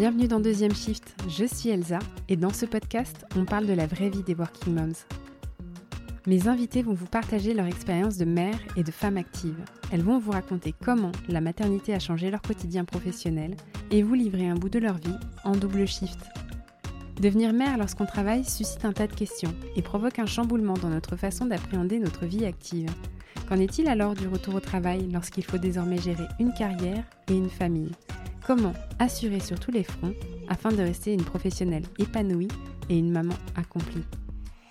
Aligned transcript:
Bienvenue 0.00 0.28
dans 0.28 0.40
Deuxième 0.40 0.74
Shift, 0.74 1.14
je 1.28 1.44
suis 1.44 1.68
Elsa 1.68 1.98
et 2.30 2.36
dans 2.36 2.54
ce 2.54 2.64
podcast, 2.64 3.26
on 3.36 3.44
parle 3.44 3.66
de 3.66 3.74
la 3.74 3.86
vraie 3.86 4.08
vie 4.08 4.22
des 4.22 4.32
working 4.32 4.72
moms. 4.72 5.04
Mes 6.26 6.48
invités 6.48 6.82
vont 6.82 6.94
vous 6.94 7.04
partager 7.04 7.52
leur 7.52 7.66
expérience 7.66 8.16
de 8.16 8.24
mère 8.24 8.58
et 8.78 8.82
de 8.82 8.90
femme 8.92 9.18
active. 9.18 9.62
Elles 9.92 10.00
vont 10.00 10.18
vous 10.18 10.30
raconter 10.30 10.74
comment 10.82 11.12
la 11.28 11.42
maternité 11.42 11.92
a 11.92 11.98
changé 11.98 12.30
leur 12.30 12.40
quotidien 12.40 12.86
professionnel 12.86 13.54
et 13.90 14.02
vous 14.02 14.14
livrer 14.14 14.48
un 14.48 14.54
bout 14.54 14.70
de 14.70 14.78
leur 14.78 14.96
vie 14.96 15.18
en 15.44 15.52
double 15.52 15.86
shift. 15.86 16.20
Devenir 17.20 17.52
mère 17.52 17.76
lorsqu'on 17.76 18.06
travaille 18.06 18.46
suscite 18.46 18.86
un 18.86 18.94
tas 18.94 19.06
de 19.06 19.14
questions 19.14 19.54
et 19.76 19.82
provoque 19.82 20.18
un 20.18 20.24
chamboulement 20.24 20.78
dans 20.78 20.88
notre 20.88 21.16
façon 21.16 21.44
d'appréhender 21.44 21.98
notre 21.98 22.24
vie 22.24 22.46
active. 22.46 22.88
Qu'en 23.50 23.60
est-il 23.60 23.86
alors 23.86 24.14
du 24.14 24.28
retour 24.28 24.54
au 24.54 24.60
travail 24.60 25.10
lorsqu'il 25.12 25.44
faut 25.44 25.58
désormais 25.58 25.98
gérer 25.98 26.24
une 26.38 26.54
carrière 26.54 27.04
et 27.28 27.34
une 27.34 27.50
famille? 27.50 27.92
Comment 28.50 28.74
assurer 28.98 29.38
sur 29.38 29.60
tous 29.60 29.70
les 29.70 29.84
fronts 29.84 30.12
afin 30.48 30.72
de 30.72 30.82
rester 30.82 31.12
une 31.12 31.22
professionnelle 31.22 31.84
épanouie 32.00 32.48
et 32.88 32.98
une 32.98 33.12
maman 33.12 33.36
accomplie 33.54 34.02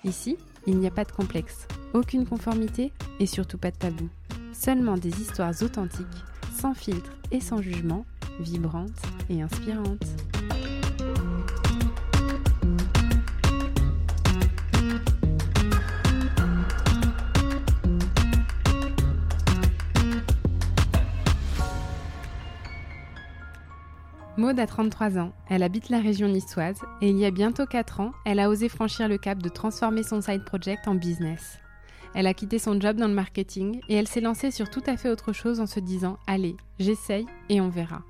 Ici, 0.03 0.35
il 0.67 0.79
n'y 0.79 0.87
a 0.87 0.91
pas 0.91 1.05
de 1.05 1.13
complexe, 1.13 1.65
aucune 1.93 2.25
conformité 2.25 2.91
et 3.21 3.25
surtout 3.25 3.57
pas 3.57 3.71
de 3.71 3.77
tabou. 3.77 4.09
Seulement 4.51 4.97
des 4.97 5.21
histoires 5.21 5.53
authentiques, 5.61 6.05
sans 6.59 6.73
filtre 6.73 7.13
et 7.31 7.39
sans 7.39 7.61
jugement, 7.61 8.05
vibrantes 8.41 9.01
et 9.29 9.41
inspirantes. 9.41 10.28
Maud 24.39 24.57
a 24.57 24.65
33 24.65 25.17
ans, 25.17 25.33
elle 25.49 25.63
habite 25.63 25.89
la 25.89 25.99
région 25.99 26.29
niçoise 26.29 26.79
et 27.01 27.09
il 27.09 27.17
y 27.17 27.25
a 27.25 27.29
bientôt 27.29 27.65
4 27.65 27.99
ans, 27.99 28.13
elle 28.25 28.39
a 28.39 28.49
osé 28.49 28.69
franchir 28.69 29.09
le 29.09 29.17
cap 29.17 29.43
de 29.43 29.49
transformer 29.49 30.01
son 30.01 30.21
side 30.21 30.45
project 30.45 30.87
en 30.87 30.95
business. 30.95 31.59
Elle 32.15 32.25
a 32.25 32.33
quitté 32.33 32.57
son 32.57 32.79
job 32.79 32.95
dans 32.95 33.09
le 33.09 33.13
marketing 33.13 33.81
et 33.89 33.95
elle 33.95 34.07
s'est 34.07 34.21
lancée 34.21 34.51
sur 34.51 34.69
tout 34.69 34.83
à 34.85 34.95
fait 34.95 35.09
autre 35.09 35.33
chose 35.33 35.59
en 35.59 35.65
se 35.65 35.81
disant 35.81 36.19
Allez, 36.25 36.55
j'essaye 36.79 37.25
et 37.49 37.59
on 37.59 37.67
verra. 37.67 38.01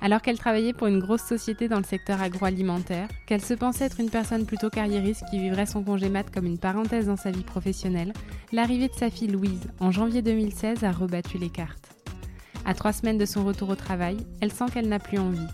Alors 0.00 0.22
qu'elle 0.22 0.38
travaillait 0.38 0.72
pour 0.72 0.86
une 0.86 1.00
grosse 1.00 1.24
société 1.24 1.68
dans 1.68 1.76
le 1.76 1.84
secteur 1.84 2.22
agroalimentaire, 2.22 3.08
qu'elle 3.26 3.44
se 3.44 3.52
pensait 3.52 3.84
être 3.84 4.00
une 4.00 4.08
personne 4.08 4.46
plutôt 4.46 4.70
carriériste 4.70 5.24
qui 5.30 5.38
vivrait 5.38 5.66
son 5.66 5.84
congé 5.84 6.08
mat 6.08 6.30
comme 6.30 6.46
une 6.46 6.58
parenthèse 6.58 7.08
dans 7.08 7.16
sa 7.16 7.30
vie 7.30 7.44
professionnelle, 7.44 8.14
l'arrivée 8.52 8.88
de 8.88 8.94
sa 8.94 9.10
fille 9.10 9.28
Louise 9.28 9.68
en 9.80 9.90
janvier 9.90 10.22
2016 10.22 10.82
a 10.84 10.92
rebattu 10.92 11.36
les 11.36 11.50
cartes. 11.50 11.97
À 12.68 12.74
trois 12.74 12.92
semaines 12.92 13.16
de 13.16 13.24
son 13.24 13.46
retour 13.46 13.70
au 13.70 13.76
travail, 13.76 14.18
elle 14.42 14.52
sent 14.52 14.66
qu'elle 14.74 14.90
n'a 14.90 14.98
plus 14.98 15.16
envie. 15.16 15.46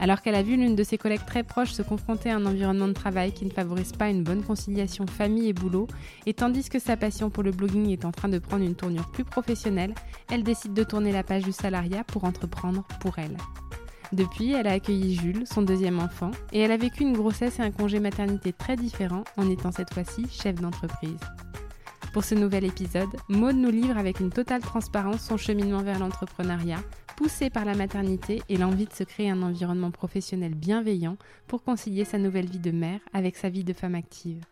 Alors 0.00 0.22
qu'elle 0.22 0.34
a 0.34 0.42
vu 0.42 0.56
l'une 0.56 0.74
de 0.74 0.84
ses 0.84 0.96
collègues 0.96 1.26
très 1.26 1.42
proches 1.42 1.72
se 1.72 1.82
confronter 1.82 2.30
à 2.30 2.36
un 2.36 2.46
environnement 2.46 2.88
de 2.88 2.94
travail 2.94 3.32
qui 3.32 3.44
ne 3.44 3.50
favorise 3.50 3.92
pas 3.92 4.08
une 4.08 4.24
bonne 4.24 4.42
conciliation 4.42 5.06
famille 5.06 5.50
et 5.50 5.52
boulot, 5.52 5.86
et 6.24 6.32
tandis 6.32 6.70
que 6.70 6.78
sa 6.78 6.96
passion 6.96 7.28
pour 7.28 7.42
le 7.42 7.50
blogging 7.50 7.90
est 7.90 8.06
en 8.06 8.10
train 8.10 8.30
de 8.30 8.38
prendre 8.38 8.64
une 8.64 8.74
tournure 8.74 9.10
plus 9.10 9.22
professionnelle, 9.22 9.94
elle 10.32 10.44
décide 10.44 10.72
de 10.72 10.82
tourner 10.82 11.12
la 11.12 11.22
page 11.22 11.42
du 11.42 11.52
salariat 11.52 12.04
pour 12.04 12.24
entreprendre 12.24 12.84
pour 13.00 13.18
elle. 13.18 13.36
Depuis, 14.14 14.52
elle 14.52 14.66
a 14.66 14.72
accueilli 14.72 15.14
Jules, 15.14 15.46
son 15.46 15.60
deuxième 15.60 15.98
enfant, 15.98 16.30
et 16.54 16.60
elle 16.60 16.72
a 16.72 16.78
vécu 16.78 17.02
une 17.02 17.18
grossesse 17.18 17.58
et 17.58 17.62
un 17.62 17.70
congé 17.70 18.00
maternité 18.00 18.54
très 18.54 18.76
différents 18.76 19.24
en 19.36 19.50
étant 19.50 19.72
cette 19.72 19.92
fois-ci 19.92 20.26
chef 20.30 20.54
d'entreprise. 20.54 21.20
Pour 22.16 22.24
ce 22.24 22.34
nouvel 22.34 22.64
épisode, 22.64 23.10
Maud 23.28 23.56
nous 23.56 23.70
livre 23.70 23.98
avec 23.98 24.20
une 24.20 24.30
totale 24.30 24.62
transparence 24.62 25.20
son 25.20 25.36
cheminement 25.36 25.82
vers 25.82 25.98
l'entrepreneuriat, 25.98 26.82
poussé 27.14 27.50
par 27.50 27.66
la 27.66 27.74
maternité 27.74 28.40
et 28.48 28.56
l'envie 28.56 28.86
de 28.86 28.92
se 28.94 29.04
créer 29.04 29.28
un 29.28 29.42
environnement 29.42 29.90
professionnel 29.90 30.54
bienveillant 30.54 31.18
pour 31.46 31.62
concilier 31.62 32.06
sa 32.06 32.16
nouvelle 32.16 32.48
vie 32.48 32.58
de 32.58 32.70
mère 32.70 33.00
avec 33.12 33.36
sa 33.36 33.50
vie 33.50 33.64
de 33.64 33.74
femme 33.74 33.94
active. 33.94 34.42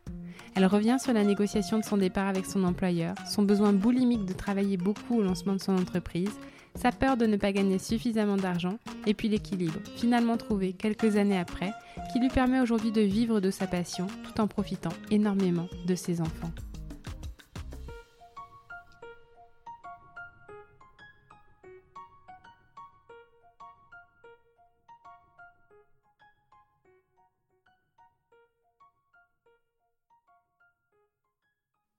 Elle 0.54 0.66
revient 0.66 0.98
sur 1.02 1.14
la 1.14 1.25
négociation 1.25 1.78
de 1.78 1.84
son 1.84 1.97
départ 1.97 2.28
avec 2.28 2.44
son 2.44 2.64
employeur, 2.64 3.14
son 3.26 3.44
besoin 3.44 3.72
boulimique 3.72 4.26
de 4.26 4.34
travailler 4.34 4.76
beaucoup 4.76 5.20
au 5.20 5.22
lancement 5.22 5.54
de 5.54 5.62
son 5.62 5.75
entreprise, 5.75 6.38
sa 6.75 6.92
peur 6.92 7.16
de 7.16 7.25
ne 7.25 7.38
pas 7.38 7.52
gagner 7.52 7.78
suffisamment 7.78 8.36
d'argent, 8.36 8.76
et 9.06 9.14
puis 9.14 9.31
l'équilibre, 9.31 9.81
finalement 9.96 10.36
trouvé 10.36 10.75
quelques 10.75 11.16
années 11.16 11.38
après, 11.38 11.72
qui 12.12 12.20
lui 12.20 12.28
permet 12.28 12.60
aujourd'hui 12.60 12.92
de 12.92 13.00
vivre 13.00 13.41
de 13.41 13.50
sa 13.50 13.66
passion 13.66 14.06
tout 14.22 14.38
en 14.38 14.48
profitant 14.48 14.92
énormément 15.10 15.69
de 15.86 15.94
ses 15.94 16.20
enfants. 16.20 16.52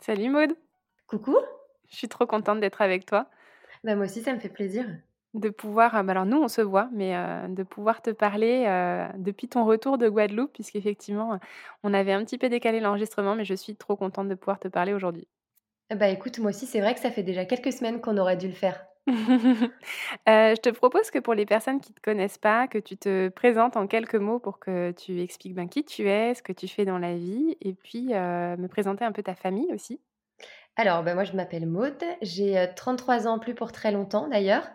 Salut 0.05 0.29
Maude. 0.29 0.55
Coucou. 1.07 1.35
Je 1.89 1.95
suis 1.95 2.07
trop 2.07 2.27
contente 2.27 2.59
d'être 2.59 2.83
avec 2.83 3.07
toi. 3.07 3.25
Bah, 3.83 3.95
moi 3.95 4.05
aussi, 4.05 4.21
ça 4.21 4.35
me 4.35 4.39
fait 4.39 4.49
plaisir. 4.49 4.85
De 5.33 5.49
pouvoir, 5.49 5.95
euh, 5.95 6.03
bah, 6.03 6.11
alors 6.11 6.27
nous 6.27 6.37
on 6.37 6.47
se 6.47 6.61
voit, 6.61 6.89
mais 6.93 7.17
euh, 7.17 7.47
de 7.47 7.63
pouvoir 7.63 8.03
te 8.03 8.11
parler 8.11 8.65
euh, 8.67 9.07
depuis 9.17 9.47
ton 9.47 9.65
retour 9.65 9.97
de 9.97 10.07
Guadeloupe, 10.07 10.53
puisqu'effectivement 10.53 11.39
on 11.81 11.91
avait 11.91 12.13
un 12.13 12.23
petit 12.23 12.37
peu 12.37 12.49
décalé 12.49 12.81
l'enregistrement, 12.81 13.33
mais 13.33 13.45
je 13.45 13.55
suis 13.55 13.75
trop 13.75 13.95
contente 13.95 14.29
de 14.29 14.35
pouvoir 14.35 14.59
te 14.59 14.67
parler 14.67 14.93
aujourd'hui. 14.93 15.27
Bah 15.89 16.09
écoute, 16.09 16.37
moi 16.37 16.51
aussi, 16.51 16.67
c'est 16.67 16.81
vrai 16.81 16.93
que 16.93 16.99
ça 16.99 17.09
fait 17.09 17.23
déjà 17.23 17.45
quelques 17.45 17.73
semaines 17.73 17.99
qu'on 17.99 18.19
aurait 18.19 18.37
dû 18.37 18.47
le 18.47 18.53
faire. 18.53 18.85
je 19.07 20.59
te 20.59 20.69
propose 20.69 21.11
que 21.11 21.19
pour 21.19 21.33
les 21.33 21.45
personnes 21.45 21.79
qui 21.79 21.91
ne 21.91 21.95
te 21.95 22.01
connaissent 22.01 22.37
pas, 22.37 22.67
que 22.67 22.79
tu 22.79 22.97
te 22.97 23.29
présentes 23.29 23.77
en 23.77 23.85
quelques 23.85 24.15
mots 24.15 24.39
pour 24.39 24.59
que 24.59 24.91
tu 24.91 25.21
expliques 25.21 25.53
ben, 25.53 25.69
qui 25.69 25.85
tu 25.85 26.09
es, 26.09 26.33
ce 26.33 26.41
que 26.41 26.53
tu 26.53 26.67
fais 26.67 26.85
dans 26.85 26.97
la 26.97 27.15
vie, 27.15 27.55
et 27.61 27.73
puis 27.73 28.07
me 28.07 28.67
présenter 28.67 29.05
un 29.05 29.11
peu 29.11 29.21
ta 29.21 29.35
famille 29.35 29.71
aussi. 29.73 30.01
Alors, 30.75 31.03
ben 31.03 31.13
moi, 31.13 31.23
je 31.23 31.33
m'appelle 31.33 31.67
Maude, 31.67 32.03
j'ai 32.21 32.67
33 32.75 33.27
ans, 33.27 33.39
plus 33.39 33.55
pour 33.55 33.71
très 33.71 33.91
longtemps 33.91 34.27
d'ailleurs, 34.27 34.67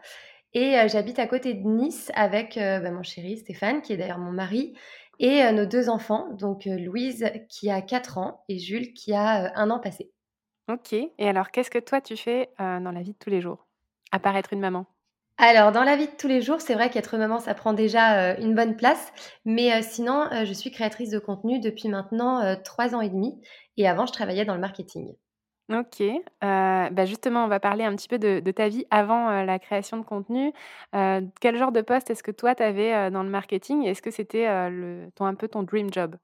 et 0.55 0.77
j'habite 0.89 1.19
à 1.19 1.27
côté 1.27 1.55
de 1.55 1.67
Nice 1.67 2.11
avec 2.15 2.55
ben, 2.57 2.93
mon 2.93 3.03
chéri 3.03 3.37
Stéphane, 3.37 3.83
qui 3.83 3.93
est 3.93 3.97
d'ailleurs 3.97 4.19
mon 4.19 4.33
mari, 4.33 4.75
et 5.19 5.51
nos 5.53 5.67
deux 5.67 5.91
enfants, 5.91 6.29
donc 6.33 6.65
Louise 6.65 7.31
qui 7.49 7.71
a 7.71 7.83
4 7.83 8.17
ans 8.17 8.45
et 8.49 8.59
Jules 8.59 8.95
qui 8.95 9.13
a 9.13 9.53
un 9.59 9.71
an 9.71 9.81
passé. 9.81 10.13
Ok, 10.71 10.93
et 10.93 11.29
alors 11.29 11.51
qu'est-ce 11.51 11.71
que 11.71 11.81
toi 11.81 12.01
tu 12.01 12.17
fais 12.17 12.49
dans 12.59 12.93
la 12.93 13.03
vie 13.03 13.13
de 13.13 13.19
tous 13.19 13.31
les 13.31 13.41
jours? 13.41 13.67
À 14.12 14.19
part 14.19 14.37
être 14.37 14.53
une 14.53 14.60
maman 14.60 14.87
alors, 15.43 15.72
dans 15.72 15.84
la 15.84 15.97
vie 15.97 16.06
de 16.06 16.12
tous 16.19 16.28
les 16.28 16.43
jours, 16.43 16.60
c'est 16.60 16.75
vrai 16.75 16.91
qu'être 16.91 17.16
maman, 17.16 17.38
ça 17.38 17.54
prend 17.54 17.72
déjà 17.72 18.37
une 18.37 18.54
bonne 18.54 18.76
place. 18.76 19.10
Mais 19.47 19.81
sinon, 19.81 20.28
je 20.44 20.53
suis 20.53 20.71
créatrice 20.71 21.09
de 21.09 21.19
contenu 21.19 21.60
depuis 21.60 21.88
maintenant 21.88 22.56
trois 22.62 22.94
ans 22.94 23.00
et 23.00 23.09
demi. 23.09 23.41
Et 23.78 23.88
avant, 23.88 24.04
je 24.04 24.12
travaillais 24.12 24.44
dans 24.44 24.53
le 24.53 24.60
marketing. 24.60 25.15
Ok. 25.72 26.03
bah 26.43 27.06
justement, 27.06 27.44
on 27.47 27.48
va 27.48 27.59
parler 27.59 27.84
un 27.84 27.97
petit 27.97 28.06
peu 28.06 28.19
de, 28.19 28.50
ta 28.50 28.69
vie 28.69 28.84
avant 28.91 29.43
la 29.43 29.59
création 29.59 29.97
de 29.97 30.03
contenu. 30.03 30.53
quel 30.92 31.56
genre 31.56 31.72
de 31.72 31.81
poste 31.81 32.10
est-ce 32.10 32.22
que 32.22 32.32
toi, 32.32 32.54
tu 32.54 32.62
avais 32.62 33.10
dans 33.10 33.22
le 33.22 33.31
marketing? 33.31 33.84
Est-ce 33.84 34.03
que 34.03 34.10
c'était 34.10 34.47
ton, 35.15 35.25
un 35.25 35.34
peu 35.34 35.48
ton 35.48 35.62
dream 35.62 35.91
job? 35.91 36.16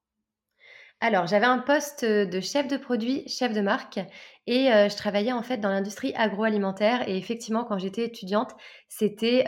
Alors, 1.01 1.27
j'avais 1.27 1.47
un 1.47 1.59
poste 1.59 2.07
de 2.07 2.41
chef 2.41 2.69
de 2.69 2.79
produit, 2.79 3.29
chef 3.29 3.53
de 3.53 3.61
marque, 3.61 4.01
et 4.47 4.69
je 4.69 4.97
travaillais 4.97 5.33
en 5.33 5.43
fait 5.43 5.59
dans 5.59 5.69
l'industrie 5.69 6.15
agroalimentaire. 6.17 7.07
Et 7.07 7.19
effectivement, 7.19 7.65
quand 7.65 7.77
j'étais 7.77 8.05
étudiante, 8.05 8.53
c'était 8.89 9.45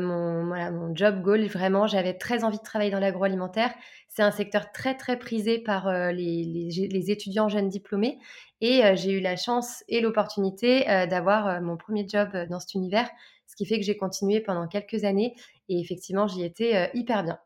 mon, 0.00 0.94
job 0.94 1.20
goal. 1.20 1.44
Vraiment, 1.46 1.88
j'avais 1.88 2.14
très 2.14 2.44
envie 2.44 2.58
de 2.58 2.62
travailler 2.62 2.92
dans 2.92 3.00
l'agroalimentaire. 3.00 3.74
C'est 4.08 4.22
un 4.22 4.30
secteur 4.30 4.70
très 4.70 4.96
très 4.96 5.18
prisé 5.18 5.58
par 5.58 5.90
les, 6.12 6.70
les, 6.88 7.10
étudiants 7.10 7.48
jeunes 7.48 7.68
diplômés. 7.68 8.18
Et 8.60 8.82
j'ai 8.94 9.10
eu 9.10 9.20
la 9.20 9.34
chance 9.34 9.82
et 9.88 10.00
l'opportunité 10.00 10.84
d'avoir 11.10 11.60
mon 11.60 11.76
premier 11.76 12.06
job 12.08 12.28
dans 12.48 12.60
cet 12.60 12.74
univers, 12.74 13.10
ce 13.48 13.56
qui 13.56 13.66
fait 13.66 13.80
que 13.80 13.84
j'ai 13.84 13.96
continué 13.96 14.40
pendant 14.40 14.68
quelques 14.68 15.02
années. 15.02 15.34
Et 15.68 15.80
effectivement, 15.80 16.28
j'y 16.28 16.44
étais 16.44 16.90
hyper 16.94 17.24
bien. 17.24 17.40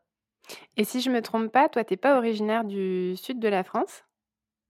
Et 0.77 0.83
si 0.85 1.01
je 1.01 1.09
me 1.09 1.21
trompe 1.21 1.51
pas, 1.51 1.69
toi, 1.69 1.83
tu 1.83 1.93
n'es 1.93 1.97
pas 1.97 2.17
originaire 2.17 2.63
du 2.63 3.15
sud 3.17 3.39
de 3.39 3.47
la 3.49 3.63
France? 3.63 4.03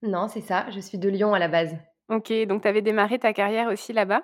Non, 0.02 0.26
c'est 0.26 0.40
ça, 0.40 0.68
je 0.70 0.80
suis 0.80 0.98
de 0.98 1.08
Lyon 1.08 1.34
à 1.34 1.38
la 1.38 1.46
base. 1.46 1.76
OK, 2.08 2.32
donc 2.46 2.62
tu 2.62 2.68
avais 2.68 2.82
démarré 2.82 3.18
ta 3.18 3.32
carrière 3.32 3.68
aussi 3.68 3.92
là-bas? 3.94 4.22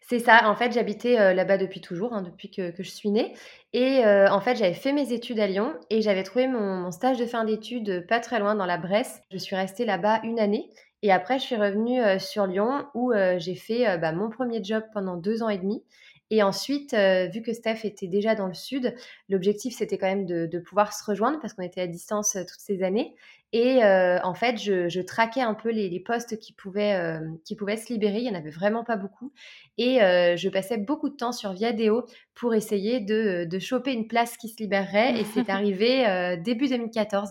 C'est 0.00 0.18
ça, 0.18 0.48
en 0.48 0.54
fait, 0.56 0.72
j'habitais, 0.72 1.34
là-bas 1.34 1.58
depuis 1.58 1.80
toujours, 1.80 2.12
hein, 2.14 2.22
depuis 2.22 2.50
que 2.50 2.72
je 2.78 2.90
suis 2.90 3.10
née 3.10 3.34
et 3.72 4.02
en 4.04 4.40
fait, 4.40 4.56
j'avais 4.56 4.74
fait 4.74 4.92
mes 4.92 5.12
études 5.12 5.38
à 5.40 5.46
Lyon 5.46 5.74
et 5.90 6.00
j'avais 6.02 6.22
trouvé 6.22 6.46
mon 6.48 6.70
mon 6.80 6.90
stage 6.90 7.18
de 7.18 7.26
fin 7.26 7.44
d'études, 7.44 8.06
pas 8.08 8.20
très 8.20 8.38
loin 8.40 8.54
dans 8.54 8.66
la 8.66 8.78
Bresse. 8.78 9.22
Je 9.30 9.38
suis 9.38 9.56
restée 9.56 9.84
là-bas 9.84 10.20
une 10.24 10.40
année 10.40 10.70
Et 11.02 11.12
après, 11.12 11.38
je 11.38 11.44
suis 11.44 11.56
revenue 11.56 12.00
sur 12.18 12.46
Lyon 12.46 12.86
où 12.94 13.12
j'ai 13.38 13.54
fait 13.54 13.98
bah, 13.98 14.12
mon 14.12 14.30
premier 14.30 14.62
job 14.64 14.82
pendant 14.92 15.16
deux 15.16 15.42
ans 15.42 15.48
et 15.48 15.58
demi. 15.58 15.84
Et 16.30 16.42
ensuite, 16.42 16.94
vu 16.94 17.42
que 17.42 17.52
Steph 17.52 17.80
était 17.84 18.06
déjà 18.06 18.34
dans 18.34 18.46
le 18.46 18.54
sud, 18.54 18.94
l'objectif 19.28 19.74
c'était 19.76 19.98
quand 19.98 20.06
même 20.06 20.26
de, 20.26 20.58
pouvoir 20.58 20.92
se 20.92 21.04
rejoindre 21.04 21.40
parce 21.40 21.54
qu'on 21.54 21.62
était 21.62 21.80
à 21.80 21.86
distance 21.86 22.32
toutes 22.32 22.60
ces 22.60 22.82
années. 22.82 23.14
Et 23.52 23.80
en 23.82 24.34
fait, 24.34 24.56
je, 24.56 25.00
traquais 25.00 25.40
un 25.40 25.54
peu 25.54 25.70
les, 25.70 26.00
postes 26.00 26.38
qui 26.38 26.52
pouvaient, 26.52 27.18
qui 27.44 27.56
pouvaient 27.56 27.76
se 27.76 27.92
libérer. 27.92 28.18
Il 28.18 28.24
n'y 28.24 28.30
en 28.30 28.38
avait 28.38 28.50
vraiment 28.50 28.84
pas 28.84 28.96
beaucoup. 28.96 29.32
Et 29.76 29.96
je 29.98 30.48
passais 30.48 30.78
beaucoup 30.78 31.08
de 31.08 31.16
temps 31.16 31.32
sur 31.32 31.52
Viadeo 31.52 32.06
pour 32.34 32.54
essayer 32.54 33.00
de, 33.00 33.44
de 33.44 33.58
choper 33.58 33.92
une 33.92 34.06
place 34.06 34.36
qui 34.36 34.48
se 34.48 34.62
libérerait. 34.62 35.18
Et 35.18 35.24
c'est 35.24 35.50
arrivé 35.50 36.36
début 36.44 36.68
2014 36.68 37.30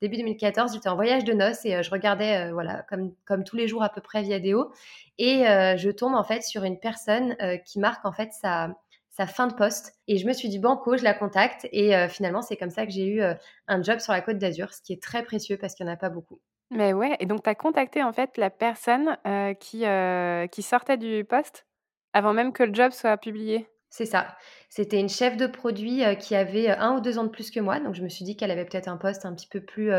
début 0.00 0.16
2014, 0.16 0.74
j'étais 0.74 0.88
en 0.88 0.94
voyage 0.94 1.24
de 1.24 1.32
noces 1.32 1.64
et 1.64 1.76
euh, 1.76 1.82
je 1.82 1.90
regardais, 1.90 2.52
euh, 2.52 3.12
comme, 3.24 3.44
tous 3.44 3.56
les 3.56 3.68
jours 3.68 3.82
à 3.82 3.88
peu 3.88 4.00
près 4.00 4.22
Viadeo. 4.22 4.72
Et 5.18 5.46
euh, 5.46 5.76
je 5.76 5.90
tombe 5.90 6.14
en 6.14 6.24
fait 6.24 6.42
sur 6.42 6.64
une 6.64 6.78
personne 6.78 7.36
qui 7.64 7.78
marque 7.78 8.04
en 8.04 8.12
fait 8.12 8.32
sa, 8.32 8.74
sa 9.10 9.26
fin 9.26 9.46
de 9.46 9.54
poste. 9.54 9.94
Et 10.08 10.18
je 10.18 10.26
me 10.26 10.32
suis 10.32 10.48
dit, 10.48 10.58
banco, 10.58 10.96
je 10.96 11.04
la 11.04 11.14
contacte. 11.14 11.66
Et 11.72 12.08
finalement, 12.08 12.42
c'est 12.42 12.56
comme 12.56 12.70
ça 12.70 12.84
que 12.84 12.92
j'ai 12.92 13.06
eu 13.06 13.22
un 13.66 13.82
job 13.82 13.98
sur 13.98 14.12
la 14.12 14.20
côte 14.20 14.38
d'Azur, 14.38 14.72
ce 14.74 14.82
qui 14.82 14.92
est 14.92 15.02
très 15.02 15.22
précieux 15.22 15.56
parce 15.56 15.74
qu'il 15.74 15.86
n'y 15.86 15.92
en 15.92 15.94
a 15.94 15.98
pas 15.98 16.10
beaucoup. 16.10 16.40
Mais 16.70 16.92
ouais, 16.92 17.16
et 17.20 17.26
donc 17.26 17.44
tu 17.44 17.50
as 17.50 17.54
contacté 17.54 18.02
en 18.02 18.12
fait 18.12 18.36
la 18.36 18.50
personne 18.50 19.16
qui, 19.60 19.84
qui 20.50 20.62
sortait 20.62 20.98
du 20.98 21.24
poste 21.24 21.66
avant 22.12 22.32
même 22.32 22.52
que 22.52 22.62
le 22.62 22.74
job 22.74 22.92
soit 22.92 23.16
publié? 23.18 23.68
C'est 23.90 24.06
ça. 24.06 24.36
C'était 24.68 25.00
une 25.00 25.08
chef 25.08 25.36
de 25.36 25.46
produit 25.46 26.02
qui 26.18 26.34
avait 26.34 26.68
un 26.68 26.96
ou 26.96 27.00
deux 27.00 27.18
ans 27.18 27.24
de 27.24 27.28
plus 27.28 27.50
que 27.50 27.60
moi. 27.60 27.80
Donc, 27.80 27.94
je 27.94 28.02
me 28.02 28.08
suis 28.08 28.24
dit 28.24 28.36
qu'elle 28.36 28.50
avait 28.50 28.64
peut-être 28.64 28.88
un 28.88 28.96
poste 28.96 29.24
un 29.24 29.34
petit 29.34 29.46
peu 29.48 29.60
plus 29.60 29.90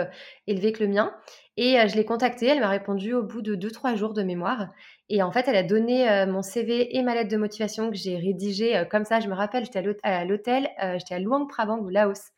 élevé 0.45 0.71
que 0.71 0.83
le 0.83 0.89
mien. 0.89 1.13
Et 1.55 1.77
je 1.87 1.95
l'ai 1.95 2.05
contactée. 2.05 2.47
Elle 2.47 2.59
m'a 2.59 2.69
répondu 2.69 3.13
au 3.13 3.23
bout 3.23 3.41
de 3.41 3.55
deux, 3.55 3.71
trois 3.71 3.95
jours 3.95 4.13
de 4.13 4.21
mémoire. 4.23 4.67
Et 5.09 5.23
en 5.23 5.31
fait, 5.31 5.47
elle 5.47 5.55
a 5.55 5.63
donné 5.63 6.25
mon 6.27 6.41
CV 6.41 6.95
et 6.95 7.01
ma 7.01 7.15
lettre 7.15 7.31
de 7.31 7.37
motivation 7.37 7.89
que 7.89 7.95
j'ai 7.95 8.17
rédigée 8.17 8.83
comme 8.91 9.05
ça. 9.05 9.19
Je 9.19 9.29
me 9.29 9.33
rappelle, 9.33 9.65
j'étais 9.65 9.79
à 10.03 10.25
l'hôtel, 10.25 10.69
j'étais 10.97 11.15
à 11.15 11.19
Luang 11.19 11.47
Prabang 11.47 11.79
au 11.79 11.89
Laos. 11.89 12.31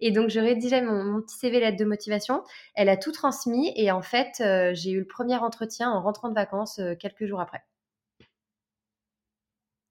Et 0.00 0.10
donc, 0.10 0.28
je 0.28 0.40
rédigeais 0.40 0.82
mon, 0.82 1.22
petit 1.22 1.36
CV 1.38 1.60
lettre 1.60 1.78
de 1.78 1.84
motivation. 1.86 2.42
Elle 2.74 2.90
a 2.90 2.96
tout 2.98 3.12
transmis. 3.12 3.72
Et 3.76 3.90
en 3.90 4.02
fait, 4.02 4.42
j'ai 4.74 4.90
eu 4.90 4.98
le 4.98 5.06
premier 5.06 5.36
entretien 5.36 5.90
en 5.90 6.02
rentrant 6.02 6.28
de 6.28 6.34
vacances 6.34 6.80
quelques 6.98 7.24
jours 7.24 7.40
après. 7.40 7.62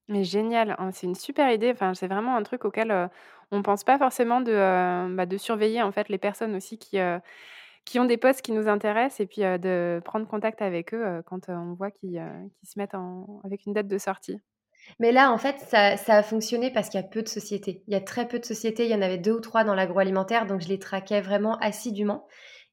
Mais 0.08 0.24
génial, 0.24 0.76
hein, 0.78 0.92
c'est 0.92 1.08
une 1.08 1.16
super 1.16 1.52
idée. 1.52 1.72
Enfin, 1.72 1.94
c'est 1.94 2.08
vraiment 2.08 2.36
un 2.36 2.44
truc 2.44 2.66
auquel, 2.66 3.10
on 3.52 3.58
ne 3.58 3.64
pense 3.64 3.84
pas 3.84 3.98
forcément 3.98 4.42
de, 4.42 5.16
bah, 5.16 5.26
de 5.26 5.38
surveiller, 5.38 5.82
en 5.82 5.92
fait, 5.92 6.10
les 6.10 6.18
personnes 6.18 6.56
aussi 6.56 6.78
qui, 6.78 6.98
qui 7.86 8.00
ont 8.00 8.06
des 8.06 8.18
postes 8.18 8.42
qui 8.42 8.52
nous 8.52 8.68
intéressent 8.68 9.20
et 9.20 9.26
puis, 9.26 9.42
de 9.42 10.02
prendre 10.06 10.28
contact 10.28 10.62
avec 10.62 10.94
eux, 10.94 11.24
quand, 11.26 11.50
on 11.50 11.74
voit 11.74 11.92
qu'ils, 11.92 12.24
se 12.64 12.78
mettent 12.78 12.96
en 12.96 13.42
avec 13.44 13.66
une 13.66 13.74
date 13.74 13.88
de 13.88 13.98
sortie. 13.98 14.40
Mais 15.00 15.12
là, 15.12 15.32
en 15.32 15.38
fait, 15.38 15.58
ça 15.60 15.98
ça 15.98 16.16
a 16.16 16.24
fonctionné 16.24 16.72
parce 16.72 16.90
qu'il 16.90 17.00
y 17.00 17.04
a 17.04 17.08
peu 17.08 17.24
de 17.24 17.28
sociétés. 17.28 17.84
Il 17.88 17.94
y 17.94 17.98
a 17.98 18.02
très 18.02 18.28
peu 18.28 18.38
de 18.38 18.46
sociétés, 18.46 18.86
il 18.86 18.92
y 18.92 18.96
en 18.96 19.02
avait 19.02 19.18
deux 19.18 19.34
ou 19.34 19.40
trois 19.40 19.64
dans 19.64 19.74
l'agroalimentaire, 19.74 20.46
donc 20.46 20.62
je 20.62 20.68
les 20.68 20.78
traquais 20.80 21.22
vraiment 21.22 21.58
assidûment 21.58 22.28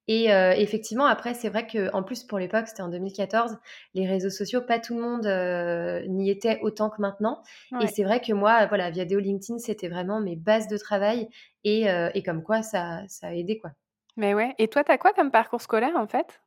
et 0.08 0.32
euh, 0.32 0.52
effectivement, 0.52 1.06
après, 1.06 1.34
c'est 1.34 1.48
vrai 1.48 1.66
qu'en 1.66 2.02
plus, 2.02 2.24
pour 2.24 2.38
l'époque, 2.38 2.66
c'était 2.66 2.82
en 2.82 2.88
2014, 2.88 3.56
les 3.94 4.06
réseaux 4.06 4.30
sociaux, 4.30 4.60
pas 4.60 4.80
tout 4.80 4.96
le 4.96 5.00
monde 5.00 5.26
euh, 5.26 6.04
n'y 6.08 6.28
était 6.28 6.58
autant 6.62 6.90
que 6.90 7.00
maintenant. 7.00 7.42
Et 7.80 7.86
c'est 7.86 8.02
vrai 8.02 8.20
que 8.20 8.32
moi, 8.32 8.66
voilà, 8.66 8.90
via 8.90 9.04
Deo 9.04 9.20
LinkedIn, 9.20 9.58
c'était 9.58 9.88
vraiment 9.88 10.20
mes 10.20 10.34
bases 10.34 10.66
de 10.66 10.76
travail. 10.76 11.28
Et, 11.62 11.88
euh, 11.88 12.10
et 12.14 12.22
comme 12.22 12.42
quoi, 12.42 12.62
ça, 12.62 13.02
ça, 13.06 13.28
a 13.28 13.32
aidé, 13.32 13.58
quoi. 13.58 13.70
Mais 14.16 14.34
ouais. 14.34 14.54
Et 14.58 14.68
toi, 14.68 14.82
tu 14.82 14.90
as 14.90 14.98
quoi 14.98 15.12
comme 15.12 15.30
parcours 15.30 15.60
scolaire, 15.60 15.96
en 15.96 16.08
fait? 16.08 16.40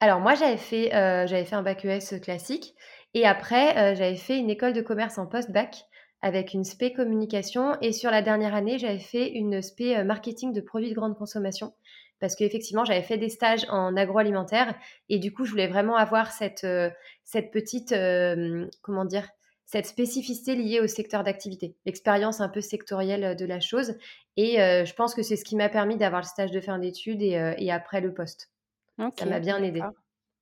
Alors, 0.00 0.20
moi, 0.20 0.34
j'avais 0.34 0.56
fait, 0.56 0.90
j'avais 0.92 1.44
fait 1.44 1.56
un 1.56 1.62
bac 1.62 1.84
ES 1.84 2.20
classique. 2.20 2.74
Et 3.12 3.26
après, 3.26 3.94
j'avais 3.96 4.16
fait 4.16 4.38
une 4.38 4.50
école 4.50 4.72
de 4.72 4.80
commerce 4.80 5.18
en 5.18 5.26
post-bac 5.26 5.84
avec 6.22 6.54
une 6.54 6.64
spé 6.64 6.92
communication. 6.92 7.76
Et 7.80 7.92
sur 7.92 8.10
la 8.10 8.22
dernière 8.22 8.54
année, 8.54 8.78
j'avais 8.78 8.98
fait 8.98 9.30
une 9.30 9.62
spé 9.62 10.02
marketing 10.04 10.52
de 10.52 10.60
produits 10.60 10.90
de 10.90 10.94
grande 10.94 11.16
consommation 11.16 11.74
parce 12.20 12.36
qu'effectivement, 12.36 12.84
j'avais 12.84 13.02
fait 13.02 13.18
des 13.18 13.28
stages 13.28 13.66
en 13.68 13.96
agroalimentaire 13.96 14.74
et 15.08 15.18
du 15.18 15.32
coup, 15.32 15.44
je 15.44 15.50
voulais 15.50 15.66
vraiment 15.66 15.96
avoir 15.96 16.30
cette, 16.32 16.64
euh, 16.64 16.90
cette 17.24 17.50
petite, 17.50 17.92
euh, 17.92 18.66
comment 18.82 19.04
dire, 19.04 19.28
cette 19.66 19.86
spécificité 19.86 20.54
liée 20.54 20.80
au 20.80 20.86
secteur 20.86 21.24
d'activité, 21.24 21.74
l'expérience 21.86 22.40
un 22.40 22.48
peu 22.48 22.60
sectorielle 22.60 23.36
de 23.36 23.46
la 23.46 23.60
chose. 23.60 23.96
Et 24.36 24.60
euh, 24.60 24.84
je 24.84 24.94
pense 24.94 25.14
que 25.14 25.22
c'est 25.22 25.36
ce 25.36 25.44
qui 25.44 25.56
m'a 25.56 25.68
permis 25.68 25.96
d'avoir 25.96 26.20
le 26.20 26.26
stage 26.26 26.50
de 26.50 26.60
fin 26.60 26.78
d'études 26.78 27.22
et, 27.22 27.70
après 27.70 28.00
le 28.00 28.12
poste. 28.12 28.50
Ça 28.98 29.26
m'a 29.26 29.40
bien 29.40 29.62
aidé. 29.62 29.82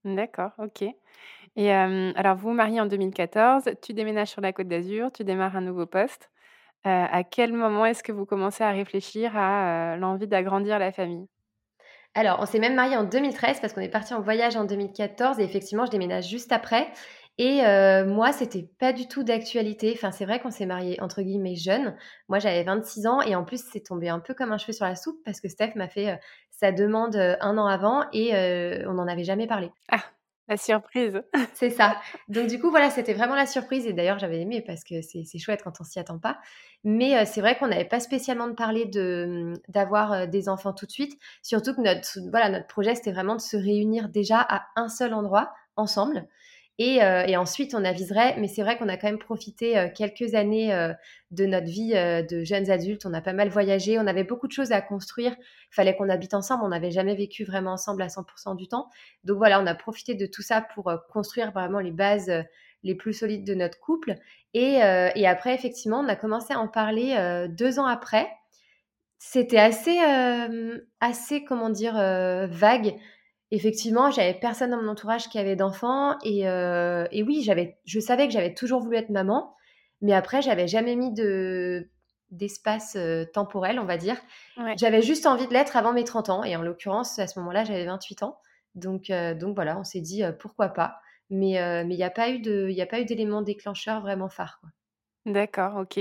D'accord, 0.05 0.51
ok. 0.59 0.85
Et 1.55 1.71
alors, 1.71 2.37
vous 2.37 2.49
vous 2.49 2.55
mariez 2.55 2.81
en 2.81 2.87
2014, 2.87 3.71
tu 3.81 3.93
déménages 3.93 4.29
sur 4.29 4.41
la 4.41 4.53
Côte 4.53 4.69
d'Azur, 4.69 5.13
tu 5.13 5.23
démarres 5.23 5.57
un 5.57 5.61
nouveau 5.61 5.87
poste. 5.87 6.31
à 6.85 7.23
quel 7.25 7.53
moment 7.53 7.87
est-ce 7.87 8.03
que 8.03 8.13
vous 8.13 8.27
commencez 8.27 8.65
à 8.65 8.71
réfléchir 8.73 9.37
à 9.37 9.97
l'envie 9.97 10.27
d'agrandir 10.27 10.79
la 10.79 10.91
famille? 10.91 11.29
Alors, 12.15 12.41
on 12.41 12.47
s'est 12.47 12.59
même 12.59 12.75
marié 12.75 12.97
en 12.97 13.05
2013 13.05 13.61
parce 13.61 13.73
qu'on 13.73 13.81
est 13.81 13.89
parti 13.89 14.13
en 14.13 14.21
voyage 14.21 14.57
en 14.57 14.65
2014 14.65 15.39
et 15.39 15.45
effectivement, 15.45 15.87
je 15.87 15.91
déménage 15.91 16.29
juste 16.29 16.53
après. 16.53 16.93
Et 17.39 17.65
euh, 17.65 18.05
moi, 18.05 18.33
c'était 18.33 18.69
pas 18.79 18.93
du 18.93 19.09
tout 19.09 19.23
d'actualité. 19.23 19.93
Enfin, 19.97 20.13
c'est 20.13 20.27
vrai 20.27 20.39
qu'on 20.39 20.51
s'est 20.51 20.67
marié 20.67 21.01
entre 21.01 21.23
guillemets 21.23 21.57
jeune. 21.57 21.97
Moi, 22.29 22.39
j'avais 22.39 22.63
26 22.65 23.07
ans 23.07 23.23
et 23.23 23.35
en 23.35 23.45
plus, 23.45 23.65
c'est 23.73 23.81
tombé 23.81 24.11
un 24.11 24.21
peu 24.21 24.35
comme 24.35 24.53
un 24.53 24.59
cheveu 24.59 24.75
sur 24.75 24.85
la 24.85 24.95
soupe 24.95 25.23
parce 25.25 25.41
que 25.41 25.49
Steph 25.49 25.73
m'a 25.75 25.89
fait 25.89 26.11
euh, 26.11 26.17
sa 26.51 26.71
demande 26.71 27.17
euh, 27.17 27.37
un 27.41 27.57
an 27.57 27.67
avant 27.67 28.05
et 28.13 28.33
on 28.87 28.93
n'en 28.93 29.09
avait 29.09 29.25
jamais 29.25 29.47
parlé. 29.47 29.71
Ah, 29.91 30.03
la 30.53 30.57
surprise. 30.57 31.23
c'est 31.55 31.71
ça. 31.71 31.97
Donc 32.29 32.49
du 32.49 32.61
coup, 32.61 32.71
voilà, 32.71 32.91
c'était 32.91 33.15
vraiment 33.15 33.35
la 33.35 33.47
surprise. 33.47 33.87
Et 33.87 33.93
d'ailleurs, 33.93 34.19
j'avais 34.19 34.41
aimé 34.41 34.63
parce 34.65 34.85
que 34.85 35.01
c'est 35.03 35.39
chouette 35.39 35.63
quand 35.63 35.81
on 35.81 35.85
s'y 35.85 35.99
attend 35.99 36.19
pas. 36.19 36.39
Mais 36.85 37.17
euh, 37.17 37.25
c'est 37.27 37.41
vrai 37.41 37.57
qu'on 37.57 37.69
n'avait 37.69 37.85
pas 37.85 38.01
spécialement 38.01 38.49
de 38.49 38.55
parler 38.55 38.87
de 38.87 39.55
d'avoir 39.69 40.13
euh, 40.13 40.27
des 40.27 40.49
enfants 40.49 40.73
tout 40.73 40.87
de 40.87 40.91
suite. 40.91 41.19
Surtout 41.43 41.75
que 41.75 41.81
notre, 41.81 42.19
voilà, 42.31 42.49
notre 42.51 42.67
projet, 42.67 42.95
c'était 42.95 43.13
vraiment 43.13 43.37
de 43.37 43.41
se 43.41 43.57
réunir 43.57 44.09
déjà 44.09 44.41
à 44.41 44.63
un 44.77 44.89
seul 44.89 45.15
endroit, 45.15 45.53
ensemble. 45.77 46.27
Euh, 46.81 47.25
et, 47.27 47.37
ensuite, 47.37 47.75
on 47.75 47.85
aviserait, 47.85 48.37
mais 48.39 48.49
c'est 48.49 48.63
vrai 48.63 48.77
qu'on 48.79 48.89
a 48.89 48.97
quand 48.97 49.07
même 49.07 49.19
profité 49.19 49.79
euh, 49.79 49.89
quelques 49.95 50.35
années 50.35 50.75
euh, 50.75 50.93
de 51.31 51.45
notre 51.45 51.67
vie 51.67 51.93
de 51.93 52.45
jeunes 52.45 52.71
adultes. 52.71 53.05
On 53.07 53.13
a 53.15 53.21
pas 53.21 53.35
mal 53.35 53.49
voyagé, 53.49 53.99
on 53.99 54.07
avait 54.07 54.25
beaucoup 54.25 54.49
de 54.49 54.53
choses 54.53 54.73
à 54.73 54.81
construire. 54.81 55.35
Il 55.39 55.75
fallait 55.75 55.95
qu'on 55.95 56.09
habite 56.09 56.35
ensemble, 56.35 56.65
on 56.65 56.69
n'avait 56.69 56.91
jamais 56.91 57.15
vécu 57.15 57.45
vraiment 57.45 57.73
ensemble 57.73 58.03
à 58.03 58.09
100% 58.09 58.57
du 58.57 58.69
temps. 58.69 58.89
Donc 59.25 59.37
voilà, 59.39 59.61
on 59.61 59.67
a 59.67 59.75
profité 59.75 60.15
de 60.15 60.27
tout 60.27 60.43
ça 60.43 60.61
pour 60.75 60.93
construire 61.11 61.53
vraiment 61.53 61.81
les 61.81 61.93
bases 61.93 62.31
les 62.83 62.95
plus 62.95 63.13
solides 63.13 63.45
de 63.45 63.55
notre 63.55 63.79
couple. 63.79 64.17
Et, 64.55 64.81
et, 65.15 65.27
après, 65.27 65.55
effectivement, 65.55 66.01
on 66.01 66.09
a 66.09 66.17
commencé 66.17 66.53
à 66.53 66.59
en 66.59 66.69
parler 66.69 67.47
deux 67.49 67.79
ans 67.79 67.87
après. 67.87 68.29
C'était 69.19 69.59
assez, 69.59 69.99
assez, 71.01 71.45
comment 71.45 71.71
dire, 71.71 71.95
vague 71.95 72.95
effectivement, 73.53 74.11
j'avais 74.11 74.35
personne 74.35 74.71
dans 74.71 74.83
mon 74.83 74.89
entourage 74.89 75.29
qui 75.29 75.39
avait 75.39 75.55
d'enfants. 75.55 76.19
Et, 76.25 76.49
euh, 76.49 77.07
et, 77.13 77.23
oui, 77.23 77.43
j'avais, 77.43 77.79
je 77.85 78.01
savais 78.01 78.27
que 78.27 78.33
j'avais 78.33 78.55
toujours 78.55 78.81
voulu 78.81 78.97
être 78.97 79.11
maman. 79.11 79.55
Mais 80.01 80.15
après, 80.15 80.43
j'avais 80.43 80.67
jamais 80.67 80.97
mis 80.97 81.13
de, 81.13 81.89
d'espace 82.31 82.97
euh, 82.97 83.25
temporel, 83.33 83.79
on 83.79 83.85
va 83.85 83.99
dire. 83.99 84.17
J'avais 84.77 85.03
juste 85.03 85.27
envie 85.27 85.47
de 85.47 85.53
l'être 85.53 85.77
avant 85.77 85.93
mes 85.93 86.03
30 86.03 86.31
ans. 86.31 86.45
Et 86.45 86.57
en 86.57 86.63
l'occurrence, 86.63 87.19
à 87.19 87.27
ce 87.27 87.39
moment-là, 87.39 87.63
j'avais 87.65 87.85
28 87.85 88.25
ans. 88.25 88.39
Donc, 88.75 89.11
euh, 89.11 89.35
donc 89.35 89.55
voilà, 89.55 89.79
on 89.79 89.85
s'est 89.85 90.01
dit 90.01 90.23
pourquoi 90.41 90.71
pas. 90.71 90.97
Mais 91.29 91.53
il 91.53 91.97
n'y 91.97 92.03
a 92.03 92.11
pas 92.11 92.31
eu 92.31 93.05
d'élément 93.05 93.43
déclencheur 93.43 94.01
vraiment 94.01 94.29
phare. 94.29 94.59
Quoi. 94.61 94.71
D'accord, 95.25 95.77
OK. 95.77 95.99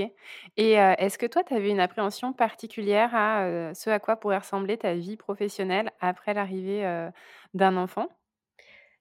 Et 0.56 0.72
est-ce 0.72 1.16
que 1.16 1.26
toi, 1.26 1.44
tu 1.44 1.54
avais 1.54 1.70
une 1.70 1.78
appréhension 1.78 2.32
particulière 2.32 3.10
à, 3.14 3.72
ce 3.72 3.88
à 3.88 4.00
quoi 4.00 4.16
pourrait 4.16 4.38
ressembler 4.38 4.76
ta 4.78 4.94
vie 4.94 5.16
professionnelle 5.16 5.92
après 6.00 6.34
l'arrivée, 6.34 6.82
d'un 7.54 7.76
enfant? 7.76 8.08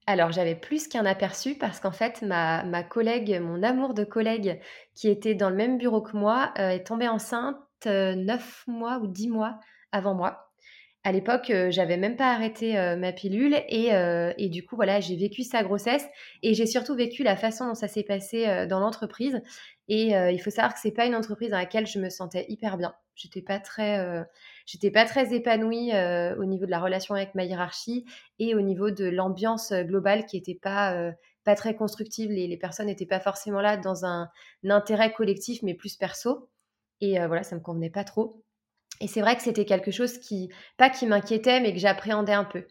Alors, 0.07 0.31
j'avais 0.31 0.55
plus 0.55 0.87
qu'un 0.87 1.05
aperçu 1.05 1.55
parce 1.55 1.79
qu'en 1.79 1.91
fait, 1.91 2.21
ma 2.23 2.63
ma 2.63 2.83
collègue, 2.83 3.39
mon 3.41 3.61
amour 3.63 3.93
de 3.93 4.03
collègue 4.03 4.59
qui 4.95 5.09
était 5.09 5.35
dans 5.35 5.49
le 5.49 5.55
même 5.55 5.77
bureau 5.77 6.01
que 6.01 6.17
moi, 6.17 6.51
est 6.55 6.85
tombée 6.87 7.07
enceinte, 7.07 7.57
9 7.85 8.63
mois 8.67 8.97
ou 8.99 9.07
10 9.07 9.29
mois 9.29 9.59
avant 9.91 10.13
moi. 10.15 10.50
À 11.03 11.12
l'époque, 11.12 11.51
j'avais 11.70 11.98
même 11.98 12.15
pas 12.15 12.31
arrêté, 12.31 12.74
ma 12.98 13.12
pilule 13.12 13.55
et 13.70 13.89
et 14.38 14.50
du 14.50 14.63
coup, 14.65 14.75
voilà, 14.75 15.00
j'ai 15.00 15.15
vécu 15.15 15.41
sa 15.43 15.63
grossesse 15.63 16.05
et 16.43 16.53
j'ai 16.53 16.67
surtout 16.67 16.96
vécu 16.96 17.24
la 17.24 17.36
façon 17.36 17.67
dont 17.67 17.74
ça 17.74 17.88
s'est 17.88 18.03
passé, 18.03 18.67
dans 18.70 18.79
l'entreprise 18.79 19.41
et 19.88 20.10
il 20.12 20.38
faut 20.39 20.51
savoir 20.51 20.75
que 20.75 20.79
c'est 20.79 20.91
pas 20.91 21.05
une 21.08 21.15
entreprise 21.15 21.50
dans 21.50 21.58
laquelle 21.58 21.88
je 21.88 21.98
me 21.98 22.10
sentais 22.10 22.46
hyper 22.50 22.77
bien. 22.77 22.93
J'étais 23.15 23.41
pas 23.41 23.60
très, 23.60 24.24
j'étais 24.67 24.91
pas 24.91 25.05
très 25.05 25.34
épanouie 25.34 25.91
au 26.38 26.46
niveau 26.46 26.65
de 26.65 26.72
la 26.72 26.79
relation 26.79 27.15
avec 27.15 27.34
ma 27.34 27.46
hiérarchie 27.46 28.05
et 28.38 28.53
au 28.53 28.62
niveau 28.62 28.91
de 28.91 29.05
l'ambiance 29.05 29.74
globale 29.74 30.27
qui 30.27 30.38
était 30.38 30.60
pas 30.62 31.12
pas 31.43 31.55
très 31.55 31.75
constructive. 31.75 32.29
Les, 32.31 32.48
les 32.48 32.58
personnes 32.58 32.88
n'étaient 32.88 33.05
pas 33.05 33.20
forcément 33.20 33.62
là 33.62 33.77
dans 33.77 34.05
un, 34.05 34.29
intérêt 34.63 35.12
collectif, 35.12 35.63
mais 35.63 35.74
plus 35.74 35.96
perso. 35.98 36.50
Et 37.01 37.17
voilà, 37.25 37.43
ça 37.43 37.55
me 37.55 37.62
convenait 37.62 37.89
pas 37.89 38.03
trop. 38.03 38.43
Et 39.01 39.08
c'est 39.08 39.22
vrai 39.22 39.36
que 39.36 39.41
c'était 39.41 39.65
quelque 39.65 39.91
chose 39.91 40.20
qui, 40.20 40.50
pas 40.77 40.89
qui 40.89 41.05
m'inquiétait, 41.08 41.60
mais 41.60 41.74
que 41.74 41.79
j'appréhendais 41.79 42.34
un 42.34 42.46
peu. 42.46 42.65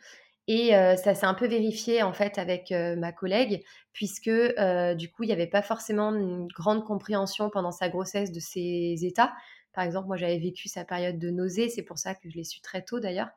Et 0.49 0.71
ça 0.71 1.15
s'est 1.15 1.27
un 1.27 1.35
peu 1.35 1.47
vérifié 1.47 2.03
en 2.03 2.13
fait 2.13 2.39
avec 2.39 2.71
ma 2.73 3.13
collègue, 3.13 3.63
puisque 3.93 4.31
du 4.31 5.11
coup, 5.11 5.23
il 5.23 5.27
n'y 5.27 5.33
avait 5.33 5.47
pas 5.47 5.63
forcément 5.63 6.15
une 6.15 6.49
grande 6.49 6.85
compréhension 6.85 7.51
pendant 7.51 7.71
sa 7.73 7.89
grossesse 7.89 8.33
de 8.33 8.41
ses 8.41 8.97
états. 9.03 9.33
Par 9.73 9.85
exemple, 9.85 10.09
moi, 10.09 10.17
j'avais 10.17 10.39
vécu 10.39 10.69
sa 10.69 10.85
période 10.85 11.19
de 11.19 11.31
nausée, 11.31 11.69
c'est 11.69 11.83
pour 11.85 11.99
ça 11.99 12.15
que 12.15 12.29
je 12.29 12.37
l'ai 12.37 12.45
su 12.45 12.61
très 12.61 12.83
tôt 12.83 12.99
d'ailleurs. 12.99 13.29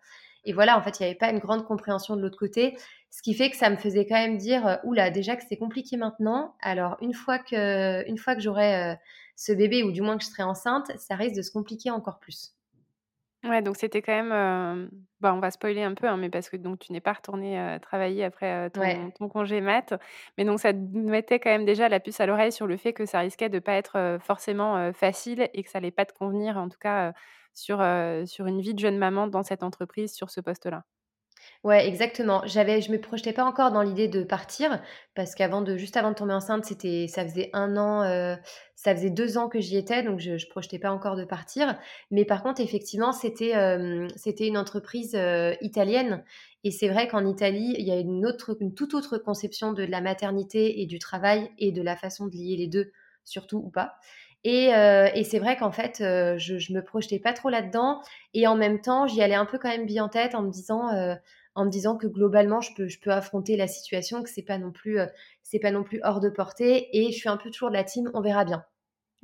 Et 0.46 0.54
voilà, 0.54 0.78
en 0.78 0.82
fait, 0.82 1.00
il 1.00 1.04
n'y 1.04 1.10
avait 1.10 1.18
pas 1.18 1.30
une 1.30 1.40
grande 1.40 1.66
compréhension 1.66 2.16
de 2.16 2.22
l'autre 2.22 2.40
côté, 2.40 2.76
ce 3.12 3.22
qui 3.22 3.34
fait 3.36 3.50
que 3.52 3.58
ça 3.58 3.70
me 3.70 3.78
faisait 3.78 4.06
quand 4.08 4.16
même 4.16 4.38
dire, 4.38 4.80
oula, 4.84 5.12
déjà 5.12 5.36
que 5.36 5.44
c'est 5.48 5.58
compliqué 5.58 5.98
maintenant. 5.98 6.56
Alors 6.62 6.98
une 7.02 7.14
fois 7.14 7.38
que, 7.38 8.08
une 8.10 8.18
fois 8.18 8.36
que 8.36 8.42
j'aurai 8.42 8.98
ce 9.36 9.52
bébé 9.52 9.84
ou 9.84 9.92
du 9.92 10.02
moins 10.02 10.18
que 10.18 10.24
je 10.24 10.30
serai 10.30 10.44
enceinte, 10.44 10.92
ça 10.98 11.16
risque 11.16 11.36
de 11.36 11.42
se 11.44 11.52
compliquer 11.52 11.92
encore 11.92 12.20
plus. 12.20 12.53
Ouais, 13.44 13.62
donc 13.62 13.76
c'était 13.76 14.02
quand 14.02 14.14
même, 14.14 14.32
heu, 14.32 14.90
bah, 15.20 15.34
on 15.34 15.40
va 15.42 15.52
spoiler 15.52 15.84
un 15.84 15.94
peu, 15.96 16.08
hein, 16.08 16.16
mais 16.16 16.30
parce 16.30 16.50
que 16.50 16.56
donc 16.56 16.80
tu 16.80 16.94
n'es 16.94 17.02
pas 17.02 17.12
retournée, 17.12 17.60
heu, 17.60 17.78
travailler 17.82 18.24
après, 18.24 18.68
heu, 18.68 18.70
ton 18.70 18.86
Ouais. 18.86 19.12
ton 19.12 19.28
congé 19.28 19.60
mat. 19.60 19.94
Mais 20.38 20.46
donc 20.46 20.62
ça 20.62 20.72
te 20.74 20.78
mettait 20.78 21.42
quand 21.42 21.50
même 21.50 21.66
déjà 21.66 21.90
la 21.90 22.00
puce 22.00 22.22
à 22.22 22.26
l'oreille 22.26 22.54
sur 22.54 22.68
le 22.68 22.78
fait 22.78 22.94
que 22.94 23.06
ça 23.06 23.20
risquait 23.20 23.50
de 23.50 23.60
pas 23.60 23.74
être, 23.74 23.98
heu, 23.98 24.20
forcément, 24.20 24.94
facile 24.94 25.50
et 25.54 25.62
que 25.64 25.70
ça 25.70 25.80
allait 25.80 25.92
pas 25.92 26.06
te 26.06 26.14
convenir, 26.14 26.56
en 26.58 26.70
tout 26.70 26.78
cas, 26.80 27.12
sur, 27.54 27.84
sur 28.26 28.48
une 28.48 28.62
vie 28.62 28.74
de 28.74 28.80
jeune 28.80 28.98
maman 28.98 29.28
dans 29.28 29.44
cette 29.44 29.64
entreprise, 29.64 30.14
sur 30.14 30.30
ce 30.30 30.40
poste-là. 30.40 30.86
Ouais, 31.64 31.88
exactement. 31.88 32.42
J'avais 32.46 32.82
je 32.82 32.92
me 32.92 33.00
projetais 33.00 33.32
pas 33.34 33.44
encore 33.46 33.72
dans 33.72 33.82
l'idée 33.82 34.08
de 34.10 34.24
partir 34.24 34.82
parce 35.16 35.34
qu'avant 35.34 35.62
de 35.62 35.78
juste 35.78 35.96
avant 35.98 36.10
de 36.10 36.16
tomber 36.16 36.34
enceinte, 36.34 36.66
c'était 36.66 37.08
ça 37.08 37.24
faisait 37.24 37.50
un 37.54 37.78
an, 37.78 38.04
heu, 38.04 38.36
ça 38.76 38.94
faisait 38.96 39.10
2 39.10 39.38
ans 39.38 39.48
que 39.48 39.62
j'y 39.62 39.78
étais, 39.78 40.04
donc 40.04 40.20
je 40.20 40.38
je 40.38 40.48
projetais 40.50 40.78
pas 40.80 40.92
encore 40.92 41.16
de 41.16 41.24
partir. 41.24 41.78
Mais 42.12 42.26
par 42.26 42.44
contre, 42.44 42.60
effectivement, 42.62 43.14
c'était, 43.14 43.50
hem, 43.52 44.08
c'était 44.18 44.48
une 44.48 44.58
entreprise, 44.58 45.16
heu, 45.16 45.56
italienne 45.62 46.24
et 46.66 46.72
c'est 46.72 46.90
vrai 46.90 47.08
qu'en 47.08 47.26
Italie, 47.26 47.76
il 47.78 47.86
y 47.88 47.92
a 47.92 47.98
une 48.00 48.26
autre 48.26 48.58
une 48.60 48.74
toute 48.74 48.94
autre 48.94 49.18
conception 49.18 49.72
de 49.74 49.84
la 49.84 50.02
maternité 50.02 50.82
et 50.82 50.86
du 50.86 51.00
travail 51.00 51.50
et 51.60 51.72
de 51.72 51.82
la 51.82 51.96
façon 51.96 52.26
de 52.28 52.32
lier 52.36 52.58
les 52.58 52.68
2, 52.68 52.92
surtout 53.24 53.58
ou 53.58 53.70
pas. 53.70 53.96
Et 54.46 54.74
heu 54.74 55.08
et 55.16 55.24
c'est 55.24 55.40
vrai 55.40 55.56
qu'en 55.58 55.72
fait, 55.72 56.02
heu, 56.02 56.38
je 56.38 56.58
je 56.58 56.74
me 56.74 56.84
projetais 56.84 57.20
pas 57.20 57.34
trop 57.34 57.50
là-dedans 57.50 58.02
et 58.34 58.46
en 58.48 58.56
même 58.56 58.82
temps, 58.82 59.08
j'y 59.08 59.22
allais 59.22 59.36
un 59.36 59.46
peu 59.46 59.58
quand 59.58 59.70
même 59.70 59.86
bille 59.86 60.02
en 60.02 60.10
tête 60.10 60.36
en 60.36 60.42
me 60.44 60.52
disant, 60.52 60.94
heu 60.94 61.16
en 61.56 61.66
me 61.66 61.70
disant 61.70 61.98
que 61.98 62.08
globalement 62.08 62.60
je 62.62 62.74
peux 62.76 62.88
je 62.88 63.00
peux 63.00 63.12
affronter 63.12 63.56
la 63.58 63.68
situation, 63.68 64.22
que 64.24 64.30
c'est 64.30 64.42
pas 64.44 64.58
non 64.58 64.72
plus, 64.72 65.00
heu, 65.00 65.08
c'est 65.44 65.60
pas 65.60 65.72
non 65.72 65.84
plus 65.84 66.02
hors 66.04 66.20
de 66.20 66.30
portée 66.30 66.90
et 66.98 67.12
je 67.12 67.18
suis 67.18 67.30
un 67.30 67.38
peu 67.38 67.52
toujours 67.52 67.70
de 67.70 67.76
la 67.76 67.84
team 67.86 68.10
on 68.14 68.22
verra 68.22 68.44
bien. 68.46 68.66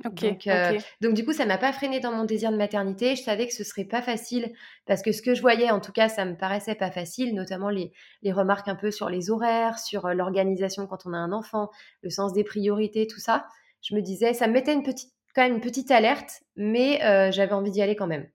OK, 0.04 0.22
Donc 0.22 0.46
heu, 0.48 0.72
OK. 0.72 0.84
donc 1.00 1.14
du 1.14 1.24
coup, 1.24 1.32
ça 1.32 1.46
m'a 1.46 1.56
pas 1.56 1.72
freinée 1.72 2.00
dans 2.00 2.12
mon 2.12 2.24
désir 2.24 2.50
de 2.52 2.56
maternité. 2.56 3.16
Je 3.16 3.22
savais 3.22 3.46
que 3.46 3.54
ce 3.54 3.62
serait 3.64 3.84
pas 3.84 4.02
facile 4.02 4.52
parce 4.86 5.02
que 5.02 5.12
ce 5.12 5.22
que 5.22 5.34
je 5.34 5.40
voyais, 5.40 5.70
en 5.70 5.80
tout 5.80 5.92
cas, 5.92 6.08
ça 6.08 6.24
me 6.24 6.36
paraissait 6.36 6.74
pas 6.74 6.90
facile, 6.90 7.34
notamment 7.34 7.70
les 7.70 7.92
les 8.22 8.32
remarques 8.32 8.68
un 8.68 8.74
peu 8.76 8.90
sur 8.90 9.08
les 9.08 9.30
horaires, 9.30 9.78
sur, 9.78 10.06
heu, 10.08 10.14
l'organisation 10.14 10.86
quand 10.88 11.06
on 11.06 11.12
a 11.14 11.16
un 11.18 11.32
enfant, 11.32 11.70
le 12.02 12.10
sens 12.10 12.32
des 12.32 12.44
priorités, 12.44 13.06
tout 13.06 13.20
ça. 13.20 13.46
Je 13.82 13.94
me 13.94 14.00
disais 14.00 14.32
ça 14.34 14.46
me 14.46 14.52
mettait 14.54 14.72
une 14.74 14.82
petite 14.82 15.12
quand 15.34 15.42
même 15.42 15.54
une 15.54 15.60
petite 15.60 15.90
alerte, 15.90 16.42
mais 16.56 17.00
heu, 17.04 17.30
j'avais 17.30 17.52
envie 17.52 17.70
d'y 17.70 17.82
aller 17.82 17.94
quand 17.96 18.06
même. 18.06 18.30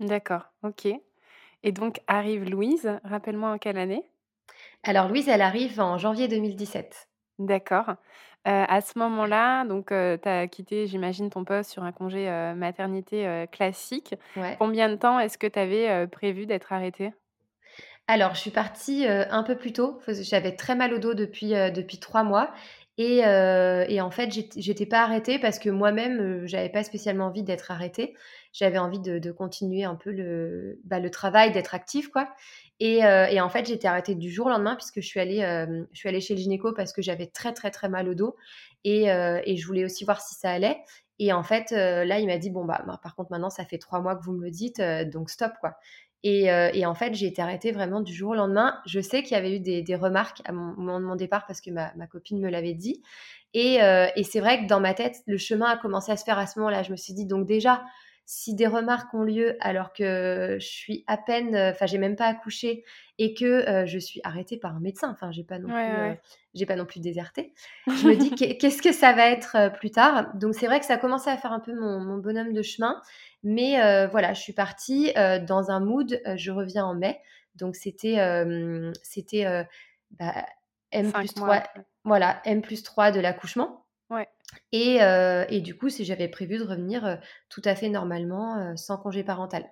D'accord, 0.00 0.52
OK. 0.62 0.88
Et 1.62 1.72
donc 1.72 2.00
arrive 2.08 2.44
Louise, 2.50 3.00
rappelle-moi 3.04 3.50
en 3.52 3.58
quelle 3.58 3.78
année? 3.78 4.10
Alors 4.82 5.08
Louise, 5.08 5.26
elle 5.30 5.40
arrive 5.40 5.80
en 5.80 5.96
janvier 5.96 6.28
2017. 6.28 7.08
D'accord. 7.38 7.88
Heu, 7.90 7.96
à 8.68 8.80
ce 8.82 8.98
moment-là, 8.98 9.64
donc, 9.64 9.92
heu, 9.92 10.18
tu 10.22 10.28
as 10.28 10.46
quitté, 10.48 10.86
j'imagine, 10.86 11.30
ton 11.30 11.44
poste 11.44 11.70
sur 11.70 11.82
un 11.84 11.92
congé, 11.92 12.28
heu, 12.28 12.54
maternité, 12.54 13.46
classique. 13.50 14.14
Ouais. 14.34 14.58
Combien 14.58 14.88
de 14.90 14.96
temps 14.96 15.18
est-ce 15.18 15.38
que 15.38 15.46
tu 15.46 15.58
avais, 15.58 16.06
prévu 16.08 16.46
d'être 16.46 16.72
arrêtée? 16.72 17.12
Alors, 18.08 18.34
je 18.34 18.40
suis 18.40 18.50
partie, 18.50 19.06
un 19.06 19.42
peu 19.44 19.56
plus 19.56 19.72
tôt, 19.72 20.00
j'avais 20.08 20.56
très 20.56 20.74
mal 20.74 20.92
au 20.94 20.98
dos 20.98 21.14
depuis, 21.14 21.50
depuis 21.50 21.98
3 22.00 22.24
mois 22.24 22.52
et 22.98 23.24
heu 23.24 23.84
et 23.88 24.00
en 24.00 24.10
fait, 24.10 24.30
j'ét 24.32 24.52
j'étais 24.56 24.86
pas 24.86 25.02
arrêtée 25.02 25.38
parce 25.38 25.58
que 25.58 25.70
moi-même, 25.70 26.20
heu, 26.20 26.46
j'avais 26.46 26.68
pas 26.68 26.84
spécialement 26.84 27.26
envie 27.26 27.42
d'être 27.42 27.70
arrêtée. 27.70 28.14
J'avais 28.52 28.78
envie 28.78 29.00
de 29.00 29.30
continuer 29.32 29.84
un 29.84 29.94
peu 29.96 30.10
le, 30.12 30.80
bah, 30.84 30.98
le 31.00 31.10
travail, 31.10 31.52
d'être 31.52 31.74
active, 31.74 32.10
quoi 32.10 32.28
et 32.80 33.04
heu 33.04 33.26
et 33.30 33.40
en 33.40 33.48
fait, 33.50 33.66
j'étais 33.66 33.88
arrêtée 33.88 34.14
du 34.14 34.30
jour 34.30 34.46
au 34.46 34.48
lendemain 34.50 34.74
puisque 34.76 35.00
je 35.02 35.06
suis 35.06 35.20
allée, 35.20 35.40
chez 35.92 36.10
le 36.34 36.40
gynéco 36.40 36.72
parce 36.72 36.92
que 36.92 37.02
j'avais 37.02 37.26
très, 37.26 37.52
très, 37.52 37.70
très 37.70 37.88
mal 37.88 38.08
au 38.08 38.14
dos 38.14 38.36
et 38.84 39.06
je 39.06 39.66
voulais 39.66 39.84
aussi 39.84 40.04
voir 40.04 40.20
si 40.22 40.34
ça 40.34 40.50
allait 40.50 40.78
et 41.22 41.32
en 41.34 41.42
fait, 41.42 41.70
là, 41.72 42.18
il 42.18 42.26
m'a 42.26 42.38
dit: 42.38 42.48
«Bon, 42.50 42.64
bah, 42.64 42.82
par 43.02 43.14
contre, 43.14 43.30
maintenant, 43.30 43.50
ça 43.50 43.66
fait 43.66 43.76
3 43.78 44.00
mois 44.00 44.16
que 44.16 44.24
vous 44.24 44.32
me 44.32 44.42
le 44.42 44.50
dites, 44.50 44.80
donc 45.12 45.28
stop, 45.30 45.52
quoi». 45.60 45.74
Et, 46.24 46.50
heu, 46.50 46.70
et 46.74 46.84
en 46.86 46.94
fait, 46.94 47.14
j'ai 47.14 47.26
été 47.26 47.40
arrêtée 47.42 47.72
vraiment 47.72 48.00
du 48.02 48.12
jour 48.14 48.30
au 48.32 48.34
lendemain. 48.34 48.78
Je 48.86 49.00
sais 49.00 49.22
qu'il 49.22 49.32
y 49.32 49.34
avait 49.36 49.56
eu 49.56 49.60
des 49.60 49.96
remarques 49.96 50.42
au 50.48 50.52
moment 50.52 51.00
de 51.00 51.04
mon 51.06 51.16
départ 51.16 51.46
parce 51.46 51.60
que 51.62 51.70
ma 51.70 51.90
copine 52.08 52.40
me 52.40 52.50
l'avait 52.50 52.74
dit 52.74 53.02
et 53.54 53.80
heu, 53.82 54.06
et 54.16 54.22
c'est 54.24 54.40
vrai 54.40 54.62
que 54.62 54.66
dans 54.68 54.80
ma 54.80 54.94
tête, 54.94 55.16
le 55.26 55.38
chemin 55.38 55.66
a 55.66 55.76
commencé 55.76 56.12
à 56.12 56.16
se 56.16 56.24
faire 56.24 56.38
à 56.38 56.46
ce 56.46 56.58
moment-là. 56.60 56.82
Je 56.84 56.92
me 56.92 56.96
suis 56.96 57.14
dit: 57.14 57.26
«Donc 57.26 57.46
déjà, 57.46 57.82
si 58.30 58.54
des 58.54 58.66
remarques 58.68 59.12
ont 59.14 59.22
lieu 59.22 59.56
alors 59.60 59.92
que 59.92 60.56
je 60.60 60.66
suis 60.66 61.04
à 61.08 61.16
peine, 61.18 61.54
heu, 61.56 61.70
enfin, 61.70 61.86
j'ai 61.86 61.98
même 61.98 62.16
pas 62.16 62.26
accouché 62.26 62.84
et 63.18 63.34
que, 63.34 63.82
heu, 63.84 63.86
je 63.86 63.98
suis 63.98 64.20
arrêtée 64.24 64.56
par 64.56 64.76
un 64.76 64.80
médecin, 64.80 65.10
enfin, 65.10 65.32
j'ai 65.32 65.44
pas 65.44 65.58
non 65.58 65.70
Ouais, 65.70 65.72
plus, 65.72 66.20
j'ai 66.54 66.66
pas 66.66 66.76
non 66.76 66.86
plus 66.86 67.00
déserté». 67.00 67.52
Je 67.92 68.06
me 68.06 68.14
dis: 68.16 68.34
«Qu'est 68.36 68.56
qu'est-ce 68.56 68.82
que 68.82 68.92
ça 68.92 69.12
va 69.12 69.28
être, 69.30 69.72
plus 69.78 69.90
tard?» 69.90 70.32
donc 70.36 70.54
c'est 70.54 70.66
vrai 70.66 70.78
que 70.80 70.86
ça 70.86 70.94
a 70.94 70.98
commencé 70.98 71.28
à 71.30 71.36
faire 71.36 71.52
un 71.52 71.60
peu 71.60 71.74
mon 71.74 71.98
mon 72.00 72.18
bonhomme 72.18 72.52
de 72.52 72.62
chemin 72.62 73.00
mais 73.42 74.06
voilà, 74.08 74.32
je 74.34 74.40
suis 74.40 74.52
partie, 74.52 75.12
dans 75.46 75.70
un 75.70 75.80
mood, 75.80 76.20
je 76.36 76.50
reviens 76.52 76.84
en 76.84 76.94
mai, 76.94 77.20
donc 77.56 77.74
c'était, 77.76 78.16
bah, 80.10 80.46
5 81.02 81.36
mois 81.36 81.50
M+3 81.50 81.56
après. 81.56 81.84
voilà, 82.04 82.40
M+3 82.44 83.10
de 83.12 83.20
l'accouchement. 83.20 83.86
Et 84.72 85.00
heu 85.02 85.46
et 85.50 85.60
du 85.60 85.76
coup, 85.76 85.88
c'est 85.90 86.04
j'avais 86.04 86.28
prévu 86.28 86.58
de 86.58 86.64
revenir, 86.64 87.04
heu, 87.06 87.18
tout 87.48 87.62
à 87.64 87.74
fait 87.74 87.88
normalement, 87.88 88.58
heu, 88.72 88.76
sans 88.76 88.98
congé 88.98 89.24
parental. 89.24 89.70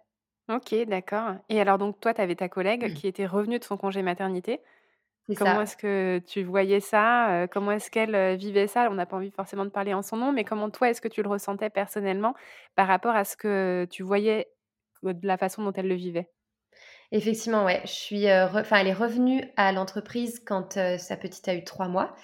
OK, 0.49 0.75
d'accord 0.87 1.35
et 1.51 1.61
alors 1.61 1.77
donc 1.77 2.01
toi, 2.01 2.15
tu 2.15 2.21
avais 2.23 2.35
ta 2.35 2.49
collègue 2.49 2.91
qui 2.95 3.07
était 3.07 3.27
revenue 3.27 3.59
de 3.59 3.65
son 3.65 3.77
congé 3.77 4.01
maternité. 4.03 4.63
Comment 5.35 5.63
est-ce 5.63 5.77
que 5.77 6.21
tu 6.27 6.45
voyais 6.45 6.81
ça? 6.81 7.49
Comment 7.53 7.73
est-ce 7.73 7.91
qu'elle, 7.91 8.37
vivait 8.39 8.67
ça? 8.69 8.89
On 8.91 8.95
n'a 8.95 9.07
pas 9.07 9.17
envie 9.17 9.31
forcément 9.33 9.65
de 9.67 9.71
parler 9.71 9.95
en 9.95 10.03
son 10.03 10.17
nom, 10.19 10.33
mais 10.33 10.45
comment 10.45 10.71
toi, 10.71 10.91
est-ce 10.91 11.01
que 11.03 11.09
tu 11.09 11.23
le 11.23 11.29
ressentais 11.31 11.71
personnellement 11.71 12.35
par 12.77 12.89
rapport 12.89 13.17
à 13.17 13.25
ce 13.25 13.37
que 13.37 13.87
tu 13.91 14.03
voyais, 14.05 14.49
de 15.05 15.27
la 15.29 15.39
façon 15.39 15.63
dont 15.65 15.73
elle 15.75 15.89
le 15.89 15.95
vivait? 15.97 16.31
Effectivement, 17.13 17.65
ouais, 17.65 17.81
je 17.85 17.91
suis, 17.91 18.31
enfin, 18.33 18.77
elle 18.79 18.89
est 18.89 18.93
revenue 18.93 19.43
à 19.57 19.73
l'entreprise 19.73 20.41
quand, 20.45 20.75
sa 20.99 21.17
petite 21.17 21.49
a 21.49 21.55
eu 21.55 21.65
3 21.65 21.89
mois 21.89 22.15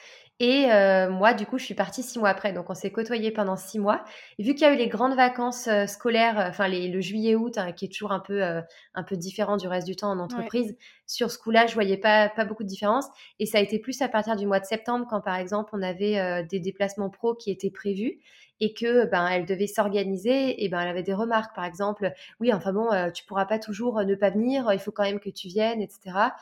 et 0.41 0.67
heu, 0.71 1.09
moi, 1.11 1.33
du 1.35 1.47
coup, 1.47 1.59
je 1.59 1.65
suis 1.65 1.75
partie 1.75 2.03
6 2.03 2.19
mois 2.19 2.29
après, 2.31 2.53
donc 2.53 2.69
on 2.71 2.75
s'est 2.75 2.91
côtoyés 2.91 3.31
pendant 3.31 3.57
6 3.57 3.79
mois 3.79 4.05
et 4.39 4.43
vu 4.43 4.55
qu'il 4.55 4.63
y 4.63 4.71
a 4.71 4.75
eu 4.75 4.77
les 4.77 4.89
grandes 4.89 5.15
vacances, 5.15 5.69
heu, 5.69 5.87
scolaires, 5.87 6.39
heu, 6.41 6.49
enfin 6.49 6.69
le 6.69 7.01
juillet-août, 7.01 7.57
hein, 7.59 7.73
qui 7.73 7.85
est 7.87 7.89
toujours 7.93 8.13
un 8.13 8.21
peu, 8.21 8.43
heu, 8.43 8.63
un 8.95 9.03
peu 9.05 9.17
différent 9.17 9.57
du 9.57 9.69
reste 9.69 9.87
du 9.87 9.97
temps 9.97 10.11
en 10.11 10.19
Ouais. 10.29 10.51
entreprise, 10.51 10.77
sur 11.07 11.31
ce 11.31 11.39
coup-là, 11.39 11.67
je 11.67 11.75
voyais 11.75 11.97
pas 11.99 12.29
pas 12.29 12.45
beaucoup 12.45 12.65
de 12.65 12.69
différence 12.69 13.07
et 13.39 13.47
ça 13.47 13.59
a 13.59 13.61
été 13.61 13.79
plus 13.79 14.01
à 14.03 14.09
partir 14.09 14.37
du 14.37 14.47
mois 14.47 14.61
de 14.61 14.65
septembre 14.67 15.07
quand, 15.09 15.21
par 15.21 15.37
exemple, 15.37 15.71
on 15.73 15.83
avait, 15.83 16.45
des 16.51 16.59
déplacements 16.61 17.11
pro 17.11 17.35
qui 17.35 17.51
étaient 17.53 17.71
prévus 17.71 18.21
et 18.61 18.73
que, 18.73 19.07
ben, 19.07 19.27
elle 19.29 19.47
devait 19.47 19.67
s'organiser 19.67 20.65
et 20.65 20.69
ben, 20.69 20.81
elle 20.81 20.89
avait 20.89 21.03
des 21.03 21.15
remarques, 21.15 21.55
par 21.55 21.65
exemple: 21.65 22.13
«Oui, 22.41 22.53
enfin 22.53 22.73
bon, 22.73 22.89
tu 23.13 23.25
pourras 23.25 23.47
pas 23.47 23.59
toujours, 23.59 24.03
ne 24.05 24.15
pas 24.15 24.31
venir, 24.31 24.73
il 24.73 24.79
faut 24.79 24.93
quand 24.93 25.03
même 25.05 25.21
que 25.21 25.31
tu 25.31 25.49
viennes» 25.49 25.81
et 25.83 25.89
cetera. 25.89 26.35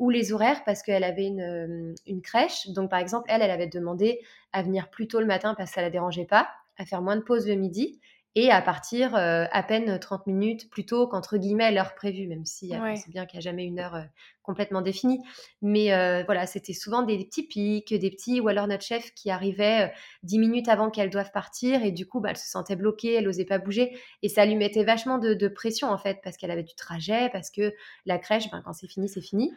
Ou 0.00 0.10
les 0.10 0.32
horaires 0.32 0.64
parce 0.64 0.82
qu'elle 0.82 1.04
avait 1.04 1.26
une, 1.26 1.40
hem, 1.40 1.94
une 2.06 2.22
crèche. 2.22 2.68
Donc 2.70 2.90
par 2.90 2.98
exemple, 2.98 3.26
elle, 3.30 3.42
elle 3.42 3.52
avait 3.52 3.68
demandé 3.68 4.20
à 4.52 4.62
venir 4.62 4.90
plus 4.90 5.08
tôt 5.08 5.20
le 5.20 5.26
matin 5.26 5.54
parce 5.56 5.70
que 5.70 5.74
ça 5.76 5.82
la 5.82 5.90
dérangeait 5.90 6.26
pas, 6.26 6.50
à 6.78 6.86
faire 6.86 7.02
moins 7.02 7.16
de 7.16 7.22
pause 7.22 7.46
le 7.48 7.54
midi 7.54 8.00
et 8.36 8.50
à 8.50 8.62
partir, 8.62 9.14
heu, 9.16 9.46
à 9.50 9.62
peine 9.64 9.98
30 10.00 10.26
minutes 10.26 10.70
plus 10.70 10.86
tôt 10.86 11.08
qu'entre 11.08 11.36
guillemets 11.38 11.72
«l'heure 11.72 11.94
prévue», 11.96 12.28
même 12.28 12.46
si 12.46 12.70
Ouais. 12.70 12.94
sait 12.94 13.10
bien 13.10 13.26
qu'il 13.26 13.38
y 13.38 13.42
a 13.42 13.42
jamais 13.42 13.64
une 13.66 13.80
heure, 13.80 13.96
heu, 13.96 14.04
complètement 14.42 14.82
définie. 14.82 15.20
Mais 15.62 15.88
voilà, 16.24 16.46
c'était 16.46 16.72
souvent 16.72 17.02
des 17.02 17.24
petits 17.24 17.46
pics, 17.46 17.92
des 17.92 18.10
petits 18.10 18.40
ou 18.40 18.48
alors 18.48 18.68
notre 18.68 18.84
chef 18.84 19.12
qui 19.14 19.30
arrivait, 19.30 19.86
heu, 19.86 19.90
10 20.22 20.38
minutes 20.38 20.68
avant 20.68 20.90
qu'elles 20.90 21.10
doivent 21.10 21.32
partir 21.32 21.84
et 21.84 21.90
du 21.92 22.06
coup, 22.06 22.20
bah, 22.20 22.30
elle 22.30 22.36
se 22.38 22.48
sentait 22.48 22.76
bloquée, 22.76 23.14
elle 23.14 23.28
osait 23.28 23.44
pas 23.44 23.58
bouger 23.58 23.98
et 24.22 24.28
ça 24.28 24.46
lui 24.46 24.56
mettait 24.56 24.84
vachement 24.84 25.18
de 25.18 25.34
de 25.34 25.48
pression 25.48 25.88
en 25.88 25.98
fait 25.98 26.20
parce 26.22 26.36
qu'elle 26.36 26.50
avait 26.52 26.62
du 26.62 26.74
trajet, 26.74 27.28
parce 27.32 27.50
que 27.50 27.74
la 28.06 28.18
crèche, 28.18 28.50
ben, 28.50 28.62
quand 28.64 28.72
c'est 28.72 28.88
fini, 28.88 29.08
c'est 29.08 29.20
fini. 29.20 29.52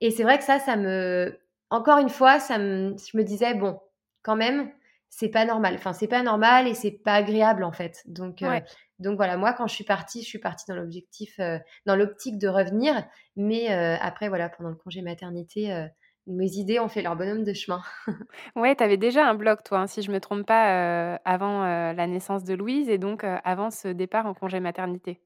Et 0.00 0.10
c'est 0.10 0.22
vrai 0.22 0.38
que 0.38 0.44
ça, 0.44 0.58
ça 0.58 0.76
me 0.76 1.38
encore 1.70 1.98
une 1.98 2.08
fois, 2.10 2.38
ça 2.40 2.58
me 2.58 2.96
je 2.98 3.16
me 3.16 3.24
disais: 3.24 3.54
«Bon, 3.54 3.80
quand 4.22 4.36
même, 4.36 4.70
c'est 5.10 5.28
pas 5.30 5.44
normal. 5.44 5.74
Enfin, 5.76 5.92
c'est 5.92 6.08
pas 6.08 6.22
normal 6.22 6.68
et 6.68 6.74
c'est 6.74 6.92
pas 6.92 7.14
agréable, 7.14 7.64
en 7.64 7.72
fait». 7.72 8.02
Donc 8.06 8.42
Ouais. 8.42 8.66
donc 8.98 9.16
voilà, 9.16 9.36
moi, 9.36 9.52
quand 9.52 9.66
je 9.66 9.74
suis 9.74 9.84
partie, 9.84 10.22
je 10.22 10.28
suis 10.28 10.38
partie 10.38 10.64
dans 10.68 10.76
l'objectif, 10.76 11.38
heu, 11.40 11.58
dans 11.86 11.96
l'optique 11.96 12.38
de 12.38 12.48
revenir. 12.48 13.04
Mais 13.36 13.68
heu, 13.74 13.98
après, 14.00 14.28
voilà, 14.28 14.48
pendant 14.48 14.70
le 14.70 14.76
congé 14.76 15.02
maternité, 15.02 15.86
mes 16.26 16.52
idées 16.52 16.80
ont 16.80 16.88
fait 16.88 17.02
leur 17.02 17.16
bonhomme 17.16 17.44
de 17.44 17.52
chemin. 17.52 17.82
Ouais, 18.56 18.74
tu 18.76 18.82
avais 18.82 18.96
déjà 18.96 19.28
un 19.28 19.34
blog 19.34 19.62
toi, 19.64 19.80
hein, 19.80 19.86
si 19.86 20.02
je 20.02 20.10
me 20.10 20.20
trompe 20.20 20.46
pas, 20.46 21.14
avant, 21.24 21.62
la 21.64 22.06
naissance 22.06 22.42
de 22.44 22.54
Louise 22.54 22.88
et 22.88 22.98
donc 22.98 23.22
avant 23.24 23.70
ce 23.70 23.88
départ 23.88 24.26
en 24.26 24.34
congé 24.34 24.58
maternité? 24.60 25.20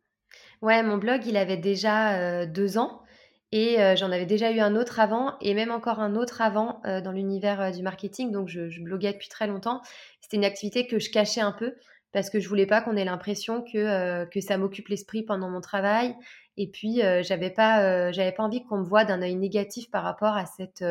Ouais, 0.62 0.82
mon 0.82 0.98
blog, 0.98 1.24
il 1.26 1.36
avait 1.36 1.56
déjà, 1.56 2.42
heu, 2.42 2.46
2 2.46 2.78
ans 2.78 3.02
Et 3.52 3.78
j'en 3.96 4.12
avais 4.12 4.26
déjà 4.26 4.52
eu 4.52 4.60
un 4.60 4.76
autre 4.76 5.00
avant, 5.00 5.36
et 5.40 5.54
même 5.54 5.72
encore 5.72 5.98
un 5.98 6.14
autre 6.14 6.40
avant 6.40 6.80
dans 6.84 7.10
l'univers 7.10 7.72
du 7.72 7.82
marketing. 7.82 8.30
Donc, 8.30 8.48
je, 8.48 8.68
je, 8.68 8.80
bloguais 8.80 9.12
depuis 9.12 9.28
très 9.28 9.48
longtemps. 9.48 9.82
C'était 10.20 10.36
une 10.36 10.44
activité 10.44 10.86
que 10.86 11.00
je 11.00 11.10
cachais 11.10 11.40
un 11.40 11.50
peu 11.50 11.74
parce 12.12 12.30
que 12.30 12.38
je 12.38 12.48
voulais 12.48 12.66
pas 12.66 12.80
qu'on 12.80 12.96
ait 12.96 13.04
l'impression 13.04 13.62
que, 13.62 14.24
que 14.26 14.40
ça 14.40 14.56
m'occupe 14.56 14.88
l'esprit 14.88 15.22
pendant 15.24 15.48
mon 15.50 15.60
travail. 15.60 16.14
Et 16.56 16.68
puis, 16.68 17.00
j'avais 17.22 17.50
pas, 17.50 18.12
j'avais 18.12 18.32
pas 18.32 18.44
envie 18.44 18.62
qu'on 18.64 18.78
me 18.78 18.84
voie 18.84 19.04
d'un 19.04 19.20
œil 19.22 19.34
négatif 19.34 19.90
par 19.90 20.04
rapport 20.04 20.36
à 20.36 20.46
cette 20.46 20.84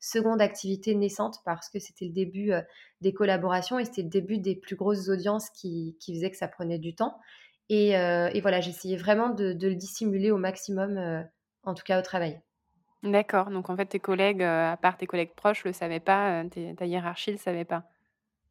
seconde 0.00 0.40
activité 0.40 0.94
naissante 0.94 1.40
parce 1.44 1.68
que 1.68 1.78
c'était 1.78 2.06
le 2.06 2.12
début 2.12 2.52
des 3.02 3.12
collaborations 3.12 3.78
et 3.78 3.84
c'était 3.84 4.02
le 4.02 4.08
début 4.08 4.38
des 4.38 4.54
plus 4.54 4.76
grosses 4.76 5.08
audiences 5.08 5.50
qui, 5.50 5.96
qui 6.00 6.14
faisaient 6.14 6.30
que 6.30 6.36
ça 6.36 6.48
prenait 6.48 6.78
du 6.78 6.94
temps. 6.94 7.18
Et, 7.68 7.90
et 7.90 8.40
voilà, 8.40 8.60
j'essayais 8.60 8.96
vraiment 8.96 9.28
de, 9.30 9.52
de, 9.52 9.68
le 9.68 9.74
dissimuler 9.74 10.30
au 10.30 10.38
maximum 10.38 11.26
en 11.66 11.74
tout 11.74 11.84
cas 11.84 11.98
au 11.98 12.02
travail. 12.02 12.40
D'accord, 13.02 13.50
donc 13.50 13.70
en 13.70 13.76
fait 13.76 13.86
tes 13.86 14.00
collègues, 14.00 14.42
euh, 14.42 14.72
à 14.72 14.76
part 14.76 14.96
tes 14.98 15.06
collègues 15.06 15.34
proches, 15.34 15.64
le 15.64 15.72
savaient 15.72 15.98
pas, 16.00 16.42
euh, 16.42 16.74
ta 16.76 16.84
hiérarchie 16.86 17.30
le 17.32 17.38
savait 17.38 17.64
pas? 17.64 17.84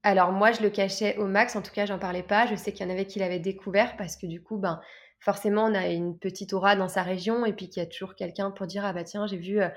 Alors 0.03 0.31
moi, 0.31 0.51
je 0.51 0.61
le 0.61 0.69
cachais 0.69 1.17
au 1.17 1.25
max, 1.25 1.55
en 1.55 1.61
tout 1.61 1.71
cas, 1.73 1.85
j'en 1.85 1.99
parlais 1.99 2.23
pas. 2.23 2.45
Je 2.45 2.55
sais 2.55 2.71
qu'il 2.73 2.85
y 2.85 2.89
en 2.89 2.93
avait 2.93 3.05
qui 3.07 3.19
l'avaient 3.19 3.39
découvert 3.39 3.97
parce 3.97 4.15
que 4.17 4.25
du 4.27 4.41
coup, 4.41 4.57
ben, 4.57 4.79
forcément, 5.19 5.65
on 5.65 5.73
a 5.73 5.87
une 5.89 6.17
petite 6.19 6.53
aura 6.53 6.75
dans 6.75 6.87
sa 6.87 7.01
région 7.03 7.45
et 7.45 7.53
puis 7.53 7.69
qu'il 7.69 7.81
y 7.81 7.85
a 7.85 7.89
toujours 7.89 8.15
quelqu'un 8.15 8.51
pour 8.51 8.67
dire: 8.67 8.85
«Ah 8.85 8.93
bah 8.93 9.03
tiens, 9.03 9.25
j'ai 9.27 9.37
vu, 9.37 9.61
heu, 9.61 9.69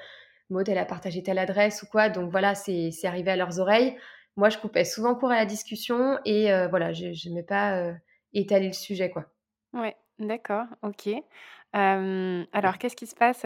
Maud, 0.50 0.68
elle 0.68 0.78
a 0.78 0.86
partagé 0.86 1.22
telle 1.22 1.38
adresse» 1.38 1.82
ou 1.82 1.86
quoi. 1.88 2.08
Donc 2.10 2.30
voilà, 2.30 2.54
c'est 2.54 2.90
arrivé 3.04 3.30
à 3.32 3.36
leurs 3.36 3.60
oreilles. 3.60 3.96
Moi, 4.36 4.50
je 4.50 4.58
coupais 4.58 4.84
souvent 4.84 5.14
court 5.16 5.30
à 5.32 5.36
la 5.36 5.46
discussion 5.46 6.18
et 6.26 6.52
heu, 6.52 6.68
voilà, 6.70 6.92
je 6.92 7.06
n'aimais 7.28 7.42
pas, 7.44 7.92
étaler 8.34 8.68
le 8.68 8.72
sujet, 8.74 9.10
quoi. 9.10 9.26
Ouais, 9.72 9.96
d'accord, 10.18 10.66
OK 10.82 11.08
alors 11.72 12.78
qu'est-ce 12.78 12.96
qui 12.96 13.06
se 13.06 13.14
passe, 13.14 13.42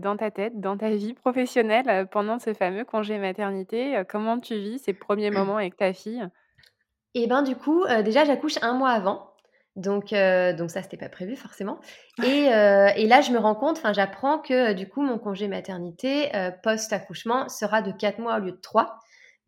dans 0.00 0.16
ta 0.16 0.30
tête, 0.30 0.60
dans 0.60 0.76
ta 0.76 0.90
vie 0.90 1.14
professionnelle, 1.14 2.06
pendant 2.10 2.38
ce 2.38 2.52
fameux 2.54 2.84
congé 2.84 3.18
maternité? 3.18 4.02
comment 4.08 4.38
tu 4.38 4.56
vis 4.56 4.78
ces 4.78 4.92
premiers 4.92 5.30
moments 5.30 5.56
avec 5.56 5.76
ta 5.76 5.92
fille? 5.92 6.26
Et 7.14 7.26
ben, 7.26 7.42
du 7.42 7.56
coup, 7.56 7.84
déjà 8.04 8.24
j'accouche 8.24 8.58
un 8.62 8.74
mois 8.74 8.90
avant. 8.90 9.28
Donc 9.74 10.10
donc 10.10 10.70
ça, 10.70 10.82
c'était 10.82 10.98
pas 10.98 11.08
prévu 11.08 11.34
forcément 11.34 11.80
et 12.22 12.26
et 12.96 13.06
là, 13.06 13.20
je 13.22 13.32
me 13.32 13.38
rends 13.38 13.54
compte, 13.54 13.78
enfin, 13.78 13.92
j'apprends 13.92 14.38
que, 14.38 14.74
du 14.74 14.88
coup, 14.88 15.02
mon 15.02 15.18
congé 15.18 15.48
maternité, 15.48 16.30
post-accouchement 16.62 17.48
sera 17.48 17.80
de 17.80 17.92
4 17.92 18.18
mois 18.18 18.36
au 18.36 18.40
lieu 18.40 18.52
de 18.52 18.60
3. 18.60 18.98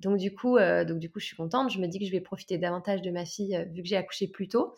Donc 0.00 0.18
du 0.18 0.34
coup 0.34 0.58
donc 0.58 0.98
du 0.98 1.10
coup, 1.10 1.20
je 1.20 1.26
suis 1.26 1.36
contente. 1.36 1.70
Je 1.70 1.78
me 1.78 1.86
dis 1.86 1.98
que 1.98 2.06
je 2.06 2.10
vais 2.10 2.20
profiter 2.20 2.58
davantage 2.58 3.02
de 3.02 3.10
ma 3.10 3.24
fille, 3.24 3.56
vu 3.72 3.82
que 3.82 3.88
j'ai 3.88 3.96
accouché 3.96 4.28
plus 4.28 4.48
tôt 4.48 4.74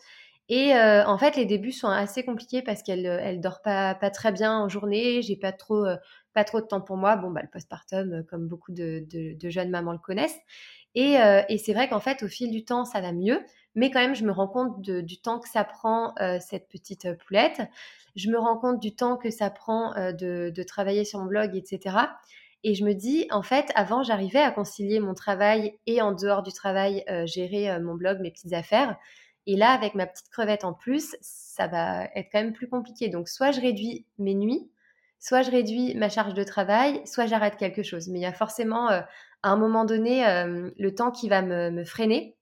et 0.49 0.73
euh, 0.75 1.05
en 1.05 1.17
fait, 1.17 1.35
les 1.35 1.45
débuts 1.45 1.73
sont 1.73 1.89
assez 1.89 2.23
compliqués 2.23 2.61
parce 2.61 2.81
qu'elle 2.81 3.05
euh, 3.05 3.19
elle 3.21 3.41
dort 3.41 3.61
pas, 3.61 3.95
très 3.95 4.31
bien 4.31 4.57
en 4.57 4.69
journée. 4.69 5.21
J'ai 5.21 5.35
pas 5.35 5.51
trop, 5.51 5.85
euh, 5.85 5.97
pas 6.33 6.45
trop 6.45 6.61
de 6.61 6.65
temps 6.65 6.79
pour 6.79 6.95
moi. 6.95 7.17
Bon, 7.17 7.31
bah, 7.31 7.41
le 7.43 7.49
postpartum, 7.49 8.23
comme 8.29 8.47
beaucoup 8.47 8.71
de, 8.71 9.05
jeunes 9.43 9.69
mamans 9.69 9.91
le 9.91 9.97
connaissent. 9.97 10.39
Et, 10.95 11.17
c'est 11.57 11.73
vrai 11.73 11.89
qu'en 11.89 11.99
fait, 11.99 12.23
au 12.23 12.27
fil 12.27 12.49
du 12.49 12.65
temps, 12.65 12.85
ça 12.85 13.01
va 13.01 13.11
mieux. 13.11 13.39
Mais 13.75 13.91
quand 13.91 13.99
même, 13.99 14.15
je 14.15 14.23
me 14.23 14.31
rends 14.31 14.47
compte 14.47 14.81
du 14.81 15.21
temps 15.21 15.39
que 15.39 15.49
ça 15.49 15.63
prend 15.63 16.15
cette 16.39 16.67
petite 16.69 17.15
poulette. 17.25 17.61
Je 18.15 18.31
me 18.31 18.39
rends 18.39 18.57
compte 18.57 18.79
du 18.79 18.95
temps 18.95 19.15
que 19.17 19.29
ça 19.29 19.51
prend 19.51 19.93
de, 19.93 20.63
travailler 20.63 21.05
sur 21.05 21.19
mon 21.19 21.25
blog, 21.25 21.55
etc. 21.55 21.97
Et 22.63 22.73
je 22.73 22.83
me 22.83 22.93
dis, 22.93 23.27
en 23.29 23.43
fait, 23.43 23.69
avant, 23.75 24.01
j'arrivais 24.01 24.41
à 24.41 24.49
concilier 24.49 24.99
mon 24.99 25.13
travail 25.13 25.77
et 25.85 26.01
en 26.01 26.13
dehors 26.13 26.41
du 26.41 26.51
travail, 26.51 27.03
gérer 27.25 27.79
mon 27.79 27.93
blog, 27.93 28.19
mes 28.19 28.31
petites 28.31 28.53
affaires. 28.53 28.97
Et 29.47 29.55
là, 29.55 29.71
avec 29.71 29.95
ma 29.95 30.05
petite 30.05 30.29
crevette 30.29 30.65
en 30.65 30.73
plus, 30.73 31.15
ça 31.21 31.67
va 31.67 32.03
être 32.15 32.27
quand 32.31 32.43
même 32.43 32.53
plus 32.53 32.67
compliqué. 32.67 33.07
Donc, 33.07 33.29
soit 33.29 33.51
je 33.51 33.61
réduis 33.61 34.05
mes 34.19 34.35
nuits, 34.35 34.69
soit 35.19 35.41
je 35.41 35.49
réduis 35.49 35.95
ma 35.95 36.09
charge 36.09 36.33
de 36.33 36.43
travail, 36.43 37.01
soit 37.05 37.27
j'arrête 37.27 37.55
quelque 37.55 37.81
chose. 37.81 38.09
Mais 38.09 38.19
il 38.19 38.23
y 38.23 38.25
a 38.25 38.33
forcément, 38.33 38.91
euh, 38.91 38.99
à 39.43 39.49
un 39.49 39.55
moment 39.55 39.85
donné, 39.85 40.27
euh, 40.27 40.69
le 40.77 40.93
temps 40.93 41.11
qui 41.11 41.29
va 41.29 41.41
me, 41.41 41.85
freiner. 41.85 42.35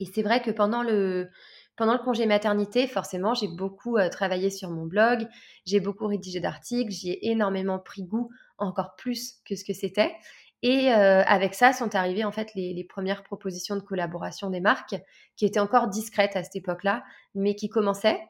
Et 0.00 0.06
c'est 0.06 0.22
vrai 0.22 0.40
que 0.40 0.50
pendant 0.50 0.82
le, 0.82 1.28
pendant 1.76 1.92
le 1.92 1.98
congé 1.98 2.24
maternité, 2.24 2.86
forcément, 2.86 3.34
j'ai 3.34 3.48
beaucoup 3.48 3.98
euh, 3.98 4.08
travaillé 4.08 4.48
sur 4.48 4.70
mon 4.70 4.86
blog, 4.86 5.28
j'ai 5.66 5.80
beaucoup 5.80 6.06
rédigé 6.06 6.40
d'articles, 6.40 6.90
j'y 6.90 7.10
ai 7.10 7.30
énormément 7.30 7.78
pris 7.78 8.04
goût, 8.04 8.30
encore 8.56 8.96
plus 8.96 9.40
que 9.44 9.54
ce 9.54 9.64
que 9.64 9.74
c'était. 9.74 10.14
Et 10.62 10.92
euh, 10.92 11.22
avec 11.24 11.54
ça 11.54 11.72
sont 11.72 11.94
arrivées 11.96 12.24
en 12.24 12.30
fait 12.30 12.54
les, 12.54 12.84
premières 12.84 13.24
propositions 13.24 13.74
de 13.76 13.80
collaboration 13.80 14.48
des 14.48 14.60
marques, 14.60 14.94
qui 15.36 15.44
étaient 15.44 15.60
encore 15.60 15.88
discrètes 15.88 16.36
à 16.36 16.44
cette 16.44 16.56
époque-là, 16.56 17.02
mais 17.34 17.54
qui 17.54 17.68
commençaient. 17.68 18.20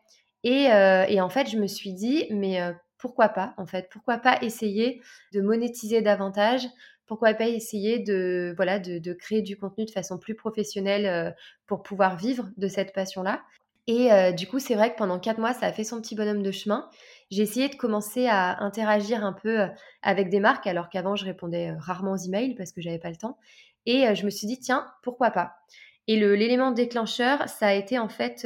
Et, 0.45 0.73
euh, 0.73 1.23
en 1.23 1.29
fait, 1.29 1.49
je 1.49 1.59
me 1.59 1.67
suis 1.67 1.93
dit, 1.93 2.27
mais 2.31 2.61
euh, 2.61 2.73
pourquoi 2.99 3.29
pas 3.29 3.55
en 3.59 3.67
fait? 3.67 3.89
Pourquoi 3.91 4.19
pas 4.19 4.39
essayer 4.43 5.03
de 5.33 5.41
monétiser 5.43 6.01
davantage? 6.01 6.67
Pourquoi 7.07 7.35
pas 7.35 7.49
essayer 7.49 7.99
de 7.99 8.55
voilà 8.57 8.79
de 8.79 9.13
créer 9.13 9.43
du 9.43 9.59
contenu 9.59 9.85
de 9.85 9.91
façon 9.91 10.19
plus 10.19 10.35
professionnelle 10.35 11.35
pour 11.67 11.83
pouvoir 11.83 12.17
vivre 12.17 12.49
de 12.57 12.69
cette 12.69 12.95
passion-là? 12.95 13.43
Et 13.89 14.11
du 14.35 14.47
coup, 14.47 14.61
c'est 14.61 14.77
vrai 14.77 14.93
que 14.93 14.97
pendant 14.97 15.19
quatre 15.19 15.39
mois, 15.39 15.55
ça 15.55 15.67
a 15.67 15.73
fait 15.73 15.83
son 15.83 16.01
petit 16.01 16.15
bonhomme 16.15 16.43
de 16.43 16.53
chemin 16.53 16.89
j'ai 17.33 17.43
essayé 17.43 17.71
de 17.71 17.77
commencer 17.77 18.27
à 18.27 18.63
interagir 18.63 19.25
un 19.25 19.33
peu 19.33 19.61
euh, 19.61 19.67
avec 20.03 20.29
des 20.29 20.39
marques, 20.39 20.67
alors 20.67 20.91
qu'avant, 20.91 21.17
je 21.17 21.25
répondais 21.25 21.71
euh, 21.71 21.77
rarement 21.79 22.13
aux 22.13 22.17
emails 22.17 22.55
parce 22.55 22.73
que 22.73 22.83
j'avais 22.83 22.99
pas 22.99 23.09
le 23.09 23.17
temps. 23.17 23.39
Et 23.87 24.07
euh, 24.07 24.15
je 24.15 24.27
me 24.27 24.31
suis 24.31 24.47
dit, 24.47 24.61
tiens, 24.61 24.87
pourquoi 25.03 25.31
pas? 25.31 25.55
Et 26.09 26.17
l'élément 26.17 26.73
déclencheur, 26.73 27.49
ça 27.49 27.69
a 27.69 27.73
été 27.73 27.99
en 27.99 28.09
fait 28.09 28.45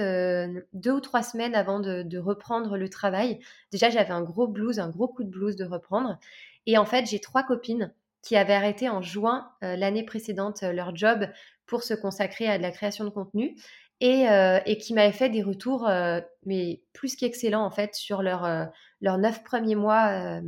deux 0.75 0.93
ou 0.93 1.01
trois 1.01 1.23
semaines 1.23 1.55
avant 1.55 1.81
de, 1.81 2.19
reprendre 2.19 2.77
le 2.77 2.91
travail. 2.91 3.41
Déjà, 3.73 3.89
j'avais 3.89 4.11
un 4.11 4.21
gros 4.21 4.47
blues, 4.47 4.79
un 4.79 4.91
gros 4.91 5.09
coup 5.09 5.25
de 5.25 5.31
blues 5.31 5.57
de 5.57 5.65
reprendre. 5.65 6.19
Et 6.67 6.77
en 6.77 6.85
fait, 6.85 7.07
j'ai 7.07 7.19
trois 7.19 7.43
copines 7.43 7.95
qui 8.21 8.37
avaient 8.37 8.53
arrêté 8.53 8.91
en 8.91 9.01
juin 9.01 9.49
l'année 9.63 10.05
précédente 10.05 10.65
leur 10.65 10.95
job 10.95 11.27
pour 11.67 11.83
se 11.83 11.95
consacrer 11.95 12.49
à 12.49 12.59
de 12.59 12.63
la 12.63 12.71
création 12.71 13.05
de 13.05 13.11
contenu. 13.11 13.57
Euh, 14.03 14.61
et, 14.67 14.77
qui 14.77 14.93
m'avait 14.93 15.13
fait 15.13 15.31
des 15.31 15.43
retours, 15.43 15.89
euh, 15.89 16.21
mais 16.45 16.83
plus 16.93 17.17
qu'excellents 17.17 17.65
en 17.65 17.71
fait, 17.71 17.95
sur 17.95 18.21
leurs 18.21 18.45
euh, 18.45 18.67
leurs 19.01 19.17
neuf 19.17 19.43
premiers 19.43 19.75
mois 19.75 20.41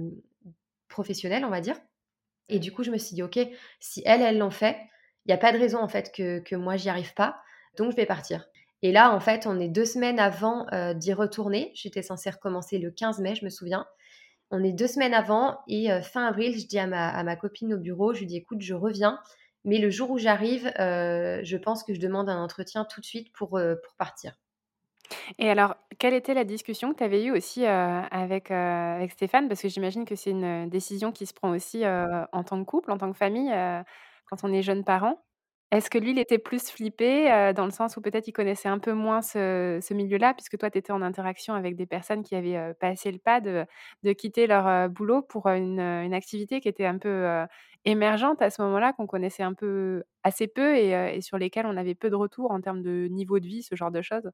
professionnels, 0.88 1.44
on 1.46 1.50
va 1.50 1.60
dire. 1.62 1.76
Et 2.50 2.58
du 2.58 2.72
coup, 2.72 2.82
je 2.82 2.90
me 2.90 2.98
suis 2.98 3.14
dit, 3.14 3.22
ok, 3.22 3.38
si 3.80 4.02
elles, 4.04 4.20
elles 4.20 4.38
l'ont 4.38 4.50
fait, 4.50 4.76
il 5.24 5.28
n'y 5.28 5.34
a 5.34 5.38
pas 5.38 5.52
de 5.52 5.58
raison 5.58 5.78
en 5.80 5.88
fait 5.88 6.12
que, 6.14 6.40
que 6.40 6.56
moi, 6.56 6.76
j'y 6.76 6.88
arrive 6.90 7.14
pas, 7.14 7.40
donc 7.78 7.90
je 7.90 7.96
vais 7.96 8.06
partir. 8.06 8.46
Et 8.82 8.92
là, 8.92 9.14
en 9.14 9.20
fait, 9.20 9.46
on 9.46 9.58
est 9.58 9.68
deux 9.68 9.84
semaines 9.84 10.20
avant 10.20 10.66
d'y 10.94 11.12
retourner. 11.12 11.72
J'étais 11.74 12.02
censée 12.02 12.30
recommencer 12.30 12.78
le 12.78 12.90
15 12.90 13.20
mai, 13.20 13.34
je 13.34 13.44
me 13.44 13.50
souviens. 13.50 13.86
On 14.50 14.62
est 14.62 14.72
deux 14.72 14.86
semaines 14.86 15.14
avant 15.14 15.58
et 15.68 15.88
fin 16.02 16.26
avril, 16.26 16.58
je 16.58 16.66
dis 16.66 16.78
à 16.78 16.86
ma, 16.86 17.08
à 17.08 17.22
ma 17.22 17.36
copine 17.36 17.74
au 17.74 17.78
bureau, 17.78 18.14
je 18.14 18.20
lui 18.20 18.26
dis, 18.26 18.36
écoute, 18.36 18.60
je 18.60 18.74
reviens 18.74 19.18
mais 19.64 19.78
le 19.78 19.90
jour 19.90 20.10
où 20.10 20.18
j'arrive, 20.18 20.72
euh, 20.78 21.40
je 21.42 21.56
pense 21.56 21.84
que 21.84 21.94
je 21.94 22.00
demande 22.00 22.28
un 22.28 22.42
entretien 22.42 22.84
tout 22.84 23.00
de 23.00 23.06
suite 23.06 23.32
pour, 23.32 23.56
euh, 23.58 23.74
pour 23.82 23.94
partir. 23.96 24.34
Et 25.38 25.48
alors, 25.48 25.74
quelle 25.98 26.14
était 26.14 26.34
la 26.34 26.44
discussion 26.44 26.92
que 26.92 26.98
tu 26.98 27.04
avais 27.04 27.24
eue 27.24 27.30
aussi 27.30 27.64
euh, 27.64 28.00
avec 28.10 28.52
Stéphane? 29.12 29.48
Parce 29.48 29.62
que 29.62 29.68
j'imagine 29.68 30.04
que 30.04 30.14
c'est 30.16 30.30
une 30.30 30.68
décision 30.68 31.12
qui 31.12 31.24
se 31.26 31.32
prend 31.32 31.50
aussi 31.50 31.84
en 31.86 32.44
tant 32.44 32.58
que 32.60 32.64
couple, 32.64 32.90
en 32.92 32.98
tant 32.98 33.10
que 33.10 33.16
famille, 33.16 33.50
quand 34.26 34.44
on 34.44 34.52
est 34.52 34.62
jeune 34.62 34.84
parent. 34.84 35.22
Est-ce 35.70 35.90
que 35.90 35.98
lui, 35.98 36.12
il 36.12 36.18
était 36.18 36.38
plus 36.38 36.70
flippé, 36.70 37.52
dans 37.54 37.66
le 37.66 37.70
sens 37.70 37.96
où 37.98 38.00
peut-être 38.00 38.26
il 38.26 38.32
connaissait 38.32 38.70
un 38.70 38.78
peu 38.78 38.94
moins 38.94 39.20
ce 39.20 39.92
milieu-là, 39.92 40.32
puisque 40.32 40.56
toi, 40.56 40.70
tu 40.70 40.78
étais 40.78 40.92
en 40.92 41.02
interaction 41.02 41.52
avec 41.52 41.76
des 41.76 41.84
personnes 41.84 42.22
qui 42.22 42.34
avaient, 42.34 42.72
passé 42.80 43.12
le 43.12 43.18
pas 43.18 43.40
de 43.40 43.66
quitter 44.14 44.46
leur, 44.46 44.88
boulot 44.88 45.20
pour, 45.20 45.46
une, 45.48 45.80
activité 46.14 46.60
qui 46.60 46.68
était 46.68 46.86
un 46.86 46.96
peu, 46.96 47.26
émergente 47.84 48.40
à 48.40 48.50
ce 48.50 48.62
moment-là, 48.62 48.94
qu'on 48.94 49.06
connaissait 49.06 49.42
un 49.42 49.54
peu 49.54 50.04
assez 50.22 50.46
peu 50.46 50.74
et 50.74 51.20
sur 51.20 51.36
lesquelles 51.36 51.66
on 51.66 51.76
avait 51.76 51.94
peu 51.94 52.08
de 52.08 52.16
retours 52.16 52.50
en 52.50 52.60
termes 52.60 52.82
de 52.82 53.06
niveau 53.10 53.38
de 53.38 53.46
vie, 53.46 53.62
ce 53.62 53.74
genre 53.74 53.90
de 53.90 54.00
choses? 54.00 54.30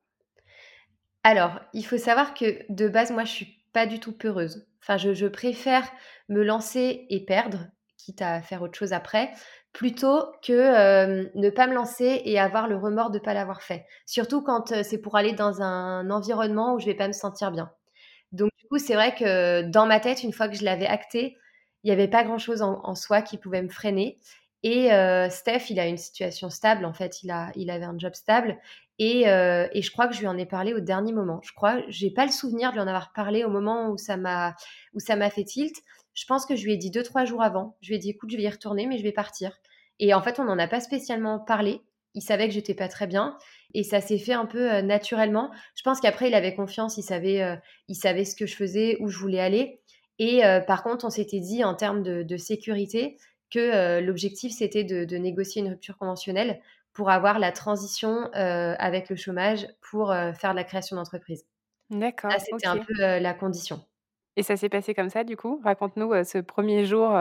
Alors, 1.24 1.58
il 1.72 1.84
faut 1.84 1.98
savoir 1.98 2.34
que 2.34 2.70
de 2.70 2.86
base, 2.86 3.10
moi, 3.10 3.24
je 3.24 3.32
suis 3.32 3.64
pas 3.72 3.86
du 3.86 3.98
tout 3.98 4.12
peureuse. 4.12 4.68
Enfin, 4.82 4.98
je 4.98 5.14
je 5.14 5.26
préfère 5.26 5.90
me 6.28 6.44
lancer 6.44 7.06
et 7.08 7.24
perdre, 7.24 7.66
quitte 7.96 8.20
à 8.22 8.42
faire 8.42 8.62
autre 8.62 8.78
chose 8.78 8.92
après, 8.92 9.32
plutôt 9.74 10.32
que 10.42 11.36
ne 11.36 11.50
pas 11.50 11.66
me 11.66 11.74
lancer 11.74 12.22
et 12.24 12.38
avoir 12.38 12.68
le 12.68 12.76
remords 12.76 13.10
de 13.10 13.18
ne 13.18 13.22
pas 13.24 13.34
l'avoir 13.34 13.60
fait. 13.60 13.84
Surtout 14.06 14.40
quand 14.40 14.72
c'est 14.82 14.98
pour 14.98 15.16
aller 15.16 15.32
dans 15.32 15.60
un 15.60 16.08
environnement 16.10 16.74
où 16.74 16.78
je 16.78 16.86
vais 16.86 16.94
pas 16.94 17.08
me 17.08 17.12
sentir 17.12 17.50
bien. 17.50 17.70
Donc 18.32 18.50
du 18.56 18.66
coup, 18.68 18.78
c'est 18.78 18.94
vrai 18.94 19.14
que 19.14 19.62
dans 19.62 19.86
ma 19.86 20.00
tête, 20.00 20.22
une 20.22 20.32
fois 20.32 20.48
que 20.48 20.56
je 20.56 20.64
l'avais 20.64 20.86
acté, 20.86 21.36
il 21.82 21.88
n'y 21.88 21.92
avait 21.92 22.08
pas 22.08 22.24
grand-chose 22.24 22.62
en, 22.62 22.94
soi 22.94 23.20
qui 23.20 23.36
pouvait 23.36 23.62
me 23.62 23.68
freiner. 23.68 24.18
Et 24.66 24.88
Steph, 25.28 25.68
il 25.68 25.78
a 25.78 25.86
une 25.86 25.98
situation 25.98 26.48
stable, 26.48 26.86
en 26.86 26.94
fait, 26.94 27.22
il, 27.22 27.30
a, 27.30 27.52
il 27.54 27.68
avait 27.68 27.84
un 27.84 27.98
job 27.98 28.14
stable. 28.14 28.56
Et, 28.98 29.24
et, 29.24 29.82
je 29.82 29.90
crois 29.90 30.08
que 30.08 30.14
je 30.14 30.20
lui 30.20 30.26
en 30.26 30.38
ai 30.38 30.46
parlé 30.46 30.72
au 30.72 30.80
dernier 30.80 31.12
moment. 31.12 31.40
Je 31.42 31.52
crois, 31.52 31.82
j'ai 31.88 32.10
pas 32.10 32.24
le 32.24 32.32
souvenir 32.32 32.70
de 32.70 32.76
lui 32.76 32.80
en 32.80 32.86
avoir 32.86 33.12
parlé 33.12 33.44
au 33.44 33.50
moment 33.50 33.90
où 33.90 33.98
ça 33.98 34.16
m'a, 34.16 34.56
fait 35.30 35.44
tilt. 35.44 35.76
Je 36.14 36.24
pense 36.24 36.46
que 36.46 36.56
je 36.56 36.64
lui 36.64 36.72
ai 36.72 36.76
dit 36.78 36.90
deux, 36.90 37.02
trois 37.02 37.26
jours 37.26 37.42
avant. 37.42 37.76
Je 37.82 37.88
lui 37.88 37.96
ai 37.96 37.98
dit, 37.98 38.08
écoute, 38.08 38.30
je 38.30 38.38
vais 38.38 38.44
y 38.44 38.48
retourner, 38.48 38.86
mais 38.86 38.96
je 38.96 39.02
vais 39.02 39.12
partir. 39.12 39.52
Et 39.98 40.14
en 40.14 40.22
fait, 40.22 40.40
on 40.40 40.44
n'en 40.44 40.58
a 40.58 40.66
pas 40.66 40.80
spécialement 40.80 41.40
parlé. 41.40 41.82
Il 42.14 42.22
savait 42.22 42.48
que 42.48 42.54
j'étais 42.54 42.74
pas 42.74 42.88
très 42.88 43.06
bien 43.06 43.36
et 43.74 43.82
ça 43.82 44.00
s'est 44.00 44.18
fait 44.18 44.32
un 44.32 44.46
peu 44.46 44.72
euh, 44.72 44.82
naturellement. 44.82 45.50
Je 45.74 45.82
pense 45.82 46.00
qu'après, 46.00 46.28
il 46.28 46.34
avait 46.34 46.54
confiance, 46.54 46.96
il 46.96 47.02
savait, 47.02 47.42
euh, 47.42 47.56
il 47.88 47.96
savait 47.96 48.24
ce 48.24 48.36
que 48.36 48.46
je 48.46 48.54
faisais, 48.54 48.96
où 49.00 49.08
je 49.08 49.18
voulais 49.18 49.40
aller. 49.40 49.80
Et 50.20 50.42
par 50.68 50.84
contre, 50.84 51.04
on 51.04 51.10
s'était 51.10 51.40
dit 51.40 51.64
en 51.64 51.74
termes 51.74 52.04
de, 52.04 52.36
sécurité 52.36 53.18
que 53.54 54.00
l'objectif, 54.00 54.52
c'était 54.52 54.84
de, 54.84 55.16
négocier 55.16 55.62
une 55.62 55.68
rupture 55.68 55.96
conventionnelle 55.98 56.60
pour 56.92 57.10
avoir 57.10 57.38
la 57.38 57.52
transition 57.52 58.30
avec 58.32 59.08
le 59.08 59.16
chômage 59.16 59.66
pour 59.80 60.08
faire 60.08 60.50
de 60.50 60.56
la 60.56 60.64
création 60.64 60.96
d'entreprise. 60.96 61.44
D'accord. 61.90 62.32
C'était 62.38 62.66
un 62.66 62.78
peu 62.78 62.94
la 62.98 63.34
condition. 63.34 63.84
Et 64.36 64.42
ça 64.42 64.56
s'est 64.56 64.68
passé 64.68 64.94
comme 64.94 65.10
ça, 65.10 65.22
du 65.22 65.36
coup? 65.36 65.60
Raconte-nous 65.62 66.24
ce 66.24 66.38
premier 66.38 66.84
jour, 66.84 67.16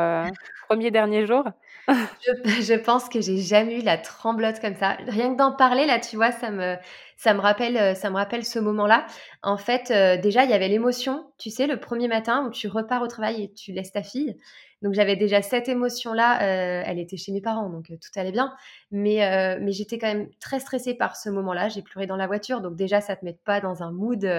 premier 0.68 0.90
dernier 0.90 1.28
jour. 1.28 1.44
je, 1.88 2.74
pense 2.74 3.08
que 3.08 3.22
j'ai 3.22 3.38
jamais 3.38 3.82
eu 3.82 3.84
la 3.84 3.98
tremblote 3.98 4.60
comme 4.60 4.76
ça. 4.76 4.98
Rien 5.08 5.34
que 5.34 5.38
d'en 5.38 5.52
parler, 5.52 5.86
là, 5.86 6.00
tu 6.00 6.16
vois, 6.16 6.32
ça 6.32 6.50
me, 6.50 6.76
ça 7.18 7.36
me 7.36 7.40
rappelle, 7.40 7.96
ça 7.96 8.10
me 8.10 8.16
rappelle 8.16 8.44
ce 8.44 8.58
moment-là. 8.58 9.06
En 9.44 9.58
fait, 9.58 9.92
déjà, 10.22 10.44
il 10.44 10.50
y 10.50 10.54
avait 10.54 10.70
l'émotion, 10.70 11.32
tu 11.38 11.52
sais, 11.52 11.68
le 11.68 11.80
premier 11.80 12.08
matin 12.08 12.48
où 12.48 12.50
tu 12.50 12.68
repars 12.68 13.04
au 13.04 13.08
travail 13.08 13.44
et 13.44 13.54
tu 13.54 13.74
laisses 13.74 13.92
ta 13.92 14.02
fille. 14.02 14.36
Donc 14.84 14.94
j'avais 14.94 15.16
déjà 15.16 15.42
cette 15.42 15.68
émotion-là. 15.68 16.40
elle 16.42 17.00
était 17.00 17.18
chez 17.18 17.32
mes 17.32 17.42
parents, 17.42 17.70
donc 17.70 17.88
tout 17.88 18.20
allait 18.20 18.32
bien. 18.32 18.54
Mais, 18.92 19.58
mais 19.60 19.72
j'étais 19.72 19.98
quand 19.98 20.08
même 20.08 20.30
très 20.40 20.60
stressée 20.60 20.94
par 20.94 21.16
ce 21.16 21.30
moment-là. 21.30 21.70
J'ai 21.70 21.82
pleuré 21.82 22.06
dans 22.06 22.18
la 22.18 22.28
voiture, 22.28 22.62
donc 22.62 22.76
déjà 22.76 23.02
ça 23.02 23.16
te 23.16 23.26
met 23.26 23.38
pas 23.46 23.62
dans 23.62 23.82
un 23.82 23.92
mood 23.92 24.30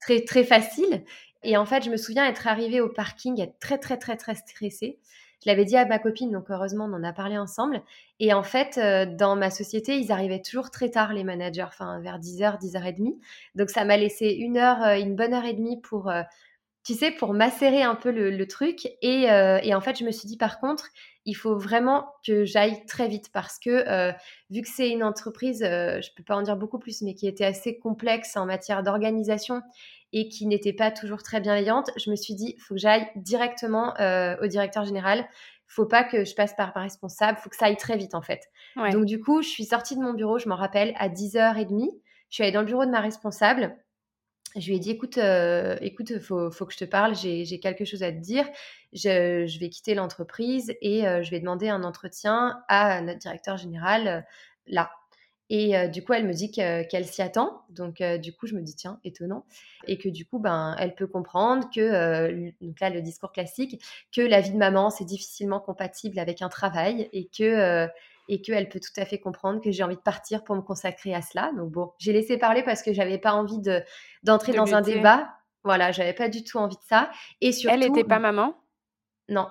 très 0.00 0.20
très 0.24 0.44
facile. 0.44 1.04
Et 1.42 1.56
en 1.56 1.64
fait, 1.64 1.84
je 1.84 1.90
me 1.90 1.96
souviens 1.96 2.26
être 2.26 2.46
arrivée 2.46 2.80
au 2.80 2.88
parking, 2.88 3.40
être 3.40 3.58
très, 3.60 3.78
très, 3.78 3.96
très, 3.96 4.16
très 4.16 4.34
stressée. 4.34 4.98
Je 5.44 5.48
l'avais 5.48 5.64
dit 5.64 5.76
à 5.76 5.86
ma 5.86 6.00
copine, 6.00 6.32
donc 6.32 6.50
heureusement, 6.50 6.86
on 6.86 6.94
en 6.94 7.04
a 7.04 7.12
parlé 7.12 7.38
ensemble. 7.38 7.80
Et 8.18 8.32
en 8.34 8.42
fait, 8.42 8.76
euh, 8.76 9.06
dans 9.06 9.36
ma 9.36 9.50
société, 9.50 9.96
ils 9.96 10.10
arrivaient 10.10 10.42
toujours 10.42 10.70
très 10.70 10.90
tard, 10.90 11.12
les 11.12 11.22
managers, 11.22 11.62
enfin 11.62 12.00
vers 12.00 12.18
10h, 12.18 12.58
10h30. 12.58 13.14
Donc 13.54 13.70
ça 13.70 13.84
m'a 13.84 13.96
laissé 13.96 14.30
une 14.30 14.56
heure, 14.56 14.82
euh, 14.82 14.98
une 14.98 15.14
bonne 15.14 15.32
heure 15.32 15.44
et 15.44 15.54
demie 15.54 15.80
pour, 15.80 16.10
euh, 16.10 16.22
tu 16.88 16.94
sais, 16.98 17.10
pour 17.10 17.34
macérer 17.34 17.82
un 17.82 17.94
peu 17.94 18.10
le, 18.10 18.46
truc. 18.46 18.86
Et, 19.02 19.24
et, 19.24 19.74
en 19.74 19.80
fait, 19.82 19.98
je 19.98 20.04
me 20.04 20.10
suis 20.10 20.26
dit, 20.26 20.38
par 20.38 20.58
contre, 20.58 20.88
il 21.26 21.34
faut 21.34 21.58
vraiment 21.58 22.06
que 22.26 22.46
j'aille 22.46 22.86
très 22.86 23.08
vite 23.08 23.30
parce 23.30 23.58
que 23.58 24.12
vu 24.48 24.62
que 24.62 24.68
c'est 24.68 24.88
une 24.88 25.04
entreprise, 25.04 25.60
je 25.62 26.14
peux 26.16 26.22
pas 26.22 26.34
en 26.34 26.40
dire 26.42 26.56
beaucoup 26.56 26.78
plus, 26.78 27.02
mais 27.02 27.12
qui 27.14 27.28
était 27.28 27.44
assez 27.44 27.78
complexe 27.78 28.38
en 28.38 28.46
matière 28.46 28.82
d'organisation 28.82 29.62
et 30.12 30.28
qui 30.28 30.46
n'était 30.46 30.72
pas 30.72 30.90
toujours 30.90 31.22
très 31.22 31.40
bienveillante, 31.40 31.90
je 31.96 32.10
me 32.10 32.16
suis 32.16 32.34
dit, 32.34 32.54
il 32.56 32.60
faut 32.60 32.74
que 32.74 32.80
j'aille 32.80 33.08
directement 33.16 33.94
euh, 34.00 34.36
au 34.42 34.46
directeur 34.46 34.84
général. 34.84 35.18
Il 35.20 35.74
faut 35.74 35.86
pas 35.86 36.02
que 36.02 36.24
je 36.24 36.34
passe 36.34 36.54
par 36.54 36.72
ma 36.74 36.82
responsable, 36.82 37.36
il 37.38 37.42
faut 37.42 37.50
que 37.50 37.56
ça 37.56 37.66
aille 37.66 37.76
très 37.76 37.96
vite 37.96 38.14
en 38.14 38.22
fait. 38.22 38.48
Donc 38.92 39.04
du 39.04 39.20
coup, 39.20 39.42
je 39.42 39.48
suis 39.48 39.64
sortie 39.64 39.96
de 39.96 40.00
mon 40.00 40.14
bureau, 40.14 40.38
je 40.38 40.48
m'en 40.48 40.56
rappelle, 40.56 40.94
à 40.98 41.08
10h30. 41.10 41.90
Je 42.30 42.34
suis 42.34 42.42
allée 42.42 42.52
dans 42.52 42.60
le 42.60 42.66
bureau 42.66 42.86
de 42.86 42.90
ma 42.90 43.00
responsable. 43.00 43.76
Je 44.58 44.66
lui 44.68 44.76
ai 44.76 44.78
dit, 44.78 44.90
écoute, 44.90 45.18
euh, 45.18 45.76
écoute, 45.80 46.18
faut, 46.20 46.50
faut 46.50 46.66
que 46.66 46.72
je 46.72 46.78
te 46.78 46.84
parle, 46.84 47.14
j'ai 47.14 47.60
quelque 47.60 47.84
chose 47.84 48.02
à 48.02 48.12
te 48.12 48.18
dire. 48.18 48.46
Je, 48.92 49.46
je 49.46 49.58
vais 49.60 49.68
quitter 49.68 49.94
l'entreprise 49.94 50.74
et 50.80 51.06
euh, 51.06 51.22
je 51.22 51.30
vais 51.30 51.40
demander 51.40 51.68
un 51.68 51.84
entretien 51.84 52.62
à 52.68 53.00
notre 53.00 53.18
directeur 53.18 53.56
général 53.56 54.26
là. 54.66 54.90
Et 55.50 55.76
euh, 55.76 55.88
du 55.88 56.04
coup, 56.04 56.12
elle 56.12 56.26
me 56.26 56.32
dit 56.32 56.50
qu'elle 56.50 57.06
s'y 57.06 57.22
attend. 57.22 57.62
Donc, 57.70 58.00
euh, 58.00 58.18
du 58.18 58.34
coup, 58.34 58.46
je 58.46 58.54
me 58.54 58.60
dis, 58.60 58.74
tiens, 58.74 59.00
étonnant. 59.04 59.46
Et 59.86 59.98
que 59.98 60.08
du 60.08 60.26
coup, 60.26 60.38
ben, 60.38 60.76
elle 60.78 60.94
peut 60.94 61.06
comprendre 61.06 61.68
que, 61.74 61.80
euh, 61.80 62.50
donc 62.60 62.78
là, 62.80 62.90
le 62.90 63.00
discours 63.00 63.32
classique, 63.32 63.82
que 64.14 64.20
la 64.20 64.40
vie 64.40 64.50
de 64.50 64.58
maman, 64.58 64.90
c'est 64.90 65.04
difficilement 65.04 65.60
compatible 65.60 66.18
avec 66.18 66.42
un 66.42 66.48
travail 66.48 67.08
et 67.12 67.28
que 67.28 67.88
et 68.28 68.40
qu'elle 68.42 68.68
peut 68.68 68.80
tout 68.80 69.00
à 69.00 69.04
fait 69.04 69.18
comprendre 69.18 69.60
que 69.60 69.70
j'ai 69.70 69.82
envie 69.82 69.96
de 69.96 70.00
partir 70.00 70.44
pour 70.44 70.54
me 70.54 70.60
consacrer 70.60 71.14
à 71.14 71.22
cela. 71.22 71.50
Donc 71.56 71.70
bon, 71.70 71.92
j'ai 71.98 72.12
laissé 72.12 72.38
parler 72.38 72.62
parce 72.62 72.82
que 72.82 72.92
j'avais 72.92 73.18
pas 73.18 73.32
envie 73.32 73.60
de 73.60 73.82
d'entrer 74.22 74.52
dans 74.52 74.74
un 74.74 74.80
débat. 74.80 75.28
Voilà, 75.64 75.92
j'avais 75.92 76.14
pas 76.14 76.28
du 76.28 76.44
tout 76.44 76.58
envie 76.58 76.76
de 76.76 76.82
ça. 76.88 77.10
Et 77.40 77.52
surtout, 77.52 77.74
elle 77.74 77.80
n'était 77.80 78.04
pas 78.04 78.18
maman? 78.18 78.54
Non. 79.28 79.48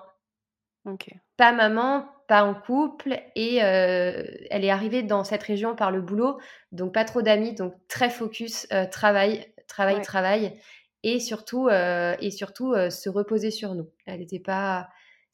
Ok. 0.84 1.10
Pas 1.36 1.52
maman, 1.52 2.08
pas 2.28 2.44
en 2.44 2.54
couple 2.54 3.20
et 3.34 3.62
euh, 3.62 4.24
elle 4.50 4.64
est 4.64 4.70
arrivée 4.70 5.02
dans 5.02 5.24
cette 5.24 5.42
région 5.42 5.74
par 5.74 5.90
le 5.90 6.00
boulot, 6.00 6.38
donc 6.72 6.94
pas 6.94 7.04
trop 7.04 7.22
d'amis, 7.22 7.54
donc 7.54 7.74
très 7.88 8.10
focus, 8.10 8.66
euh, 8.72 8.86
travail, 8.86 9.52
travail, 9.66 10.00
travail 10.02 10.58
et 11.02 11.20
surtout, 11.20 11.68
euh, 11.68 12.16
et 12.20 12.30
surtout 12.30 12.74
se 12.90 13.08
reposer 13.08 13.50
sur 13.50 13.74
nous. 13.74 13.88
Elle 14.06 14.20
n'était 14.20 14.40
pas, 14.40 14.88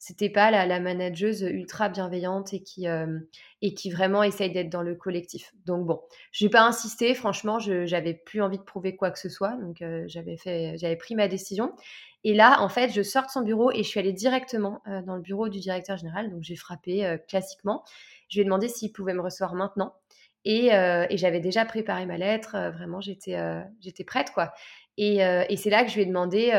c'était 0.07 0.29
pas 0.29 0.51
la, 0.51 0.65
la, 0.65 0.79
manageuse 0.79 1.41
ultra 1.41 1.89
bienveillante 1.89 2.53
et 2.53 2.61
qui, 2.61 2.85
et 3.61 3.73
qui 3.73 3.89
vraiment 3.89 4.21
essaye 4.21 4.51
d'être 4.51 4.69
dans 4.69 4.83
le 4.83 4.95
collectif. 4.95 5.51
Donc 5.65 5.85
bon, 5.85 6.01
je 6.31 6.45
n'ai 6.45 6.49
pas 6.51 6.61
insisté, 6.61 7.15
franchement, 7.15 7.57
j'avais 7.59 8.13
plus 8.13 8.41
envie 8.41 8.59
de 8.59 8.63
prouver 8.63 8.95
quoi 8.95 9.09
que 9.09 9.19
ce 9.19 9.29
soit, 9.29 9.57
donc 9.61 9.83
j'avais 10.07 10.37
fait, 10.37 10.77
j'avais 10.77 10.95
pris 10.95 11.15
ma 11.15 11.27
décision. 11.27 11.73
Et 12.25 12.33
là, 12.33 12.59
en 12.59 12.69
fait, 12.69 12.91
je 12.91 13.03
sors 13.03 13.27
de 13.27 13.29
son 13.29 13.41
bureau 13.41 13.71
et 13.71 13.83
je 13.83 13.87
suis 13.87 13.99
allée 13.99 14.11
directement 14.11 14.81
euh, 14.87 15.03
dans 15.03 15.15
le 15.15 15.21
bureau 15.21 15.47
du 15.47 15.59
directeur 15.59 15.95
général. 15.95 16.31
Donc, 16.31 16.41
j'ai 16.41 16.55
frappé 16.55 17.05
euh, 17.05 17.17
classiquement. 17.19 17.83
Je 18.29 18.37
lui 18.37 18.41
ai 18.41 18.45
demandé 18.45 18.67
s'il 18.67 18.91
pouvait 18.91 19.13
me 19.13 19.21
recevoir 19.21 19.53
maintenant. 19.53 19.93
Et, 20.43 20.73
euh, 20.73 21.05
j'avais 21.11 21.39
déjà 21.39 21.65
préparé 21.65 22.07
ma 22.07 22.17
lettre. 22.17 22.57
vraiment, 22.73 22.99
j'étais 22.99 23.37
j'étais 23.79 24.03
prête, 24.03 24.31
quoi. 24.31 24.53
Et, 24.97 25.19
c'est 25.55 25.69
là 25.69 25.83
que 25.83 25.89
je 25.91 25.95
lui 25.95 26.01
ai 26.01 26.05
demandé. 26.07 26.51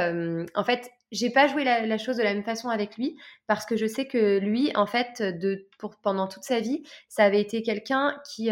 en 0.54 0.64
fait, 0.64 0.88
j'ai 1.12 1.30
pas 1.30 1.46
joué 1.46 1.64
la, 1.64 1.98
chose 1.98 2.16
de 2.16 2.22
la 2.22 2.34
même 2.34 2.44
façon 2.44 2.68
avec 2.68 2.96
lui 2.96 3.16
parce 3.46 3.64
que 3.64 3.76
je 3.76 3.86
sais 3.86 4.06
que 4.06 4.38
lui, 4.38 4.72
en 4.74 4.86
fait, 4.86 5.22
de, 5.22 5.68
pour, 5.78 5.96
pendant 5.96 6.26
toute 6.26 6.42
sa 6.42 6.60
vie, 6.60 6.82
ça 7.08 7.24
avait 7.24 7.40
été 7.40 7.62
quelqu'un 7.62 8.18
qui, 8.28 8.50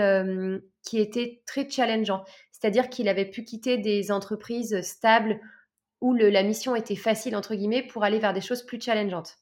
qui 0.84 0.98
était 0.98 1.42
très 1.46 1.68
challengeant. 1.68 2.24
C'est-à-dire 2.52 2.88
qu'il 2.88 3.08
avait 3.08 3.28
pu 3.28 3.44
quitter 3.44 3.78
des 3.78 4.10
entreprises 4.10 4.80
stables 4.82 5.40
où 6.00 6.14
la 6.14 6.42
mission 6.42 6.76
était 6.76 6.96
facile, 6.96 7.34
entre 7.34 7.54
guillemets, 7.54 7.82
pour 7.82 8.04
aller 8.04 8.18
vers 8.18 8.32
des 8.32 8.40
choses 8.40 8.62
plus 8.62 8.80
challengeantes. 8.80 9.36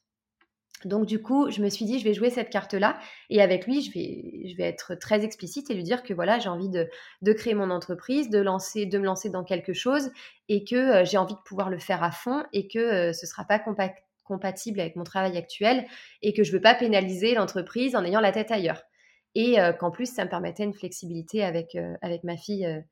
Donc 0.87 1.07
du 1.07 1.21
coup, 1.21 1.51
je 1.51 1.62
me 1.62 1.68
suis 1.68 1.85
dit, 1.85 1.99
je 1.99 2.05
vais 2.05 2.14
jouer 2.14 2.31
cette 2.31 2.51
carte-là. 2.51 2.99
Et 3.31 3.40
avec 3.40 3.66
lui, 3.66 3.83
je 3.83 3.92
vais, 3.92 4.49
je 4.49 4.57
vais 4.57 4.64
être 4.64 4.95
très 4.95 5.25
explicite 5.25 5.71
et 5.71 5.75
lui 5.75 5.83
dire 5.83 6.03
que 6.03 6.14
voilà, 6.14 6.38
j'ai 6.38 6.49
envie 6.49 6.68
de, 6.68 7.33
créer 7.33 7.55
mon 7.55 7.71
entreprise, 7.71 8.31
de, 8.31 8.38
lancer, 8.38 8.87
de 8.87 8.99
me 8.99 9.05
lancer 9.05 9.31
dans 9.31 9.45
quelque 9.45 9.73
chose 9.73 10.11
et 10.49 10.64
que 10.64 10.77
euh, 10.77 11.05
j'ai 11.05 11.18
envie 11.18 11.35
de 11.35 11.40
pouvoir 11.45 11.71
le 11.71 11.79
faire 11.79 12.03
à 12.03 12.11
fond 12.11 12.45
et 12.53 12.68
que 12.68 12.79
euh, 12.79 13.12
ce 13.12 13.27
ne 13.27 13.29
sera 13.29 13.45
pas 13.45 13.62
compatible 14.25 14.81
avec 14.81 14.97
mon 14.97 15.05
travail 15.05 15.37
actuel 15.37 15.87
et 16.23 16.33
que 16.33 16.45
je 16.45 16.51
ne 16.51 16.57
veux 16.57 16.62
pas 16.62 16.75
pénaliser 16.75 17.35
l'entreprise 17.35 17.97
en 17.97 18.05
ayant 18.05 18.21
la 18.21 18.33
tête 18.33 18.51
ailleurs. 18.51 18.83
Et 19.35 19.61
euh, 19.61 19.73
qu'en 19.73 19.90
plus, 19.90 20.12
ça 20.12 20.25
me 20.25 20.31
permettait 20.31 20.64
une 20.64 20.75
flexibilité 20.75 21.42
avec, 21.42 21.77
avec 22.03 22.23
ma 22.25 22.37
fille 22.37 22.85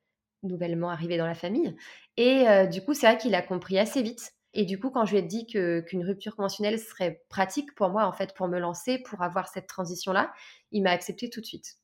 nouvellement 0.43 0.89
arrivé 0.89 1.17
dans 1.17 1.27
la 1.27 1.35
famille. 1.35 1.75
Et 2.17 2.45
du 2.71 2.81
coup, 2.81 2.95
c'est 2.95 3.05
vrai 3.05 3.17
qu'il 3.17 3.35
a 3.35 3.43
compris 3.43 3.77
assez 3.77 4.01
vite. 4.01 4.33
Et 4.53 4.65
du 4.65 4.79
coup, 4.79 4.89
quand 4.89 5.05
je 5.05 5.11
lui 5.11 5.19
ai 5.19 5.21
dit 5.21 5.45
qu'une 5.45 6.03
rupture 6.03 6.35
conventionnelle 6.35 6.77
serait 6.77 7.23
pratique 7.29 7.73
pour 7.75 7.89
moi, 7.89 8.05
en 8.05 8.11
fait, 8.11 8.33
pour 8.33 8.47
me 8.47 8.59
lancer, 8.59 8.99
pour 8.99 9.21
avoir 9.21 9.47
cette 9.47 9.67
transition-là, 9.67 10.33
il 10.71 10.83
m'a 10.83 10.91
accepté 10.91 11.29
tout 11.29 11.41
de 11.41 11.45
suite. 11.45 11.77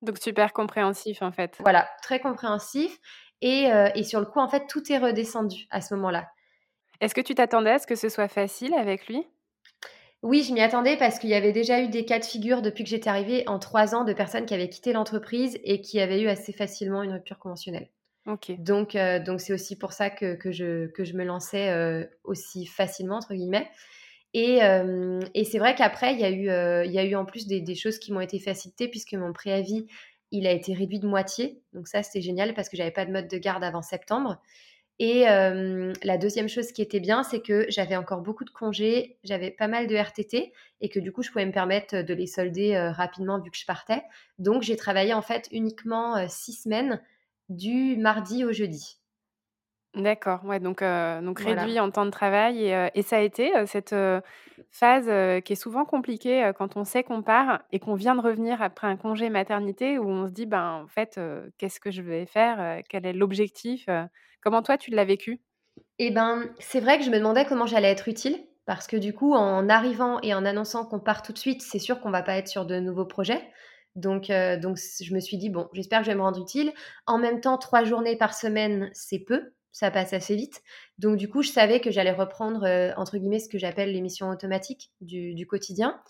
Donc 0.00 0.18
super 0.18 0.52
compréhensif, 0.52 1.22
en 1.22 1.32
fait. 1.32 1.56
Voilà, 1.60 1.88
très 2.02 2.20
compréhensif. 2.20 2.98
Et, 3.40 3.72
euh, 3.72 3.88
et 3.94 4.04
sur 4.04 4.20
le 4.20 4.26
coup, 4.26 4.38
en 4.38 4.48
fait, 4.48 4.66
tout 4.68 4.92
est 4.92 4.98
redescendu 4.98 5.66
à 5.70 5.80
ce 5.80 5.94
moment-là. 5.94 6.28
Est-ce 7.00 7.14
que 7.14 7.20
tu 7.20 7.34
t'attendais 7.34 7.72
à 7.72 7.78
ce 7.80 7.86
que 7.86 7.96
ce 7.96 8.08
soit 8.08 8.28
facile 8.28 8.74
avec 8.74 9.08
lui? 9.08 9.26
Oui, 10.22 10.44
je 10.44 10.52
m'y 10.52 10.60
attendais 10.60 10.96
parce 10.96 11.18
qu'il 11.18 11.30
y 11.30 11.34
avait 11.34 11.50
déjà 11.50 11.80
eu 11.82 11.88
des 11.88 12.04
cas 12.04 12.20
de 12.20 12.24
figure 12.24 12.62
depuis 12.62 12.84
que 12.84 12.90
j'étais 12.90 13.10
arrivée 13.10 13.42
en 13.48 13.58
trois 13.58 13.96
ans 13.96 14.04
de 14.04 14.12
personnes 14.12 14.46
qui 14.46 14.54
avaient 14.54 14.68
quitté 14.68 14.92
l'entreprise 14.92 15.58
et 15.64 15.80
qui 15.80 15.98
avaient 15.98 16.20
eu 16.20 16.28
assez 16.28 16.52
facilement 16.52 17.02
une 17.02 17.12
rupture 17.12 17.40
conventionnelle. 17.40 17.90
Donc, 18.26 18.94
euh, 18.94 19.18
donc 19.18 19.40
c'est 19.40 19.52
aussi 19.52 19.76
pour 19.76 19.92
ça 19.92 20.10
que, 20.10 20.34
que, 20.34 20.52
je, 20.52 20.86
que 20.86 21.04
je 21.04 21.14
me 21.14 21.24
lançais 21.24 21.70
euh, 21.70 22.04
aussi 22.24 22.66
facilement 22.66 23.16
entre 23.16 23.34
guillemets. 23.34 23.68
Et, 24.34 24.62
euh, 24.62 25.20
et 25.34 25.44
c'est 25.44 25.58
vrai 25.58 25.74
qu'après 25.74 26.14
il 26.14 26.20
y 26.20 26.24
a 26.24 26.30
eu, 26.30 26.86
il 26.86 26.92
y 26.92 26.98
a 26.98 27.04
eu 27.04 27.14
en 27.16 27.24
plus 27.24 27.46
des, 27.46 27.60
des 27.60 27.74
choses 27.74 27.98
qui 27.98 28.12
m'ont 28.12 28.20
été 28.20 28.38
facilitées 28.38 28.88
puisque 28.88 29.14
mon 29.14 29.32
préavis 29.32 29.86
il 30.30 30.46
a 30.46 30.52
été 30.52 30.72
réduit 30.72 31.00
de 31.00 31.06
moitié. 31.06 31.60
Donc 31.74 31.88
ça 31.88 32.02
c'était 32.02 32.22
génial 32.22 32.54
parce 32.54 32.68
que 32.68 32.76
j'avais 32.76 32.92
pas 32.92 33.04
de 33.04 33.12
mode 33.12 33.28
de 33.28 33.38
garde 33.38 33.64
avant 33.64 33.82
septembre. 33.82 34.40
Et 34.98 35.24
la 35.24 36.16
deuxième 36.16 36.48
chose 36.48 36.70
qui 36.70 36.80
était 36.80 37.00
bien, 37.00 37.24
c'est 37.24 37.40
que 37.40 37.66
j'avais 37.68 37.96
encore 37.96 38.20
beaucoup 38.20 38.44
de 38.44 38.50
congés, 38.50 39.18
j'avais 39.24 39.50
pas 39.50 39.66
mal 39.66 39.88
de 39.88 39.96
RTT 39.96 40.52
et 40.80 40.88
que 40.88 41.00
du 41.00 41.10
coup, 41.10 41.22
je 41.22 41.30
pouvais 41.32 41.46
me 41.46 41.50
permettre 41.50 42.02
de 42.02 42.14
les 42.14 42.28
solder 42.28 42.78
rapidement 42.94 43.40
vu 43.40 43.50
que 43.50 43.56
je 43.56 43.66
partais. 43.66 44.02
Donc, 44.38 44.62
j'ai 44.62 44.76
travaillé 44.76 45.12
en 45.12 45.22
fait 45.22 45.48
uniquement 45.50 46.28
six 46.28 46.52
semaines 46.52 47.00
du 47.48 47.96
mardi 47.96 48.44
au 48.44 48.52
jeudi. 48.52 48.98
D'accord, 49.94 50.42
ouais, 50.46 50.58
donc, 50.58 50.82
donc 50.82 51.40
réduit 51.40 51.78
en 51.78 51.90
temps 51.90 52.06
de 52.06 52.10
travail. 52.10 52.64
Et, 52.64 52.88
et 52.94 53.02
ça 53.02 53.16
a 53.16 53.20
été 53.20 53.52
cette 53.66 53.94
phase 54.70 55.42
qui 55.42 55.52
est 55.52 55.56
souvent 55.56 55.84
compliquée 55.84 56.50
quand 56.56 56.78
on 56.78 56.84
sait 56.84 57.02
qu'on 57.02 57.22
part 57.22 57.60
et 57.72 57.78
qu'on 57.78 57.94
vient 57.94 58.14
de 58.14 58.22
revenir 58.22 58.62
après 58.62 58.86
un 58.86 58.96
congé 58.96 59.28
maternité 59.28 59.98
où 59.98 60.08
on 60.08 60.26
se 60.26 60.32
dit, 60.32 60.46
ben, 60.46 60.82
en 60.84 60.88
fait, 60.88 61.20
qu'est-ce 61.58 61.78
que 61.78 61.90
je 61.90 62.00
vais 62.00 62.24
faire 62.24 62.82
Quel 62.88 63.04
est 63.04 63.12
l'objectif 63.12 63.86
Comment 64.40 64.62
toi, 64.62 64.78
tu 64.78 64.90
l'as 64.90 65.04
vécu? 65.04 65.42
Eh 65.98 66.10
ben, 66.10 66.50
c'est 66.58 66.80
vrai 66.80 66.98
que 66.98 67.04
je 67.04 67.10
me 67.10 67.18
demandais 67.18 67.44
comment 67.44 67.66
j'allais 67.66 67.90
être 67.90 68.08
utile. 68.08 68.44
Parce 68.64 68.86
que 68.86 68.96
du 68.96 69.12
coup, 69.12 69.34
en 69.34 69.68
arrivant 69.68 70.20
et 70.20 70.34
en 70.34 70.44
annonçant 70.44 70.86
qu'on 70.86 71.00
part 71.00 71.22
tout 71.22 71.32
de 71.32 71.38
suite, 71.38 71.62
c'est 71.62 71.80
sûr 71.80 72.00
qu'on 72.00 72.10
va 72.10 72.22
pas 72.22 72.36
être 72.36 72.48
sur 72.48 72.64
de 72.64 72.78
nouveaux 72.78 73.06
projets. 73.06 73.42
Donc, 73.96 74.30
euh, 74.30 74.58
donc 74.58 74.78
je 74.78 75.14
me 75.14 75.20
suis 75.20 75.36
dit, 75.36 75.50
bon, 75.50 75.68
j'espère 75.72 76.00
que 76.00 76.06
je 76.06 76.10
vais 76.10 76.16
me 76.16 76.22
rendre 76.22 76.40
utile. 76.40 76.72
En 77.06 77.18
même 77.18 77.40
temps, 77.40 77.58
trois 77.58 77.84
journées 77.84 78.16
par 78.16 78.34
semaine, 78.34 78.90
c'est 78.92 79.18
peu. 79.18 79.52
ça 79.72 79.90
passe 79.90 80.12
assez 80.12 80.36
vite. 80.36 80.62
Donc 80.98 81.16
du 81.16 81.28
coup, 81.28 81.42
je 81.42 81.50
savais 81.50 81.80
que 81.80 81.90
j'allais 81.90 82.12
reprendre, 82.12 82.66
entre 82.96 83.18
guillemets, 83.18 83.38
ce 83.38 83.48
que 83.48 83.58
j'appelle 83.58 83.92
les 83.92 84.00
missions 84.00 84.28
automatiques 84.30 84.90
du, 85.00 85.46
quotidien. 85.46 86.00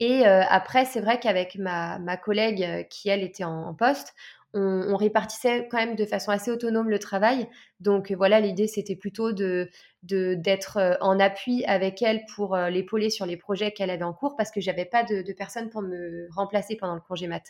Et 0.00 0.24
après, 0.24 0.86
c'est 0.86 1.00
vrai 1.00 1.20
qu'avec 1.20 1.56
ma, 1.56 1.98
ma, 1.98 2.16
collègue 2.16 2.88
qui, 2.88 3.10
elle, 3.10 3.22
était 3.22 3.44
en 3.44 3.74
poste, 3.74 4.14
on, 4.52 4.96
répartissait 4.96 5.68
quand 5.70 5.78
même 5.78 5.96
de 5.96 6.04
façon 6.04 6.30
assez 6.30 6.50
autonome 6.50 6.90
le 6.90 6.98
travail. 6.98 7.48
Donc 7.78 8.10
voilà, 8.12 8.40
l'idée 8.40 8.66
c'était 8.66 8.96
plutôt 8.96 9.32
de 9.32 9.70
d'être 10.02 10.78
euh, 10.78 10.94
en 11.00 11.20
appui 11.20 11.64
avec 11.66 12.02
elle 12.02 12.24
pour 12.34 12.54
euh, 12.54 12.70
l'épauler 12.70 13.10
sur 13.10 13.26
les 13.26 13.36
projets 13.36 13.72
qu'elle 13.72 13.90
avait 13.90 14.02
en 14.02 14.14
cours 14.14 14.34
parce 14.36 14.50
que 14.50 14.60
j'avais 14.60 14.86
pas 14.86 15.04
de, 15.04 15.22
de 15.22 15.32
personne 15.32 15.68
pour 15.68 15.82
me 15.82 16.26
remplacer 16.34 16.76
pendant 16.76 16.94
le 16.94 17.00
congé 17.00 17.26
mat. 17.26 17.44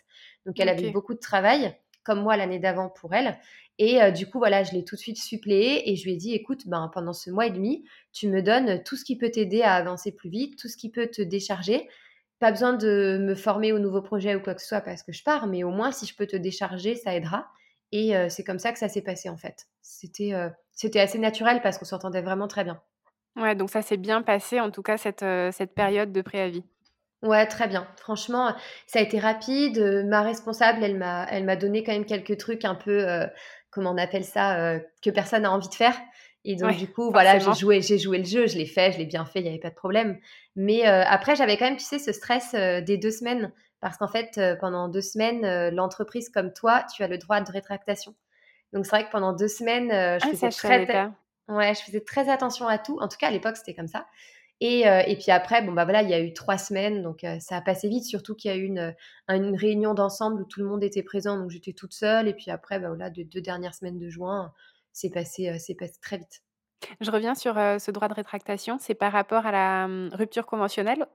Donc 0.47 0.59
elle 0.59 0.69
avait 0.69 0.91
beaucoup 0.91 1.15
de 1.15 1.21
travail, 1.21 1.75
comme 2.03 2.23
moi 2.23 2.37
l'année 2.37 2.59
d'avant 2.59 2.89
pour 2.89 3.15
elle. 3.15 3.39
Et 3.79 4.03
euh, 4.03 4.11
du 4.11 4.27
coup, 4.27 4.39
voilà, 4.39 4.63
je 4.63 4.73
l'ai 4.73 4.85
tout 4.85 4.95
de 4.95 5.01
suite 5.01 5.17
suppléé 5.17 5.91
et 5.91 5.97
je 5.97 6.05
lui 6.05 6.13
ai 6.13 6.17
dit, 6.17 6.35
écoute, 6.35 6.67
ben, 6.67 6.91
pendant 6.93 7.15
ce 7.15 7.31
mois 7.31 7.47
et 7.47 7.51
demi, 7.51 7.83
tu 8.13 8.29
me 8.29 8.43
donnes 8.43 8.83
tout 8.83 8.95
ce 8.95 9.07
qui 9.07 9.17
peut 9.17 9.31
t'aider 9.31 9.63
à 9.63 9.73
avancer 9.73 10.13
plus 10.13 10.29
vite, 10.29 10.59
tout 10.59 10.69
ce 10.69 10.77
qui 10.77 10.91
peut 10.91 11.07
te 11.07 11.23
décharger 11.23 11.89
pas 12.41 12.51
besoin 12.51 12.73
de 12.73 13.19
me 13.21 13.35
former 13.35 13.73
au 13.73 13.79
nouveau 13.79 14.01
projet 14.03 14.35
ou 14.35 14.41
quoi 14.41 14.55
que 14.55 14.63
ce 14.63 14.67
soit 14.67 14.81
parce 14.81 15.03
que 15.03 15.13
je 15.13 15.23
pars, 15.23 15.47
mais 15.47 15.63
au 15.63 15.71
moins 15.71 15.93
si 15.93 16.07
je 16.07 16.17
peux 16.17 16.27
te 16.27 16.37
décharger, 16.37 16.97
ça 16.97 17.15
aidera. 17.15 17.47
Et 17.93 18.17
euh, 18.17 18.29
c'est 18.29 18.45
comme 18.45 18.59
ça 18.59 18.73
que 18.73 18.79
ça 18.79 18.89
s'est 18.89 19.03
passé 19.03 19.29
en 19.29 19.37
fait. 19.37 19.67
C'était 19.83 20.33
euh, 20.33 20.49
c'était 20.73 21.01
assez 21.01 21.19
naturel 21.19 21.61
parce 21.63 21.77
qu'on 21.79 21.85
s'entendait 21.85 22.23
vraiment 22.23 22.49
très 22.49 22.65
bien. 22.65 22.81
Ouais, 23.37 23.55
donc 23.55 23.71
ça 23.71 23.83
s'est 23.83 23.99
bien 23.99 24.23
passé 24.23 24.59
en 24.59 24.71
tout 24.71 24.83
cas 24.83 24.97
cette, 24.97 25.23
euh, 25.23 25.53
cette 25.53 25.75
période 25.75 26.13
de 26.13 26.23
préavis. 26.23 26.65
Ouais, 27.23 27.47
très 27.47 27.69
bien. 27.69 27.87
Franchement, 27.99 28.55
ça 28.87 28.99
a 28.99 29.03
été 29.03 29.19
rapide. 29.19 29.79
Ma 30.07 30.23
responsable, 30.23 30.83
elle 30.83 30.97
m'a 30.97 31.27
elle 31.31 31.45
m'a 31.45 31.57
donné 31.57 31.85
quand 31.85 31.93
même 31.93 32.07
quelques 32.07 32.39
trucs 32.39 32.65
un 32.65 32.75
peu 32.75 33.07
comment 33.71 33.91
on 33.91 33.99
appelle 33.99 34.25
ça 34.25 34.79
que 35.03 35.11
personne 35.11 35.43
n'a 35.43 35.53
envie 35.53 35.69
de 35.69 35.75
faire. 35.75 35.95
Et 36.45 36.57
donc, 36.57 36.77
du 36.77 36.91
coup, 36.91 37.11
voilà, 37.11 37.39
j'ai 37.39 37.53
joué, 37.55 37.83
j'ai 37.83 37.99
joué 37.99 38.19
le 38.19 38.25
jeu, 38.25 38.47
je 38.47 38.57
l'ai 38.57 38.67
fait, 38.67 38.93
je 38.93 38.99
l'ai 38.99 39.05
bien 39.05 39.27
fait, 39.27 39.41
il 39.41 39.43
n'y 39.43 39.51
avait 39.51 39.59
pas 39.59 39.71
de 39.71 39.75
problème. 39.75 40.19
Mais 40.57 40.87
euh, 40.87 41.05
après, 41.07 41.37
j'avais 41.37 41.57
quand 41.59 41.67
même, 41.67 41.77
tu 41.77 41.85
sais, 41.85 41.99
ce 41.99 42.13
stress 42.13 42.55
euh, 42.55 42.81
des 42.81 42.97
deux 42.97 43.11
semaines. 43.11 43.53
Parce 43.81 43.97
qu'en 43.97 44.09
fait, 44.09 44.37
euh, 44.39 44.57
pendant 44.57 44.89
deux 44.89 45.01
semaines, 45.01 45.75
l'entreprise 45.75 46.29
comme 46.29 46.53
toi, 46.53 46.85
tu 46.95 47.03
as 47.03 47.09
le 47.09 47.19
droit 47.19 47.41
de 47.41 47.51
rétractation. 47.51 48.15
Donc, 48.73 48.85
c'est 48.85 48.91
vrai 48.91 49.07
que 49.07 49.11
pendant 49.11 49.33
deux 49.33 49.49
semaines, 49.49 49.91
je, 49.91 50.27
ah, 50.27 50.31
faisais 50.31 50.49
très, 50.51 51.11
ouais, 51.49 51.75
je 51.75 51.81
faisais 51.81 52.01
très 52.01 52.31
attention 52.31 52.67
à 52.67 52.79
tout. 52.79 52.99
En 53.01 53.09
tout 53.09 53.17
cas, 53.19 53.29
à 53.29 53.31
l'époque, 53.31 53.57
c'était 53.57 53.75
comme 53.75 53.89
ça. 53.89 54.07
Et, 54.63 54.81
et, 54.81 55.17
puis 55.17 55.31
après, 55.31 55.63
bon, 55.63 55.73
bah 55.73 55.85
voilà, 55.85 56.03
il 56.03 56.11
y 56.11 56.13
a 56.13 56.21
eu 56.21 56.35
trois 56.35 56.59
semaines, 56.59 57.03
donc 57.03 57.25
ça 57.41 57.57
a 57.57 57.61
passé 57.63 57.89
vite, 57.89 58.05
surtout 58.05 58.35
qu'il 58.35 58.51
y 58.51 58.55
a 58.55 58.59
eu 58.59 58.65
une, 58.65 58.95
une 59.29 59.57
réunion 59.57 59.95
d'ensemble 59.95 60.43
où 60.43 60.45
tout 60.45 60.61
le 60.61 60.67
monde 60.67 60.85
était 60.85 61.03
présent, 61.03 61.39
donc 61.39 61.49
j'étais 61.49 61.73
toute 61.73 61.95
seule. 61.95 62.29
Et 62.29 62.35
puis 62.35 62.51
après, 62.51 62.79
bah 62.79 62.89
voilà, 62.89 63.09
de 63.09 63.23
deux 63.23 63.41
dernières 63.41 63.75
semaines 63.75 63.99
de 63.99 64.11
juin, 64.11 64.53
c'est 64.93 65.11
passé, 65.11 65.59
c'est 65.59 65.75
passé 65.75 65.95
très 66.01 66.19
vite. 66.19 66.43
Je 67.01 67.11
reviens 67.11 67.35
sur 67.35 67.55
ce 67.55 67.91
droit 67.91 68.09
de 68.09 68.15
rétractation. 68.15 68.79
C'est 68.79 68.95
par 68.95 69.13
rapport 69.13 69.47
à 69.47 69.53
la 69.53 69.87
mmh, 69.87 70.11
rupture 70.13 70.47
conventionnelle? 70.47 71.07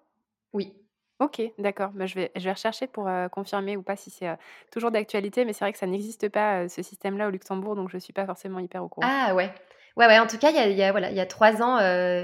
Oui. 0.54 0.76
Ok, 1.20 1.42
d'accord. 1.58 1.92
Bah, 1.92 2.06
je, 2.06 2.16
vais, 2.16 2.32
je 2.36 2.44
vais 2.44 2.52
rechercher 2.52 2.88
pour 2.88 3.10
confirmer 3.32 3.78
ou 3.78 3.82
pas 3.82 3.96
si 3.96 4.10
c'est 4.10 4.38
toujours 4.72 4.92
d'actualité, 4.92 5.46
mais 5.46 5.54
c'est 5.54 5.64
vrai 5.64 5.72
que 5.72 5.80
ça 5.80 5.88
n'existe 5.88 6.28
pas, 6.30 6.68
ce 6.68 6.84
système-là 6.84 7.28
au 7.28 7.32
Luxembourg, 7.32 7.76
donc 7.76 7.90
je 7.90 7.96
ne 7.96 8.02
suis 8.02 8.14
pas 8.14 8.26
forcément 8.26 8.60
hyper 8.60 8.84
au 8.84 8.90
courant. 8.90 9.08
Ah 9.08 9.34
ouais. 9.34 9.50
Ouais, 9.96 10.08
ouais, 10.08 10.20
en 10.20 10.28
tout 10.28 10.38
cas, 10.38 10.50
il 10.50 10.58
y 10.58 10.60
a, 10.60 10.68
y 10.68 10.84
a, 10.84 10.92
voilà, 10.92 11.10
il 11.10 11.16
y 11.16 11.22
a 11.22 11.26
trois 11.26 11.62
ans, 11.62 11.78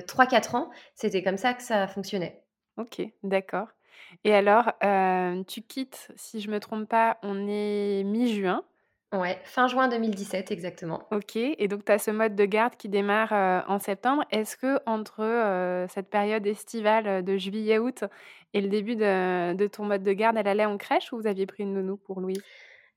trois, 0.05 0.25
quatre 0.25 0.55
ans, 0.55 0.69
c'était 0.93 1.23
comme 1.23 1.37
ça 1.37 1.53
que 1.53 1.63
ça 1.63 1.87
fonctionnait. 1.87 2.43
Ok, 2.77 3.01
d'accord. 3.23 3.69
Et 4.25 4.33
alors, 4.33 4.73
tu 5.47 5.61
quittes, 5.61 6.11
si 6.17 6.41
je 6.41 6.49
ne 6.49 6.55
me 6.55 6.59
trompe 6.59 6.89
pas, 6.89 7.17
on 7.23 7.47
est 7.47 8.03
mi-juin. 8.03 8.65
Ouais, 9.13 9.41
fin 9.43 9.67
juin 9.67 9.89
2017 9.89 10.51
exactement. 10.51 11.03
OK 11.11 11.35
et 11.35 11.67
donc 11.67 11.83
tu 11.83 11.91
as 11.91 11.99
ce 11.99 12.11
mode 12.11 12.33
de 12.33 12.45
garde 12.45 12.77
qui 12.77 12.87
démarre, 12.87 13.33
euh, 13.33 13.59
en 13.67 13.77
septembre. 13.77 14.23
Est-ce 14.31 14.55
que 14.55 14.79
entre 14.85 15.21
euh, 15.21 15.85
cette 15.89 16.09
période 16.09 16.47
estivale, 16.47 17.07
euh, 17.07 17.21
de 17.21 17.35
juillet-août 17.37 18.05
et 18.53 18.61
le 18.61 18.69
début 18.69 18.95
de 18.95 19.53
de 19.53 19.67
ton 19.67 19.83
mode 19.83 20.03
de 20.03 20.13
garde, 20.13 20.37
elle 20.37 20.47
allait 20.47 20.65
en 20.65 20.77
crèche 20.77 21.11
ou 21.11 21.17
vous 21.17 21.27
aviez 21.27 21.45
pris 21.45 21.63
une 21.63 21.73
nounou 21.73 21.97
pour 21.97 22.21
Louise? 22.21 22.41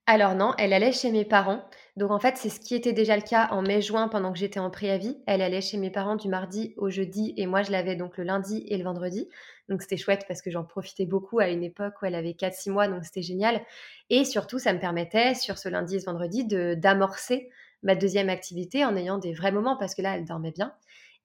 Alors 0.07 0.35
non, 0.35 0.53
elle 0.59 0.73
allait 0.73 0.93
chez 0.93 1.11
mes 1.11 1.25
parents. 1.25 1.65
Donc 1.97 2.11
en 2.11 2.21
fait, 2.21 2.37
c'est 2.37 2.51
ce 2.51 2.61
qui 2.61 2.75
était 2.75 2.93
déjà 2.93 3.17
le 3.17 3.23
cas 3.23 3.49
en 3.51 3.63
mai-juin 3.63 4.09
pendant 4.09 4.33
que 4.33 4.39
j'étais 4.39 4.61
en 4.61 4.71
préavis. 4.71 5.17
Elle 5.27 5.41
allait 5.41 5.63
chez 5.63 5.79
mes 5.79 5.91
parents 5.91 6.17
du 6.17 6.29
mardi 6.29 6.75
au 6.77 6.91
jeudi 6.91 7.33
et 7.39 7.47
moi 7.47 7.63
je 7.63 7.73
l'avais 7.73 7.97
donc 7.97 8.19
le 8.19 8.25
lundi 8.25 8.65
et 8.69 8.77
le 8.77 8.85
vendredi. 8.85 9.29
Donc 9.69 9.83
c'était 9.83 9.97
chouette 9.97 10.25
parce 10.29 10.43
que 10.43 10.51
j'en 10.51 10.65
profitais 10.65 11.07
beaucoup 11.07 11.39
à 11.39 11.49
une 11.49 11.63
époque 11.63 11.95
où 12.03 12.07
elle 12.07 12.15
avait 12.15 12.33
4-6 12.33 12.71
mois, 12.71 12.89
donc 12.89 13.05
c'était 13.05 13.23
génial. 13.23 13.63
Et 14.11 14.25
surtout, 14.25 14.59
ça 14.59 14.73
me 14.73 14.79
permettait 14.79 15.35
sur 15.35 15.59
ce 15.59 15.69
lundi 15.69 15.97
et 15.97 16.01
ce 16.01 16.07
vendredi 16.07 16.45
de 16.45 16.75
d'amorcer 16.75 17.49
ma 17.83 17.95
deuxième 17.95 18.29
activité 18.29 18.85
en 18.85 18.97
ayant 18.97 19.19
des 19.19 19.33
vrais 19.33 19.53
moments 19.53 19.77
parce 19.77 19.95
que 19.95 20.03
là, 20.03 20.17
elle 20.17 20.25
dormait 20.25 20.51
bien. 20.51 20.75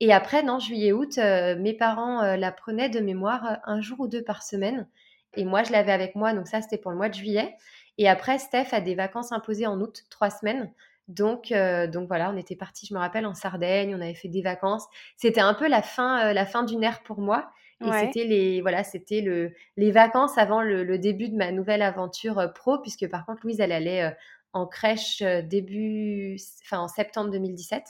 Et 0.02 0.14
après, 0.14 0.44
non, 0.44 0.60
juillet-août, 0.60 1.18
euh, 1.18 1.58
mes 1.58 1.74
parents 1.74 2.22
euh, 2.22 2.38
la 2.38 2.52
prenaient 2.52 2.90
de 2.90 3.00
mémoire 3.00 3.46
euh, 3.46 3.56
un 3.66 3.82
jour 3.82 4.00
ou 4.02 4.08
deux 4.08 4.24
par 4.24 4.44
semaine. 4.44 4.88
Et 5.36 5.44
moi, 5.44 5.64
je 5.64 5.72
l'avais 5.72 5.92
avec 5.92 6.16
moi, 6.16 6.34
donc 6.34 6.48
ça, 6.48 6.62
c'était 6.62 6.78
pour 6.78 6.92
le 6.92 6.98
mois 6.98 7.10
de 7.10 7.14
juillet. 7.16 7.56
Et 7.98 8.08
après, 8.08 8.40
Steph 8.40 8.68
a 8.72 8.82
des 8.82 8.96
vacances 8.96 9.32
imposées 9.32 9.68
en 9.68 9.80
août, 9.82 10.06
trois 10.10 10.30
semaines. 10.30 10.72
Donc, 11.08 11.52
donc 11.92 12.08
voilà, 12.08 12.32
on 12.32 12.38
était 12.38 12.56
parti, 12.56 12.86
je 12.86 12.94
me 12.94 13.00
rappelle, 13.00 13.26
en 13.26 13.34
Sardaigne, 13.34 13.96
on 13.96 14.02
avait 14.02 14.14
fait 14.14 14.28
des 14.28 14.42
vacances. 14.42 14.86
C'était 15.18 15.42
un 15.42 15.54
peu 15.54 15.68
la 15.68 15.82
fin, 15.82 16.34
la 16.34 16.46
fin 16.46 16.64
d'une 16.64 16.84
ère 16.84 17.02
pour 17.04 17.20
moi. 17.20 17.52
Et 17.82 17.92
c'était 17.92 18.26
les, 18.26 18.62
voilà, 18.62 18.84
c'était 18.84 19.22
le, 19.22 19.54
les 19.78 19.92
vacances 19.92 20.38
avant 20.38 20.62
le, 20.62 20.98
début 20.98 21.30
de 21.30 21.36
ma 21.36 21.52
nouvelle 21.52 21.82
aventure 21.82 22.40
euh, 22.40 22.48
pro, 22.48 22.80
puisque 22.80 23.10
par 23.10 23.26
contre, 23.26 23.42
Louise, 23.44 23.60
elle 23.60 23.72
allait 23.72 24.14
en 24.52 24.68
crèche 24.68 25.22
début, 25.22 26.38
enfin 26.64 26.80
en 26.80 26.88
septembre 26.88 27.32
2017. 27.32 27.84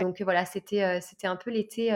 Donc 0.00 0.20
voilà, 0.20 0.44
c'était, 0.44 1.00
c'était 1.00 1.26
un 1.26 1.36
peu 1.36 1.50
l'été, 1.50 1.90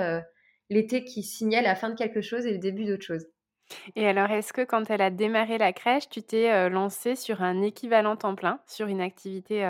l'été 0.70 1.05
qui 1.05 1.22
signait 1.22 1.61
la 1.61 1.74
fin 1.74 1.90
de 1.90 1.94
quelque 1.94 2.22
chose 2.22 2.46
et 2.46 2.52
le 2.52 2.59
début 2.59 2.85
d'autre 2.85 3.05
chose. 3.05 3.26
Et 3.96 4.07
alors, 4.07 4.31
est-ce 4.31 4.52
que 4.52 4.62
quand 4.62 4.90
elle 4.90 5.02
a 5.02 5.11
démarré 5.11 5.59
la 5.59 5.72
crèche, 5.72 6.09
tu 6.09 6.22
t'es, 6.22 6.70
lancée 6.70 7.16
sur 7.16 7.42
un 7.42 7.61
équivalent 7.61 8.16
temps 8.16 8.35
plein, 8.35 8.61
sur 8.66 8.87
une 8.87 9.00
activité, 9.00 9.62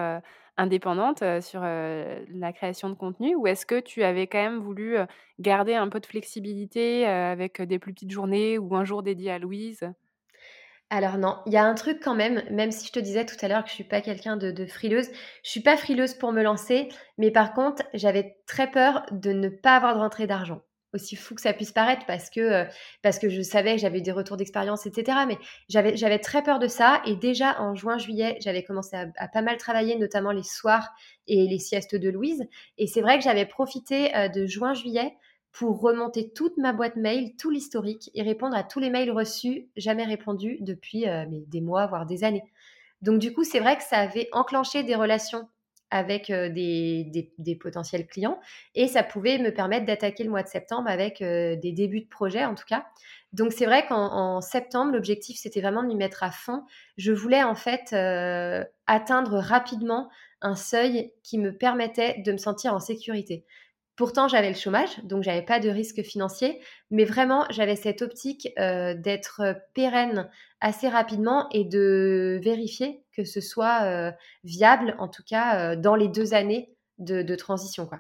indépendante, 0.57 1.23
sur, 1.41 1.61
la 1.63 2.53
création 2.53 2.89
de 2.91 2.95
contenu? 2.95 3.35
Ou 3.37 3.47
est-ce 3.47 3.67
que 3.67 3.81
tu 3.81 4.03
avais 4.03 4.27
quand 4.27 4.43
même 4.43 4.61
voulu, 4.61 4.97
garder 5.39 5.75
un 5.75 5.89
peu 5.89 6.01
de 6.01 6.07
flexibilité, 6.07 7.07
avec, 7.07 7.63
des 7.63 7.79
plus 7.79 7.93
petites 7.95 8.11
journées 8.11 8.59
ou 8.59 8.75
un 8.77 8.85
jour 8.85 9.03
dédié 9.03 9.31
à 9.31 9.39
Louise? 9.39 9.93
Alors 10.91 11.19
non, 11.19 11.39
il 11.47 11.53
y 11.53 11.57
a 11.57 11.65
un 11.65 11.75
truc 11.75 12.01
quand 12.03 12.15
même, 12.15 12.43
même 12.51 12.71
si 12.71 12.87
je 12.87 12.93
te 12.93 13.01
disais 13.01 13.25
tout 13.27 13.35
à 13.41 13.49
l'heure 13.49 13.65
que 13.65 13.71
je 13.71 13.75
suis 13.75 13.83
pas 13.85 14.01
quelqu'un 14.01 14.37
de 14.37 14.67
frileuse, 14.67 15.11
je 15.43 15.51
suis 15.51 15.61
pas 15.61 15.77
frileuse 15.77 16.15
pour 16.15 16.33
me 16.33 16.43
lancer, 16.43 16.89
mais 17.19 17.31
par 17.33 17.55
contre, 17.55 17.83
j'avais 17.95 18.37
très 18.47 18.71
peur 18.71 19.05
de 19.11 19.33
ne 19.33 19.49
pas 19.49 19.77
avoir 19.77 19.95
de 19.95 20.01
rentrée 20.01 20.27
d'argent 20.27 20.61
aussi 20.95 21.17
fou 21.17 21.35
que 21.35 21.41
ça 21.41 21.53
puisse 21.53 21.73
paraître 21.73 22.07
parce 22.07 22.31
que, 22.31 22.41
euh, 22.41 22.65
je 23.05 23.43
savais 23.43 23.75
que 23.75 23.81
j'avais 23.81 24.01
des 24.01 24.13
retours 24.13 24.37
d'expérience, 24.37 24.87
etc. 24.87 25.19
Mais 25.27 25.39
j'avais, 25.69 26.19
très 26.19 26.43
peur 26.43 26.59
de 26.59 26.69
ça. 26.69 27.03
Et 27.07 27.17
déjà 27.17 27.61
en 27.61 27.75
juin, 27.75 27.99
juillet, 27.99 28.37
j'avais 28.41 28.63
commencé 28.63 28.97
à, 28.97 29.29
pas 29.29 29.43
mal 29.43 29.57
travailler, 29.57 29.97
notamment 29.97 30.33
les 30.33 30.43
soirs 30.43 30.91
et 31.27 31.47
les 31.47 31.59
siestes 31.59 31.97
de 31.97 32.09
Louise. 32.11 32.45
Et 32.79 32.87
c'est 32.87 33.01
vrai 33.01 33.19
que 33.19 33.25
j'avais 33.25 33.47
profité 33.47 34.15
euh, 34.17 34.29
de 34.29 34.47
juin, 34.47 34.75
juillet 34.75 35.17
pour 35.53 35.81
remonter 35.81 36.33
toute 36.33 36.57
ma 36.57 36.73
boîte 36.73 36.97
mail, 36.97 37.37
tout 37.37 37.51
l'historique 37.51 38.11
et 38.15 38.23
répondre 38.23 38.57
à 38.57 38.63
tous 38.63 38.81
les 38.81 38.89
mails 38.89 39.11
reçus, 39.11 39.69
jamais 39.77 40.05
répondus 40.05 40.57
depuis 40.61 41.07
euh, 41.07 41.25
des 41.29 41.61
mois, 41.61 41.87
voire 41.87 42.07
des 42.07 42.25
années. 42.25 42.45
Donc 43.03 43.19
du 43.19 43.35
coup, 43.35 43.45
c'est 43.45 43.61
vrai 43.61 43.77
que 43.77 43.83
ça 43.83 43.99
avait 43.99 44.29
enclenché 44.33 44.83
des 44.83 44.95
relations 44.95 45.49
avec 45.93 46.33
des, 46.33 47.59
potentiels 47.61 48.07
clients 48.07 48.41
et 48.75 48.89
ça 48.89 49.05
pouvait 49.05 49.39
me 49.39 49.53
permettre 49.53 49.87
d'attaquer 49.87 50.25
le 50.25 50.31
mois 50.31 50.43
de 50.43 50.49
septembre 50.49 50.89
avec 50.89 51.19
des 51.21 51.73
débuts 51.73 52.01
de 52.01 52.09
projet 52.09 52.45
en 52.45 52.55
tout 52.55 52.65
cas. 52.67 52.87
Donc 53.33 53.53
c'est 53.53 53.67
vrai 53.67 53.87
qu'en 53.87 54.41
septembre, 54.41 54.93
l'objectif 54.93 55.39
c'était 55.39 55.61
vraiment 55.61 55.83
de 55.83 55.89
m'y 55.89 55.97
mettre 55.97 56.23
à 56.23 56.31
fond. 56.31 56.65
Je 56.97 57.13
voulais 57.13 57.43
en 57.45 57.55
fait 57.55 57.95
atteindre 58.87 59.39
rapidement 59.39 60.09
un 60.43 60.57
seuil 60.57 61.13
qui 61.23 61.39
me 61.39 61.57
permettait 61.57 62.21
de 62.25 62.33
me 62.33 62.39
sentir 62.39 62.75
en 62.75 62.81
sécurité. 62.81 63.45
Pourtant, 63.97 64.27
j'avais 64.27 64.49
le 64.49 64.57
chômage, 64.57 65.05
donc 65.05 65.23
j'avais 65.23 65.43
pas 65.43 65.61
de 65.61 65.69
risque 65.69 66.03
financier, 66.03 66.63
mais 66.91 67.05
vraiment, 67.05 67.45
j'avais 67.51 67.77
cette 67.77 68.01
optique 68.01 68.49
euh, 68.59 68.95
d'être 68.95 69.43
euh, 69.43 69.55
pérenne 69.75 70.31
assez 70.61 70.89
rapidement 70.89 71.47
et 71.51 71.65
de 71.65 72.41
vérifier 72.43 73.05
que 73.15 73.25
ce 73.25 73.43
soit 73.43 73.83
euh, 73.83 74.11
viable, 74.45 74.97
en 74.99 75.09
tout 75.09 75.23
cas 75.29 75.77
dans 75.77 75.95
les 75.95 76.09
deux 76.09 76.33
années 76.33 76.75
de, 76.99 77.35
transition. 77.35 77.91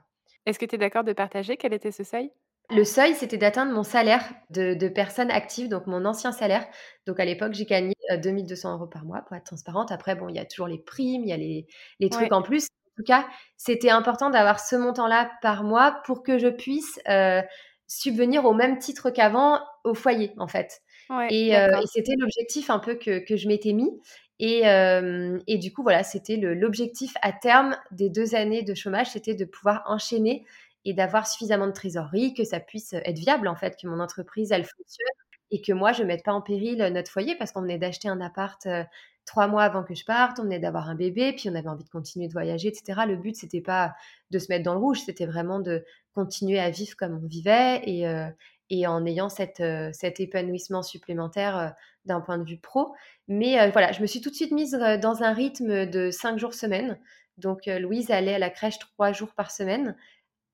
Est-ce 0.46 0.58
que 0.58 0.64
tu 0.64 0.76
es 0.76 0.78
d'accord 0.78 1.04
de 1.04 1.12
partager 1.12 1.58
quel 1.58 1.74
était 1.74 1.92
ce 1.92 2.04
seuil? 2.04 2.30
Le 2.70 2.84
seuil, 2.84 3.14
c'était 3.14 3.36
d'atteindre 3.36 3.72
mon 3.72 3.82
salaire 3.82 4.22
de, 4.48 4.72
de, 4.72 4.88
personne 4.88 5.30
active, 5.30 5.68
donc 5.68 5.86
mon 5.86 6.06
ancien 6.06 6.32
salaire. 6.32 6.66
Donc 7.06 7.20
à 7.20 7.26
l'époque, 7.26 7.52
j'ai 7.52 7.66
gagné 7.66 7.94
2200 8.22 8.74
euros 8.74 8.86
par 8.86 9.04
mois 9.04 9.20
pour 9.22 9.36
être 9.36 9.44
transparente. 9.44 9.92
Après, 9.92 10.14
bon, 10.14 10.28
il 10.28 10.36
y 10.36 10.38
a 10.38 10.46
toujours 10.46 10.68
les 10.68 10.78
primes, 10.78 11.24
il 11.24 11.28
y 11.28 11.32
a 11.32 11.36
les, 11.36 11.66
les 12.00 12.08
trucs 12.08 12.32
en 12.32 12.40
plus 12.40 12.68
tout 12.96 13.04
cas, 13.04 13.26
c'était 13.56 13.90
important 13.90 14.30
d'avoir 14.30 14.60
ce 14.60 14.76
montant-là 14.76 15.30
par 15.40 15.64
mois 15.64 16.02
pour 16.04 16.22
que 16.22 16.38
je 16.38 16.48
puisse 16.48 16.98
euh, 17.08 17.42
subvenir 17.86 18.44
au 18.44 18.54
même 18.54 18.78
titre 18.78 19.10
qu'avant 19.10 19.60
au 19.84 19.94
foyer, 19.94 20.32
en 20.38 20.48
fait. 20.48 20.82
Euh, 21.10 21.26
et, 21.30 21.86
c'était 21.86 22.14
l'objectif 22.18 22.70
un 22.70 22.78
peu 22.78 22.94
que, 22.94 23.36
je 23.36 23.48
m'étais 23.48 23.72
mis. 23.72 23.90
Et, 24.38 24.66
euh, 24.66 25.38
et 25.46 25.58
du 25.58 25.72
coup, 25.72 25.82
voilà, 25.82 26.02
c'était 26.02 26.36
l'objectif 26.36 27.12
à 27.22 27.32
terme 27.32 27.76
des 27.90 28.08
deux 28.08 28.34
années 28.34 28.62
de 28.62 28.74
chômage, 28.74 29.10
c'était 29.10 29.34
de 29.34 29.44
pouvoir 29.44 29.82
enchaîner 29.86 30.44
et 30.84 30.94
d'avoir 30.94 31.28
suffisamment 31.28 31.66
de 31.66 31.72
trésorerie, 31.72 32.34
que 32.34 32.44
ça 32.44 32.58
puisse 32.58 32.92
être 32.92 33.18
viable, 33.18 33.46
en 33.46 33.54
fait, 33.54 33.76
que 33.80 33.86
mon 33.86 34.00
entreprise, 34.00 34.50
elle 34.50 34.64
fonctionne 34.64 35.21
et 35.52 35.62
que 35.62 35.72
moi, 35.72 35.92
je 35.92 36.02
ne 36.02 36.08
mette 36.08 36.24
pas 36.24 36.32
en 36.32 36.40
péril 36.40 36.78
notre 36.92 37.10
foyer 37.10 37.36
parce 37.36 37.52
qu'on 37.52 37.62
venait 37.62 37.78
d'acheter 37.78 38.08
un 38.08 38.20
appart 38.20 38.66
trois 39.24 39.46
mois 39.46 39.62
avant 39.62 39.84
que 39.84 39.94
je 39.94 40.04
parte, 40.04 40.38
on 40.40 40.44
venait 40.44 40.58
d'avoir 40.58 40.88
un 40.88 40.94
bébé, 40.94 41.32
puis 41.32 41.48
on 41.48 41.54
avait 41.54 41.68
envie 41.68 41.84
de 41.84 41.88
continuer 41.88 42.26
de 42.26 42.32
voyager, 42.32 42.68
etc. 42.68 43.02
Le 43.06 43.16
but, 43.16 43.36
c'était 43.36 43.60
pas 43.60 43.94
de 44.30 44.38
se 44.38 44.50
mettre 44.50 44.64
dans 44.64 44.74
le 44.74 44.80
rouge, 44.80 45.00
c'était 45.04 45.26
vraiment 45.26 45.60
de 45.60 45.84
continuer 46.14 46.58
à 46.58 46.70
vivre 46.70 46.96
comme 46.96 47.20
on 47.22 47.26
vivait 47.26 47.82
et, 47.84 48.06
euh, 48.06 48.28
en 48.86 49.04
ayant 49.06 49.28
euh, 49.60 49.90
cet 49.92 50.20
épanouissement 50.20 50.82
supplémentaire 50.82 51.56
euh, 51.58 51.68
d'un 52.04 52.20
point 52.20 52.38
de 52.38 52.44
vue 52.44 52.58
pro. 52.58 52.94
Mais 53.28 53.70
voilà, 53.70 53.92
je 53.92 54.02
me 54.02 54.06
suis 54.06 54.20
tout 54.20 54.30
de 54.30 54.34
suite 54.34 54.50
mise 54.50 54.72
dans 55.00 55.22
un 55.22 55.32
rythme 55.32 55.86
de 55.86 56.10
cinq 56.10 56.38
jours 56.38 56.54
semaine. 56.54 56.98
Donc 57.38 57.66
Louise 57.66 58.10
allait 58.10 58.34
à 58.34 58.38
la 58.38 58.50
crèche 58.50 58.78
trois 58.80 59.12
jours 59.12 59.32
par 59.34 59.52
semaine. 59.52 59.96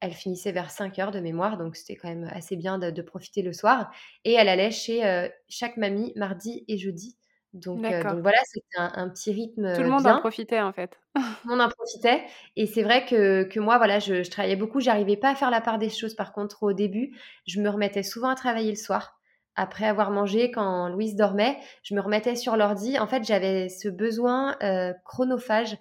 Elle 0.01 0.13
finissait 0.13 0.53
vers 0.53 0.71
5 0.71 0.99
heures 0.99 1.11
de 1.11 1.21
mémoire, 1.21 1.59
donc 1.59 1.77
c'était 1.77 1.97
quand 1.97 2.09
même 2.09 2.31
assez 2.33 2.57
bien 2.57 2.79
de, 2.79 2.91
de, 2.91 3.03
profiter 3.03 3.43
le 3.43 3.53
soir. 3.53 3.91
Et 4.25 4.33
elle 4.35 4.49
allait 4.49 4.71
chez 4.71 5.29
chaque 5.49 5.77
mamie 5.77 6.13
mardi 6.15 6.65
et 6.69 6.79
jeudi 6.79 7.19
donc, 7.55 7.85
euh, 7.85 8.03
donc 8.03 8.21
voilà, 8.21 8.39
c'était 8.45 8.77
un, 8.77 9.09
petit 9.09 9.33
rythme. 9.33 9.75
Tout 9.75 9.83
le 9.83 9.89
monde 9.89 10.07
en 10.07 10.21
profitait 10.21 10.61
en 10.61 10.73
fait. 10.73 10.99
Tout 11.15 11.23
le 11.45 11.51
monde 11.51 11.61
en 11.63 11.69
profitait. 11.71 12.23
Et 12.57 12.67
c'est 12.67 12.83
vrai 12.83 13.07
que, 13.07 13.45
que, 13.45 13.59
moi, 13.59 13.79
voilà, 13.79 13.99
je, 13.99 14.23
je 14.23 14.31
travaillais 14.31 14.57
beaucoup. 14.57 14.81
J'arrivais 14.81 15.17
pas 15.17 15.31
à 15.31 15.35
faire 15.35 15.51
la 15.51 15.61
part 15.61 15.79
des 15.79 15.89
choses. 15.89 16.15
Par 16.15 16.33
contre, 16.33 16.63
au 16.63 16.73
début, 16.73 17.17
je 17.47 17.61
me 17.61 17.69
remettais 17.71 18.03
souvent 18.03 18.29
à 18.29 18.35
travailler 18.35 18.71
le 18.71 18.77
soir. 18.77 19.19
Après 19.57 19.87
avoir 19.87 20.11
mangé, 20.11 20.51
quand 20.51 20.89
Louise 20.89 21.17
dormait, 21.17 21.59
je 21.83 21.95
me 21.95 22.01
remettais 22.01 22.37
sur 22.37 22.57
l'ordi. 22.57 22.99
En 22.99 23.07
fait, 23.07 23.25
j'avais 23.25 23.69
ce 23.69 23.89
besoin 23.89 24.57
euh, 24.63 24.93
chronophage 25.05 25.77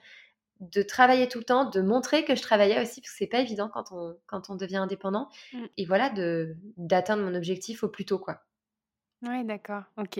de 0.60 0.82
travailler 0.82 1.28
tout 1.28 1.39
le 1.39 1.43
temps, 1.43 1.70
de 1.70 1.82
montrer 1.82 2.26
que 2.26 2.36
je 2.36 2.41
travaillais 2.41 2.82
aussi, 2.82 3.02
parce 3.02 3.12
que 3.12 3.17
c'est 3.17 3.28
pas 3.28 3.39
évident 3.39 3.70
quand 3.70 3.91
on, 3.91 4.15
quand 4.26 4.50
on 4.50 4.56
devient 4.56 4.78
indépendant. 4.78 5.30
Mmh. 5.54 5.65
Et 5.78 5.86
voilà, 5.86 6.12
d'atteindre 6.78 7.24
mon 7.24 7.36
objectif 7.36 7.84
au 7.84 7.89
plus 7.89 8.06
tôt, 8.06 8.20
quoi. 8.20 8.41
Oui, 9.23 9.43
d'accord, 9.45 9.82
OK. 9.97 10.19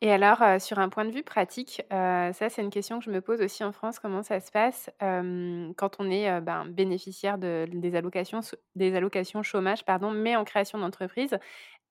Et 0.00 0.10
alors, 0.12 0.60
sur 0.60 0.80
un 0.80 0.88
point 0.88 1.04
de 1.04 1.12
vue 1.12 1.22
pratique, 1.22 1.80
ça, 1.90 2.32
c'est 2.32 2.60
une 2.60 2.70
question 2.70 2.98
que 2.98 3.04
je 3.04 3.10
me 3.12 3.20
pose 3.20 3.40
aussi 3.40 3.62
en 3.62 3.70
France. 3.70 4.00
Comment 4.00 4.24
ça 4.24 4.40
se 4.40 4.50
passe, 4.50 4.90
quand 4.98 5.96
on 6.00 6.10
est, 6.10 6.40
ben, 6.40 6.66
bénéficiaire 6.66 7.38
de 7.38 7.66
des 7.72 7.94
allocations 7.94 8.40
des 8.74 8.96
allocations 8.96 9.44
chômage, 9.44 9.84
pardon, 9.84 10.10
mais 10.10 10.34
en 10.34 10.42
création 10.44 10.78
d'entreprise? 10.80 11.38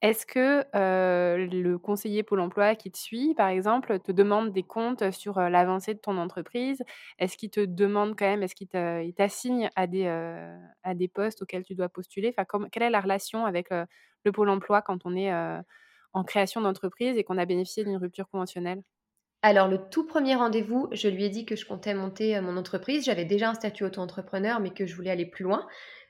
Est-ce 0.02 0.26
que, 0.26 0.66
le 0.74 1.78
conseiller 1.78 2.24
Pôle 2.24 2.40
emploi 2.42 2.76
qui 2.76 2.92
te 2.92 2.98
suit, 2.98 3.36
par 3.36 3.50
exemple, 3.50 4.00
te 4.00 4.14
demande 4.14 4.54
des 4.54 4.64
comptes 4.64 5.12
sur, 5.12 5.42
l'avancée 5.42 5.96
de 5.96 6.00
ton 6.00 6.18
entreprise? 6.18 6.82
Est-ce 7.20 7.38
qu'il 7.38 7.52
te 7.52 7.62
demande 7.66 8.16
quand 8.18 8.26
même 8.28 8.44
est-ce 8.44 8.56
qu'il 8.56 8.70
t'assigne 9.16 9.70
à 9.76 9.88
des, 9.88 10.08
à 10.84 10.96
des 10.96 11.10
postes 11.10 11.42
auxquels 11.44 11.66
tu 11.66 11.76
dois 11.76 11.90
postuler? 11.90 12.34
Enfin, 12.38 12.68
quelle 12.72 12.84
est 12.84 12.90
la 12.90 13.02
relation 13.02 13.46
avec, 13.46 13.70
le 14.26 14.32
Pôle 14.32 14.50
emploi 14.50 14.82
quand 14.82 15.06
on 15.06 15.16
est, 15.18 15.32
en 16.14 16.24
création 16.24 16.62
d'entreprise 16.62 17.18
et 17.18 17.24
qu'on 17.24 17.38
a 17.38 17.46
bénéficié 17.46 17.84
d'une 17.84 17.98
rupture 17.98 18.30
conventionnelle? 18.30 18.84
Alors, 19.44 19.68
le 19.68 19.80
tout 19.90 20.06
premier 20.06 20.36
rendez-vous, 20.36 20.88
je 20.92 21.08
lui 21.08 21.24
ai 21.26 21.30
dit 21.30 21.46
que 21.46 21.56
je 21.56 21.66
comptais 21.66 21.94
monter 21.94 22.38
euh, 22.38 22.42
mon 22.42 22.58
entreprise. 22.58 23.06
J'avais 23.06 23.26
déjà 23.26 23.50
un 23.50 23.54
statut 23.56 23.84
auto-entrepreneur, 23.84 24.60
mais 24.60 24.72
que 24.72 24.86
je 24.86 24.96
voulais 24.96 25.10
aller 25.12 25.26
plus 25.26 25.44
loin. 25.44 25.68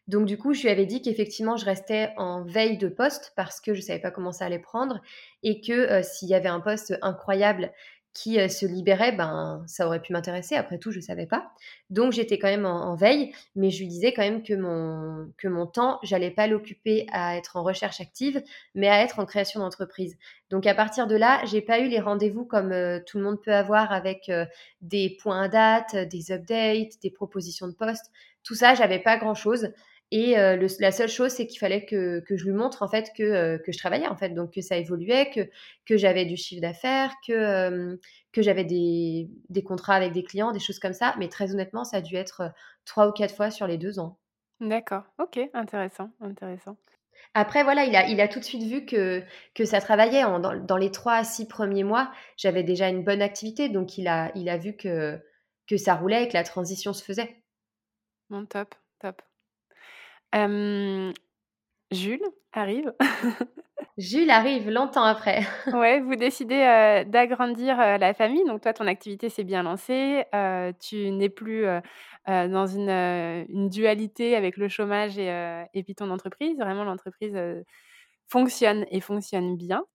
Donc, 0.07 0.25
du 0.25 0.37
coup, 0.37 0.53
je 0.53 0.63
lui 0.63 0.69
avais 0.69 0.85
dit 0.85 1.01
qu'effectivement, 1.01 1.55
je 1.55 1.65
restais 1.65 2.13
en 2.17 2.43
veille 2.43 2.77
de 2.77 2.89
poste 2.89 3.33
parce 3.37 3.61
que 3.61 3.73
je 3.73 3.79
ne 3.79 3.85
savais 3.85 3.99
pas 3.99 4.11
comment 4.11 4.33
ça 4.33 4.45
allait 4.45 4.59
prendre 4.59 4.99
et 5.43 5.61
que 5.61 5.71
euh, 5.71 6.03
s'il 6.03 6.27
y 6.27 6.33
avait 6.33 6.49
un 6.49 6.59
poste 6.59 6.97
incroyable 7.01 7.71
qui 8.13 8.39
euh, 8.39 8.47
se 8.49 8.65
libérait, 8.65 9.13
ben 9.13 9.63
ça 9.67 9.87
aurait 9.87 10.01
pu 10.01 10.11
m'intéresser. 10.11 10.55
Après 10.55 10.77
tout, 10.77 10.91
je 10.91 10.97
ne 10.97 11.03
savais 11.03 11.25
pas. 11.25 11.51
Donc 11.89 12.11
j'étais 12.11 12.37
quand 12.39 12.49
même 12.49 12.65
en, 12.65 12.95
veille, 12.95 13.33
mais 13.55 13.69
je 13.69 13.79
lui 13.79 13.87
disais 13.87 14.13
quand 14.13 14.21
même 14.21 14.43
que 14.43 14.53
mon, 14.53 15.31
que 15.37 15.47
mon 15.47 15.65
temps, 15.65 15.99
j'allais 16.03 16.31
pas 16.31 16.47
l'occuper 16.47 17.07
à 17.11 17.37
être 17.37 17.55
en 17.55 17.63
recherche 17.63 18.01
active, 18.01 18.43
mais 18.75 18.89
à 18.89 19.01
être 19.01 19.19
en 19.19 19.25
création 19.25 19.61
d'entreprise. 19.61 20.17
Donc 20.49 20.67
à 20.67 20.75
partir 20.75 21.07
de 21.07 21.15
là, 21.15 21.41
j'ai 21.45 21.61
pas 21.61 21.79
eu 21.79 21.87
les 21.87 21.99
rendez-vous 21.99 22.45
comme 22.45 22.71
euh, 22.71 22.99
tout 23.05 23.17
le 23.17 23.23
monde 23.23 23.41
peut 23.41 23.53
avoir 23.53 23.91
avec 23.93 24.27
euh, 24.29 24.45
des 24.81 25.17
points 25.21 25.43
à 25.43 25.47
date, 25.47 25.95
des 26.09 26.31
updates, 26.31 27.01
des 27.01 27.11
propositions 27.11 27.67
de 27.67 27.73
poste. 27.73 28.11
Tout 28.43 28.55
ça, 28.55 28.73
j'avais 28.73 28.99
pas 28.99 29.17
grand-chose. 29.17 29.69
Et 30.11 30.37
euh, 30.37 30.67
la 30.79 30.91
seule 30.91 31.09
chose, 31.09 31.31
c'est 31.31 31.47
qu'il 31.47 31.59
fallait 31.59 31.85
que, 31.85 32.19
que, 32.19 32.35
je 32.35 32.43
lui 32.43 32.51
montre 32.51 32.83
en 32.83 32.89
fait 32.89 33.11
que, 33.15 33.23
euh, 33.23 33.57
que, 33.57 33.71
je 33.71 33.77
travaillais 33.77 34.07
en 34.07 34.17
fait, 34.17 34.31
donc 34.31 34.53
que 34.53 34.61
ça 34.61 34.75
évoluait, 34.75 35.29
que, 35.33 35.49
que 35.85 35.95
j'avais 35.95 36.25
du 36.25 36.35
chiffre 36.35 36.61
d'affaires, 36.61 37.13
que, 37.25 37.31
euh, 37.31 37.95
que 38.33 38.41
j'avais 38.41 38.65
des, 38.65 39.29
des, 39.47 39.63
contrats 39.63 39.95
avec 39.95 40.11
des 40.11 40.23
clients, 40.23 40.51
des 40.51 40.59
choses 40.59 40.79
comme 40.79 40.91
ça. 40.91 41.15
Mais 41.17 41.29
très 41.29 41.53
honnêtement, 41.53 41.85
ça 41.85 41.97
a 41.97 42.01
dû 42.01 42.17
être 42.17 42.51
trois 42.83 43.07
ou 43.07 43.13
quatre 43.13 43.33
fois 43.33 43.51
sur 43.51 43.67
les 43.67 43.77
deux 43.77 43.99
ans. 43.99 44.19
D'accord, 44.59 45.03
ok, 45.17 45.39
intéressant, 45.53 46.11
intéressant. 46.19 46.77
Après, 47.33 47.63
voilà, 47.63 47.85
il 47.85 47.95
a, 47.95 48.07
il 48.07 48.19
a 48.19 48.27
tout 48.27 48.39
de 48.39 48.43
suite 48.43 48.63
vu 48.63 48.85
que, 48.85 49.23
que 49.55 49.63
ça 49.63 49.79
travaillait. 49.79 50.25
En, 50.25 50.39
dans, 50.39 50.55
dans, 50.59 50.77
les 50.77 50.91
trois 50.91 51.15
à 51.15 51.23
six 51.23 51.47
premiers 51.47 51.85
mois, 51.85 52.11
j'avais 52.35 52.63
déjà 52.63 52.89
une 52.89 53.05
bonne 53.05 53.21
activité, 53.21 53.69
donc 53.69 53.97
il 53.97 54.09
a, 54.09 54.31
il 54.35 54.49
a 54.49 54.57
vu 54.57 54.75
que, 54.75 55.17
que 55.67 55.77
ça 55.77 55.95
roulait 55.95 56.25
et 56.25 56.27
que 56.27 56.33
la 56.33 56.43
transition 56.43 56.91
se 56.91 57.03
faisait. 57.03 57.41
Bon, 58.29 58.45
top, 58.45 58.75
top. 58.99 59.21
Jules 61.91 62.25
arrive. 62.53 62.93
Jules 63.97 64.29
arrive 64.29 64.69
longtemps 64.69 65.03
après. 65.03 65.41
Ouais, 65.73 65.99
vous 65.99 66.15
décidez, 66.15 67.03
d'agrandir, 67.07 67.77
la 67.77 68.13
famille. 68.13 68.43
Donc 68.45 68.61
toi, 68.61 68.73
ton 68.73 68.87
activité 68.87 69.29
s'est 69.29 69.43
bien 69.43 69.63
lancée, 69.63 70.23
tu 70.79 71.11
n'es 71.11 71.29
plus, 71.29 71.65
dans 72.27 72.67
une, 72.67 72.89
une 72.89 73.69
dualité 73.69 74.35
avec 74.35 74.57
le 74.57 74.67
chômage 74.69 75.17
et 75.17 75.63
et 75.73 75.83
puis 75.83 75.95
ton 75.95 76.09
entreprise. 76.09 76.57
Vraiment 76.57 76.83
l'entreprise, 76.83 77.37
fonctionne 78.27 78.85
et 78.91 79.01
fonctionne 79.01 79.55
bien. 79.57 79.85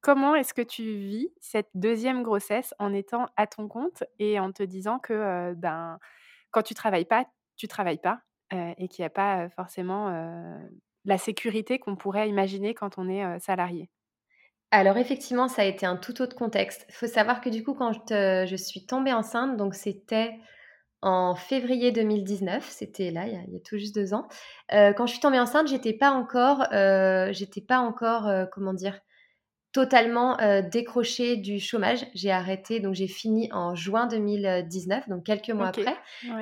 comment 0.00 0.34
est-ce 0.34 0.54
que 0.54 0.62
tu 0.62 0.82
vis 0.82 1.28
cette 1.40 1.68
deuxième 1.74 2.22
grossesse 2.22 2.74
en 2.78 2.92
étant 2.94 3.26
à 3.36 3.46
ton 3.46 3.68
compte 3.68 4.04
et 4.18 4.38
en 4.40 4.52
te 4.52 4.62
disant 4.62 4.98
que, 4.98 5.54
ben, 5.54 5.98
quand 6.50 6.62
tu 6.62 6.74
travailles 6.74 7.04
pas, 7.06 7.26
tu 7.56 7.68
travailles 7.68 7.98
pas? 8.00 8.20
Et 8.50 8.88
qu'il 8.88 9.02
n'y 9.02 9.06
a 9.06 9.10
pas 9.10 9.48
forcément 9.50 10.10
la 11.04 11.18
sécurité 11.18 11.78
qu'on 11.78 11.96
pourrait 11.96 12.28
imaginer 12.28 12.74
quand 12.74 12.98
on 12.98 13.08
est 13.08 13.38
salarié. 13.40 13.90
Alors 14.70 14.96
effectivement, 14.98 15.48
ça 15.48 15.62
a 15.62 15.64
été 15.64 15.86
un 15.86 15.96
tout 15.96 16.20
autre 16.20 16.36
contexte. 16.36 16.86
Il 16.88 16.94
faut 16.94 17.06
savoir 17.06 17.40
que 17.40 17.48
du 17.48 17.62
coup, 17.62 17.74
quand 17.74 17.92
je, 17.92 18.56
suis 18.56 18.84
tombée 18.84 19.12
enceinte, 19.12 19.56
donc 19.56 19.74
c'était 19.74 20.34
en 21.02 21.34
février 21.36 21.92
2019, 21.92 22.68
c'était 22.68 23.10
là, 23.10 23.26
il 23.26 23.32
y, 23.32 23.56
a, 23.56 23.60
tout 23.64 23.78
juste 23.78 23.94
deux 23.94 24.12
ans. 24.12 24.26
quand 24.70 25.06
je 25.06 25.12
suis 25.12 25.20
tombée 25.20 25.38
enceinte, 25.38 25.68
j'étais 25.68 25.92
pas 25.92 26.10
encore, 26.10 26.66
j'étais 27.32 27.60
pas 27.60 27.78
encore, 27.78 28.28
comment 28.52 28.74
dire, 28.74 29.00
totalement 29.76 30.40
euh, 30.40 30.62
décroché 30.62 31.36
du 31.36 31.60
chômage. 31.60 32.06
J'ai 32.14 32.30
arrêté, 32.30 32.80
donc 32.80 32.94
j'ai 32.94 33.08
fini 33.08 33.52
en 33.52 33.74
juin 33.74 34.06
2019, 34.06 35.06
donc 35.10 35.24
quelques 35.24 35.50
mois 35.50 35.66
après. 35.68 35.94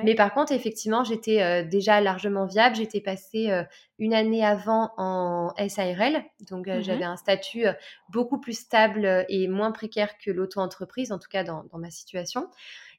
Mais 0.05 0.15
par 0.15 0.33
contre, 0.33 0.53
effectivement, 0.53 1.03
j'étais 1.03 1.41
euh, 1.41 1.61
déjà 1.61 1.99
largement 1.99 2.45
viable. 2.45 2.77
J'étais 2.77 3.01
passée 3.01 3.51
euh, 3.51 3.63
une 3.99 4.13
année 4.13 4.45
avant 4.45 4.93
en 4.95 5.53
SARL, 5.67 6.23
donc 6.49 6.67
mmh 6.67 6.81
j'avais 6.81 7.03
un 7.03 7.17
statut 7.17 7.65
beaucoup 8.07 8.39
plus 8.39 8.57
stable 8.57 9.25
et 9.27 9.49
moins 9.49 9.73
précaire 9.73 10.17
que 10.17 10.31
l'auto-entreprise, 10.31 11.11
en 11.11 11.19
tout 11.19 11.27
cas 11.29 11.43
dans, 11.43 11.65
ma 11.73 11.91
situation. 11.91 12.47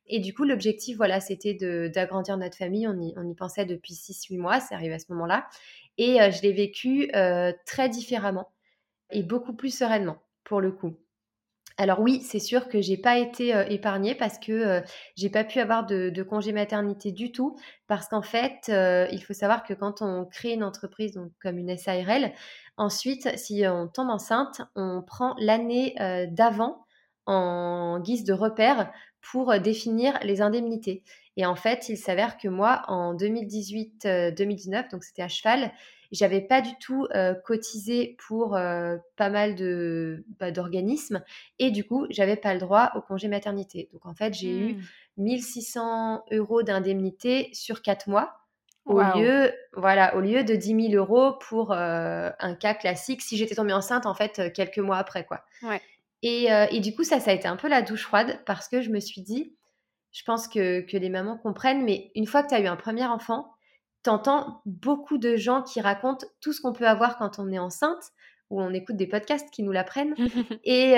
Et 0.06 0.20
du 0.20 0.34
coup, 0.34 0.44
l'objectif, 0.44 0.98
voilà, 0.98 1.18
c'était 1.20 1.54
d'agrandir 1.88 2.36
notre 2.36 2.58
famille. 2.58 2.86
On 2.86 3.00
y, 3.00 3.14
on 3.16 3.26
y 3.26 3.34
pensait 3.34 3.64
depuis 3.64 3.94
6-8 3.94 4.38
mois, 4.38 4.60
c'est 4.60 4.74
arrivé 4.74 4.92
à 4.92 4.98
ce 4.98 5.06
moment-là. 5.12 5.46
Et 5.96 6.18
je 6.30 6.42
l'ai 6.42 6.52
vécu 6.52 7.10
très 7.64 7.88
différemment 7.88 8.50
et 9.10 9.22
beaucoup 9.22 9.54
plus 9.54 9.74
sereinement 9.74 10.18
pour 10.46 10.62
le 10.62 10.72
coup. 10.72 10.96
Alors 11.78 12.00
oui, 12.00 12.22
c'est 12.22 12.38
sûr 12.38 12.68
que 12.68 12.80
j'ai 12.80 12.96
pas 12.96 13.18
été 13.18 13.54
euh, 13.54 13.66
épargnée 13.68 14.14
parce 14.14 14.38
que 14.38 14.52
euh, 14.52 14.80
j'ai 15.14 15.28
pas 15.28 15.44
pu 15.44 15.60
avoir 15.60 15.84
de, 15.84 16.22
congé 16.22 16.52
maternité 16.52 17.12
du 17.12 17.32
tout 17.32 17.58
parce 17.86 18.08
qu'en 18.08 18.22
fait, 18.22 18.70
euh, 18.70 19.06
il 19.12 19.22
faut 19.22 19.34
savoir 19.34 19.62
que 19.62 19.74
quand 19.74 20.00
on 20.00 20.24
crée 20.24 20.52
une 20.54 20.64
entreprise 20.64 21.12
donc 21.12 21.32
comme 21.42 21.58
une 21.58 21.76
SARL, 21.76 22.32
ensuite 22.78 23.28
si 23.36 23.64
on 23.66 23.88
tombe 23.88 24.08
enceinte, 24.08 24.62
on 24.74 25.02
prend 25.02 25.34
l'année 25.38 25.94
d'avant 26.30 26.86
en 27.26 28.00
guise 28.00 28.24
de 28.24 28.32
repère 28.32 28.90
pour 29.20 29.58
définir 29.58 30.18
les 30.22 30.40
indemnités. 30.40 31.02
Et 31.36 31.44
en 31.44 31.56
fait, 31.56 31.88
il 31.90 31.98
s'avère 31.98 32.38
que 32.38 32.48
moi, 32.48 32.82
en 32.86 33.14
2018-2019, 33.14 34.90
donc 34.90 35.04
c'était 35.04 35.22
à 35.22 35.28
cheval, 35.28 35.72
j'avais 36.12 36.40
pas 36.40 36.60
du 36.60 36.70
tout 36.80 37.06
euh, 37.14 37.34
cotisé 37.34 38.16
pour 38.26 38.56
euh, 38.56 38.96
pas 39.16 39.30
mal 39.30 39.54
de 39.54 40.24
bah, 40.38 40.50
d'organismes 40.50 41.22
et 41.58 41.70
du 41.70 41.84
coup 41.84 42.06
j'avais 42.10 42.36
pas 42.36 42.54
le 42.54 42.60
droit 42.60 42.92
au 42.94 43.00
congé 43.00 43.28
maternité. 43.28 43.88
Donc 43.92 44.06
en 44.06 44.14
fait 44.14 44.34
j'ai 44.34 44.56
eu 44.56 44.84
1600 45.16 46.16
mmh. 46.30 46.34
euros 46.34 46.62
d'indemnité 46.62 47.50
sur 47.52 47.82
quatre 47.82 48.08
mois 48.08 48.38
au 48.84 49.00
lieu 49.00 49.52
voilà 49.72 50.14
au 50.14 50.20
lieu 50.20 50.44
de 50.44 50.54
10 50.54 50.90
000 50.90 50.94
euros 50.94 51.32
pour 51.48 51.72
euh, 51.72 52.30
un 52.38 52.54
cas 52.54 52.74
classique 52.74 53.20
si 53.20 53.36
j'étais 53.36 53.56
tombée 53.56 53.72
enceinte 53.72 54.06
en 54.06 54.14
fait 54.14 54.52
quelques 54.52 54.78
mois 54.78 54.98
après 54.98 55.24
quoi. 55.24 55.44
Ouais. 55.62 55.80
Et, 56.22 56.48
et, 56.70 56.80
du 56.80 56.92
coup, 56.92 57.04
ça, 57.04 57.20
ça 57.20 57.30
a 57.30 57.34
été 57.34 57.46
un 57.46 57.54
peu 57.54 57.68
la 57.68 57.82
douche 57.82 58.02
froide 58.02 58.40
parce 58.46 58.68
que 58.68 58.80
je 58.80 58.90
me 58.90 58.98
suis 58.98 59.20
dit, 59.20 59.54
je 60.16 60.22
pense 60.24 60.48
que, 60.48 60.80
que 60.80 60.96
les 60.96 61.10
mamans 61.10 61.36
comprennent, 61.36 61.84
mais 61.84 62.10
une 62.14 62.26
fois 62.26 62.42
que 62.42 62.48
tu 62.48 62.54
as 62.54 62.60
eu 62.60 62.66
un 62.66 62.76
premier 62.76 63.04
enfant, 63.04 63.55
tu 64.06 64.10
entends 64.10 64.62
beaucoup 64.66 65.18
de 65.18 65.36
gens 65.36 65.62
qui 65.62 65.80
racontent 65.80 66.26
tout 66.40 66.52
ce 66.52 66.60
qu'on 66.60 66.72
peut 66.72 66.86
avoir 66.86 67.18
quand 67.18 67.38
on 67.38 67.50
est 67.50 67.58
enceinte, 67.58 68.12
ou 68.50 68.62
on 68.62 68.72
écoute 68.72 68.96
des 68.96 69.08
podcasts 69.08 69.50
qui 69.50 69.64
nous 69.64 69.72
l'apprennent. 69.72 70.14
et, 70.64 70.94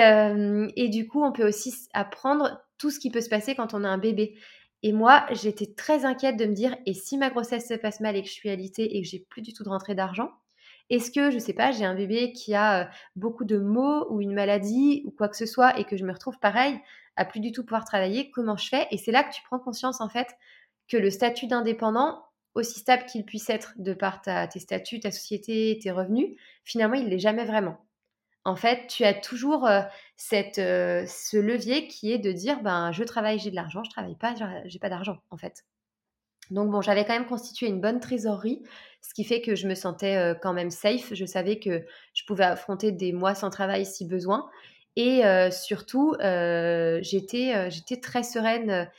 et 0.75 0.89
du 0.89 1.07
coup, 1.07 1.23
on 1.23 1.31
peut 1.31 1.47
aussi 1.47 1.73
apprendre 1.93 2.61
tout 2.77 2.91
ce 2.91 2.99
qui 2.99 3.09
peut 3.09 3.21
se 3.21 3.29
passer 3.29 3.55
quand 3.55 3.73
on 3.73 3.83
a 3.83 3.89
un 3.89 3.97
bébé. 3.97 4.37
Et 4.83 4.93
moi, 4.93 5.25
j'étais 5.31 5.73
très 5.73 6.05
inquiète 6.05 6.37
de 6.37 6.45
me 6.45 6.53
dire, 6.53 6.75
et 6.85 6.93
si 6.93 7.17
ma 7.17 7.29
grossesse 7.29 7.67
se 7.67 7.73
passe 7.73 7.99
mal 7.99 8.15
et 8.15 8.21
que 8.21 8.27
je 8.27 8.33
suis 8.33 8.49
alitée 8.49 8.95
et 8.95 9.01
que 9.01 9.07
j'ai 9.07 9.19
plus 9.19 9.41
du 9.41 9.53
tout 9.53 9.63
de 9.63 9.69
rentrée 9.69 9.95
d'argent, 9.95 10.31
est-ce 10.89 11.11
que, 11.11 11.31
je 11.31 11.37
sais 11.37 11.53
pas, 11.53 11.71
j'ai 11.71 11.85
un 11.85 11.95
bébé 11.95 12.31
qui 12.31 12.53
a 12.53 12.81
euh, 12.81 12.85
beaucoup 13.15 13.45
de 13.45 13.57
maux 13.57 14.07
ou 14.11 14.21
une 14.21 14.33
maladie 14.33 15.03
ou 15.05 15.11
quoi 15.11 15.27
que 15.29 15.37
ce 15.37 15.45
soit 15.45 15.77
et 15.79 15.83
que 15.83 15.97
je 15.97 16.05
me 16.05 16.13
retrouve 16.13 16.39
pareil 16.39 16.79
à 17.15 17.25
plus 17.25 17.41
du 17.41 17.51
tout 17.51 17.63
pouvoir 17.63 17.83
travailler, 17.83 18.31
comment 18.31 18.55
je 18.55 18.69
fais? 18.69 18.87
Et 18.91 18.97
c'est 18.97 19.11
là 19.11 19.23
que 19.23 19.33
tu 19.33 19.41
prends 19.43 19.59
conscience 19.59 19.99
en 19.99 20.09
fait 20.09 20.27
que 20.87 20.97
le 20.97 21.09
statut 21.09 21.47
d'indépendant, 21.47 22.23
aussi 22.55 22.79
stable 22.79 23.05
qu'il 23.05 23.25
puisse 23.25 23.49
être 23.49 23.73
de 23.77 23.93
par 23.93 24.21
tes 24.21 24.59
statuts, 24.59 24.99
ta 24.99 25.11
société, 25.11 25.79
tes 25.81 25.91
revenus, 25.91 26.35
finalement, 26.63 26.95
il 26.95 27.07
l'est 27.07 27.19
jamais 27.19 27.45
vraiment. 27.45 27.77
En 28.45 28.55
fait, 28.55 28.87
tu 28.87 29.03
as 29.03 29.13
toujours 29.13 29.67
euh, 29.67 29.81
cette, 30.17 30.59
euh, 30.59 31.05
ce 31.07 31.37
levier 31.37 31.87
qui 31.87 32.11
est 32.11 32.17
de 32.17 32.31
dire, 32.31 32.61
ben, 32.61 32.91
je 32.91 33.03
travaille, 33.03 33.37
j'ai 33.37 33.51
de 33.51 33.55
l'argent, 33.55 33.83
je 33.83 33.89
travaille 33.91 34.15
pas, 34.15 34.33
j'ai 34.65 34.79
pas 34.79 34.89
d'argent, 34.89 35.17
en 35.29 35.37
fait. 35.37 35.65
Donc 36.49 36.71
bon, 36.71 36.81
j'avais 36.81 37.05
quand 37.05 37.13
même 37.13 37.27
constitué 37.27 37.67
une 37.67 37.79
bonne 37.79 37.99
trésorerie, 37.99 38.63
ce 39.01 39.13
qui 39.13 39.23
fait 39.23 39.41
que 39.41 39.55
je 39.55 39.67
me 39.67 39.75
sentais 39.75 40.15
euh, 40.15 40.33
quand 40.33 40.53
même 40.53 40.71
safe. 40.71 41.13
Je 41.13 41.25
savais 41.25 41.59
que 41.59 41.85
je 42.13 42.23
pouvais 42.25 42.45
affronter 42.45 42.91
des 42.91 43.11
mois 43.11 43.35
sans 43.35 43.49
travail 43.49 43.85
si 43.85 44.05
besoin. 44.05 44.49
Et 44.95 45.21
surtout, 45.51 46.13
j'étais 46.19 48.01
très 48.01 48.23
sereine 48.23 48.89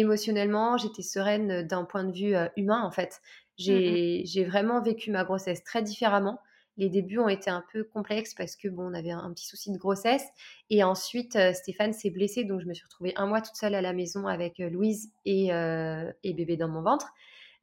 émotionnellement, 0.00 0.76
j'étais 0.76 1.02
sereine 1.02 1.66
d'un 1.66 1.84
point 1.84 2.04
de 2.04 2.12
vue 2.12 2.34
humain 2.56 2.82
en 2.82 2.90
fait. 2.90 3.20
J'ai, 3.56 4.22
mmh 4.22 4.26
j'ai 4.26 4.44
vraiment 4.44 4.82
vécu 4.82 5.10
ma 5.10 5.24
grossesse 5.24 5.62
très 5.62 5.82
différemment. 5.82 6.40
Les 6.76 6.88
débuts 6.88 7.18
ont 7.18 7.28
été 7.28 7.50
un 7.50 7.64
peu 7.72 7.84
complexes 7.84 8.34
parce 8.34 8.56
que 8.56 8.68
bon, 8.68 8.90
on 8.90 8.94
avait 8.94 9.12
un 9.12 9.32
petit 9.32 9.46
souci 9.46 9.70
de 9.70 9.78
grossesse. 9.78 10.24
Et 10.70 10.82
ensuite, 10.82 11.36
euh, 11.36 11.52
Stéphane 11.52 11.92
s'est 11.92 12.10
blessé, 12.10 12.44
donc 12.44 12.60
je 12.60 12.66
me 12.66 12.74
suis 12.74 12.84
retrouvée 12.84 13.12
un 13.16 13.26
mois 13.26 13.40
toute 13.40 13.54
seule 13.54 13.74
à 13.74 13.80
la 13.80 13.92
maison 13.92 14.26
avec 14.26 14.58
euh, 14.58 14.68
Louise 14.70 15.12
euh, 15.28 16.12
et, 16.24 16.32
bébé 16.32 16.56
dans 16.56 16.68
mon 16.68 16.82
ventre. 16.82 17.12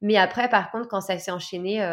Mais 0.02 0.16
après, 0.16 0.50
par 0.50 0.72
contre, 0.72 0.88
quand 0.88 1.02
ça 1.02 1.18
s'est 1.20 1.32
enchaîné, 1.32 1.86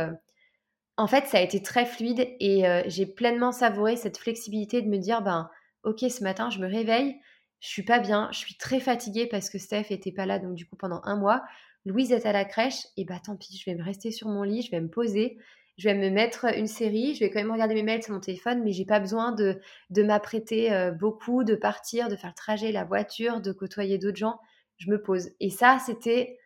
en 0.97 1.07
fait, 1.07 1.27
ça 1.27 1.37
a 1.37 1.41
été 1.43 1.61
très 1.61 1.85
fluide 1.85 2.27
et 2.41 2.63
j'ai 2.87 3.05
pleinement 3.05 3.53
savouré 3.53 3.97
cette 3.97 4.17
flexibilité 4.17 4.81
de 4.81 4.89
me 4.89 4.97
dire, 4.97 5.21
ben, 5.21 5.51
ok, 5.83 5.99
ce 6.09 6.25
matin, 6.25 6.49
je 6.49 6.59
me 6.59 6.67
réveille, 6.67 7.17
je 7.61 7.69
suis 7.69 7.83
pas 7.83 7.99
bien, 7.99 8.29
je 8.33 8.39
suis 8.39 8.57
très 8.57 8.81
fatiguée 8.81 9.27
parce 9.27 9.51
que 9.51 9.59
Steph 9.59 9.87
était 9.91 10.13
pas 10.13 10.27
là, 10.27 10.39
donc 10.39 10.55
du 10.55 10.67
coup 10.67 10.77
pendant 10.77 11.01
un 11.05 11.17
mois. 11.17 11.43
Louise 11.85 12.13
est 12.13 12.27
à 12.27 12.33
la 12.33 12.45
crèche, 12.45 12.87
et 12.97 13.05
bah 13.05 13.21
tant 13.25 13.37
pis, 13.37 13.57
je 13.57 13.71
vais 13.71 13.77
me 13.77 13.83
rester 13.83 14.11
sur 14.11 14.29
mon 14.29 14.43
lit, 14.43 14.63
je 14.63 14.71
vais 14.71 14.81
me 14.81 14.91
poser, 14.91 15.39
je 15.79 15.89
vais 15.89 15.95
me 15.95 16.11
mettre 16.11 16.47
une 16.57 16.67
série, 16.67 17.15
je 17.15 17.21
vais 17.21 17.31
quand 17.31 17.41
même 17.41 17.53
regarder 17.53 17.75
mes 17.75 17.85
mails 17.85 18.03
sur 18.03 18.13
mon 18.13 18.21
téléphone, 18.21 18.63
mais 18.65 18.73
j'ai 18.73 18.85
pas 18.85 19.01
besoin 19.01 19.33
de, 19.33 19.61
de 19.91 20.03
m'apprêter 20.03 20.73
euh, 20.73 20.91
beaucoup, 20.91 21.45
de 21.45 21.55
partir, 21.55 22.09
de 22.09 22.17
faire 22.17 22.31
le 22.31 22.35
trajet, 22.35 22.73
la 22.73 22.85
voiture, 22.85 23.41
de 23.41 23.53
côtoyer 23.53 23.97
d'autres 23.97 24.17
gens. 24.17 24.39
Je 24.77 24.91
me 24.91 25.01
pose. 25.01 25.31
Et 25.41 25.51
ça, 25.51 25.79
c'était 25.85 26.39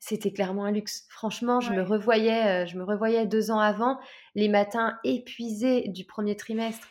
c'était 0.00 0.32
clairement 0.32 0.64
un 0.64 0.72
luxe. 0.72 1.06
Franchement, 1.10 1.60
je 1.60 1.72
me 1.72 1.80
revoyais, 1.80 2.64
euh, 2.64 2.66
je 2.66 2.76
me 2.76 2.82
revoyais 2.82 3.24
deux 3.24 3.52
ans 3.52 3.60
avant, 3.60 4.00
les 4.34 4.48
matins 4.48 4.98
épuisés 5.04 5.86
du 5.86 6.04
premier 6.04 6.36
trimestre, 6.36 6.88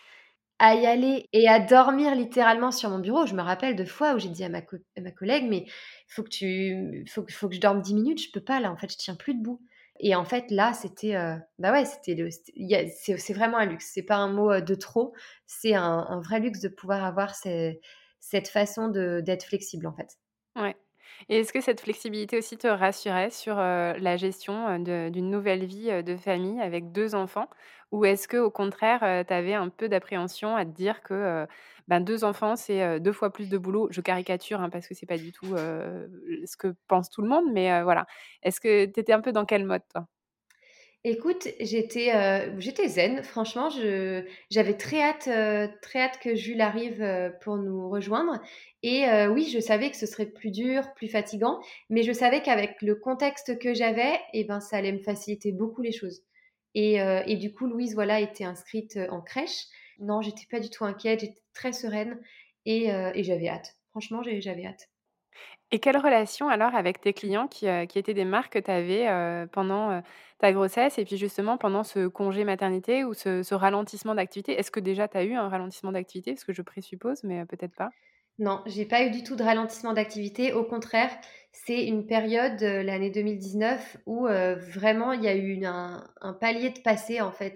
à 0.61 0.75
y 0.75 0.85
aller 0.85 1.27
et 1.33 1.49
à 1.49 1.59
dormir 1.59 2.13
littéralement 2.13 2.71
sur 2.71 2.91
mon 2.91 2.99
bureau. 2.99 3.25
Je 3.25 3.33
me 3.33 3.41
rappelle 3.41 3.75
de 3.75 3.83
fois 3.83 4.13
où 4.13 4.19
j'ai 4.19 4.29
dit 4.29 4.43
à 4.43 4.49
ma, 4.49 4.61
ma 5.01 5.11
collègue, 5.11 5.45
mais 5.49 5.65
faut 6.07 6.21
que 6.21 6.29
tu, 6.29 7.03
faut, 7.09 7.25
faut 7.31 7.49
que 7.49 7.55
je 7.55 7.59
dorme 7.59 7.81
dix 7.81 7.95
minutes, 7.95 8.21
je 8.21 8.31
peux 8.31 8.43
pas 8.43 8.59
là. 8.59 8.71
En 8.71 8.77
fait, 8.77 8.91
je 8.91 8.97
tiens 8.97 9.15
plus 9.15 9.33
debout. 9.33 9.59
Et 9.99 10.13
en 10.13 10.23
fait, 10.23 10.51
là, 10.51 10.73
c'était, 10.73 11.15
euh, 11.15 11.35
bah 11.57 11.71
ouais, 11.71 11.85
c'était 11.85 12.29
c'est 12.29 13.33
vraiment 13.33 13.57
un 13.57 13.65
luxe. 13.65 13.89
C'est 13.91 14.03
pas 14.03 14.17
un 14.17 14.31
mot 14.31 14.51
euh, 14.51 14.61
de 14.61 14.75
trop, 14.75 15.15
c'est 15.47 15.73
un, 15.73 16.21
vrai 16.21 16.39
luxe 16.39 16.59
de 16.59 16.69
pouvoir 16.69 17.03
avoir 17.05 17.33
cette 17.33 18.47
façon 18.47 18.89
d'être 18.89 19.45
flexible, 19.45 19.87
en 19.87 19.93
fait. 19.93 20.15
Ouais. 20.55 20.75
Et 21.29 21.39
est-ce 21.39 21.53
que 21.53 21.61
cette 21.61 21.81
flexibilité 21.81 22.37
aussi 22.37 22.57
te 22.57 22.67
rassurait 22.67 23.29
sur 23.29 23.55
la 23.55 24.17
gestion 24.17 24.79
d'une 24.79 25.29
nouvelle 25.29 25.65
vie 25.65 26.03
de 26.03 26.15
famille 26.17 26.59
avec 26.61 26.91
deux 26.91 27.15
enfants? 27.15 27.49
Ou 27.91 28.05
est-ce 28.05 28.27
que 28.27 28.37
au 28.37 28.51
contraire, 28.51 29.25
tu 29.27 29.33
avais 29.33 29.53
un 29.53 29.69
peu 29.69 29.89
d'appréhension 29.89 30.55
à 30.55 30.65
te 30.65 30.71
dire 30.71 31.01
que 31.03 31.45
ben, 31.87 31.99
deux 32.01 32.23
enfants, 32.23 32.55
c'est 32.55 32.99
deux 32.99 33.11
fois 33.13 33.31
plus 33.33 33.49
de 33.49 33.57
boulot? 33.57 33.87
Je 33.91 34.01
caricature 34.01 34.61
hein, 34.61 34.69
parce 34.69 34.87
que 34.87 34.93
c'est 34.95 35.05
pas 35.05 35.17
du 35.17 35.31
tout 35.31 35.55
ce 35.55 36.57
que 36.57 36.73
pense 36.87 37.09
tout 37.09 37.21
le 37.21 37.27
monde, 37.29 37.45
mais 37.53 37.81
voilà. 37.83 38.05
Est-ce 38.43 38.59
que 38.61 38.85
tu 38.85 38.99
étais 38.99 39.13
un 39.13 39.21
peu 39.21 39.31
dans 39.31 39.45
quel 39.45 39.65
mode, 39.65 39.83
toi? 39.93 40.07
Écoute, 41.03 41.47
j'étais 41.59 42.11
j'étais 42.59 42.87
zen. 42.87 43.23
Franchement, 43.23 43.69
j'avais 44.51 44.77
très 44.77 45.01
hâte, 45.01 45.29
très 45.81 45.99
hâte 45.99 46.19
que 46.19 46.35
Jules 46.35 46.61
arrive 46.61 47.33
pour 47.41 47.57
nous 47.57 47.89
rejoindre. 47.89 48.39
Et 48.83 49.05
oui, 49.29 49.49
je 49.51 49.59
savais 49.59 49.89
que 49.89 49.97
ce 49.97 50.05
serait 50.05 50.27
plus 50.27 50.51
dur, 50.51 50.93
plus 50.93 51.07
fatigant, 51.07 51.59
mais 51.89 52.03
je 52.03 52.11
savais 52.11 52.43
qu'avec 52.43 52.81
le 52.83 52.93
contexte 52.93 53.57
que 53.57 53.73
j'avais, 53.73 54.19
eh 54.33 54.43
ben, 54.43 54.59
ça 54.59 54.77
allait 54.77 54.91
me 54.91 55.01
faciliter 55.01 55.51
beaucoup 55.51 55.81
les 55.81 55.91
choses. 55.91 56.21
Et, 56.75 56.97
et 56.97 57.35
du 57.35 57.51
coup, 57.51 57.65
Louise, 57.65 57.95
voilà, 57.95 58.19
était 58.19 58.45
inscrite 58.45 58.99
en 59.09 59.21
crèche 59.21 59.65
non, 60.01 60.21
j'étais 60.21 60.47
pas 60.49 60.59
du 60.59 60.69
tout 60.69 60.83
inquiète, 60.83 61.21
j'étais 61.21 61.41
très 61.53 61.71
sereine 61.71 62.19
et, 62.65 62.91
euh, 62.91 63.11
j'avais 63.17 63.47
hâte. 63.47 63.75
Franchement, 63.91 64.21
j'avais 64.23 64.65
hâte. 64.65 64.89
Et 65.69 65.79
quelle 65.79 65.97
relation 65.97 66.49
alors 66.49 66.75
avec 66.75 66.99
tes 66.99 67.13
clients 67.13 67.47
qui, 67.47 67.67
euh, 67.67 67.85
étaient 67.95 68.13
des 68.13 68.25
marques 68.25 68.53
que 68.53 68.59
tu 68.59 68.71
avais 68.71 69.07
euh, 69.07 69.45
pendant 69.45 70.01
ta 70.41 70.51
grossesse 70.51 70.97
et 70.99 71.05
puis 71.05 71.17
justement 71.17 71.57
pendant 71.57 71.83
ce 71.83 72.07
congé 72.07 72.43
maternité 72.43 73.03
ou 73.03 73.13
ce, 73.13 73.53
ralentissement 73.53 74.15
d'activité 74.15 74.53
Est-ce 74.53 74.71
que 74.71 74.79
déjà 74.79 75.07
tu 75.07 75.17
as 75.17 75.23
eu 75.23 75.35
un 75.35 75.47
ralentissement 75.47 75.91
d'activité? 75.91 76.35
Ce 76.35 76.45
que 76.45 76.53
je 76.53 76.61
présuppose, 76.61 77.23
mais 77.23 77.45
peut-être 77.45 77.75
pas. 77.75 77.91
Non, 78.39 78.61
j'ai 78.65 78.85
pas 78.85 79.03
eu 79.03 79.11
du 79.11 79.23
tout 79.23 79.35
de 79.35 79.43
ralentissement 79.43 79.93
d'activité. 79.93 80.53
Au 80.53 80.63
contraire, 80.63 81.11
c'est 81.51 81.85
une 81.85 82.07
période, 82.07 82.59
l'année 82.61 83.11
2019, 83.11 83.97
où 84.05 84.25
vraiment 84.25 85.13
il 85.13 85.23
y 85.23 85.27
a 85.27 85.35
eu 85.35 85.63
un, 85.65 86.03
palier 86.39 86.71
de 86.71 86.79
passé, 86.79 87.21
en 87.21 87.31
fait, 87.31 87.53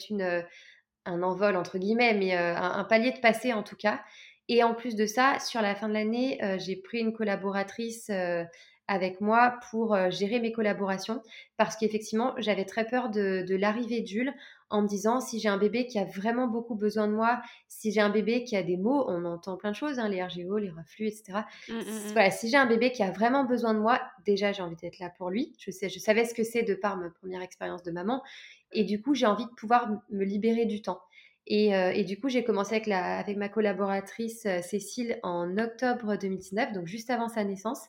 un 1.05 1.23
envol 1.23 1.55
entre 1.55 1.77
guillemets, 1.77 2.13
mais 2.13 2.35
euh, 2.37 2.55
un, 2.55 2.83
palier 2.83 3.11
de 3.11 3.19
passé 3.19 3.53
en 3.53 3.63
tout 3.63 3.75
cas. 3.75 4.01
Et 4.47 4.63
en 4.63 4.75
plus 4.75 4.95
de 4.95 5.05
ça, 5.05 5.39
sur 5.39 5.61
la 5.61 5.75
fin 5.75 5.87
de 5.87 5.93
l'année, 5.93 6.43
euh, 6.43 6.57
j'ai 6.59 6.75
pris 6.75 6.99
une 6.99 7.13
collaboratrice 7.13 8.09
euh, 8.09 8.43
avec 8.87 9.21
moi 9.21 9.57
pour 9.71 9.97
gérer 10.11 10.39
mes 10.39 10.51
collaborations 10.51 11.21
parce 11.57 11.75
qu'effectivement, 11.75 12.33
j'avais 12.37 12.65
très 12.65 12.85
peur 12.85 13.09
de, 13.09 13.55
l'arrivée 13.55 14.05
Jules 14.05 14.33
en 14.69 14.81
me 14.81 14.87
disant 14.87 15.19
si 15.19 15.39
j'ai 15.39 15.49
un 15.49 15.57
bébé 15.57 15.85
qui 15.85 15.99
a 15.99 16.05
vraiment 16.05 16.47
beaucoup 16.47 16.75
besoin 16.75 17.07
de 17.07 17.13
moi, 17.13 17.41
si 17.67 17.91
j'ai 17.91 18.01
un 18.01 18.09
bébé 18.09 18.43
qui 18.43 18.55
a 18.55 18.63
des 18.63 18.77
mots, 18.77 19.05
on 19.07 19.23
entend 19.25 19.57
plein 19.57 19.71
de 19.71 19.75
choses, 19.75 19.99
hein, 19.99 20.09
les 20.09 20.23
RGO, 20.23 20.57
les 20.57 20.69
reflux, 20.69 21.07
etc. 21.07 21.39
Mmh, 21.69 21.73
mmh, 21.73 21.77
mmh. 21.77 22.13
Voilà, 22.13 22.31
si 22.31 22.49
j'ai 22.49 22.57
un 22.57 22.65
bébé 22.65 22.91
qui 22.91 23.03
a 23.03 23.11
vraiment 23.11 23.45
besoin 23.45 23.73
de 23.73 23.79
moi, 23.79 24.01
déjà 24.25 24.51
j'ai 24.51 24.63
envie 24.63 24.75
d'être 24.75 24.99
là 24.99 25.09
pour 25.09 25.29
lui. 25.29 25.55
Je, 25.59 25.71
sais, 25.71 25.89
je 25.89 25.99
savais 25.99 26.25
ce 26.25 26.33
que 26.33 26.43
c'est 26.43 26.63
de 26.63 26.73
par 26.73 26.97
ma 26.97 27.09
première 27.09 27.41
expérience 27.41 27.83
de 27.83 27.91
maman. 27.91 28.23
Et 28.71 28.83
du 28.83 29.01
coup, 29.01 29.13
j'ai 29.13 29.27
envie 29.27 29.45
de 29.45 29.51
pouvoir 29.51 29.89
me 30.09 30.23
libérer 30.23 30.65
du 30.65 30.81
temps. 30.81 30.99
Et, 31.47 31.75
euh, 31.75 31.91
et 31.91 32.03
du 32.03 32.19
coup, 32.19 32.27
j'ai 32.27 32.43
commencé 32.43 32.73
avec, 32.73 32.87
la, 32.87 33.17
avec 33.19 33.37
ma 33.37 33.49
collaboratrice 33.49 34.45
euh, 34.47 34.61
Cécile 34.61 35.19
en 35.21 35.57
octobre 35.57 36.17
2019, 36.17 36.73
donc 36.73 36.87
juste 36.87 37.11
avant 37.11 37.29
sa 37.29 37.43
naissance. 37.43 37.81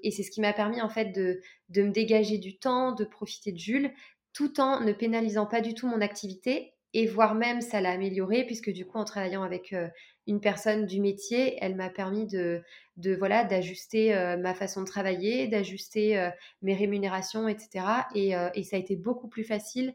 Et 0.00 0.10
c'est 0.10 0.22
ce 0.22 0.30
qui 0.30 0.40
m'a 0.40 0.52
permis 0.52 0.80
en 0.80 0.88
fait 0.88 1.06
de, 1.06 1.40
de 1.68 1.82
me 1.82 1.90
dégager 1.90 2.38
du 2.38 2.58
temps, 2.58 2.92
de 2.92 3.04
profiter 3.04 3.52
de 3.52 3.58
Jules, 3.58 3.92
tout 4.32 4.60
en 4.60 4.80
ne 4.80 4.92
pénalisant 4.92 5.46
pas 5.46 5.60
du 5.60 5.74
tout 5.74 5.86
mon 5.86 6.00
activité 6.00 6.74
et 6.92 7.06
voire 7.06 7.34
même 7.34 7.60
ça 7.60 7.80
l'a 7.80 7.90
amélioré 7.90 8.44
puisque 8.44 8.70
du 8.70 8.86
coup 8.86 8.98
en 8.98 9.04
travaillant 9.04 9.42
avec 9.42 9.72
euh, 9.72 9.88
une 10.26 10.40
personne 10.40 10.86
du 10.86 11.00
métier, 11.00 11.56
elle 11.60 11.76
m'a 11.76 11.90
permis 11.90 12.26
de, 12.26 12.62
de 12.96 13.14
voilà 13.14 13.44
d'ajuster 13.44 14.12
ma 14.40 14.54
façon 14.54 14.80
de 14.80 14.86
travailler, 14.86 15.46
d'ajuster 15.46 16.30
mes 16.62 16.74
rémunérations, 16.74 17.46
etc. 17.46 17.86
Et, 18.16 18.32
ça 18.64 18.74
a 18.74 18.78
été 18.80 18.96
beaucoup 18.96 19.28
plus 19.28 19.44
facile 19.44 19.94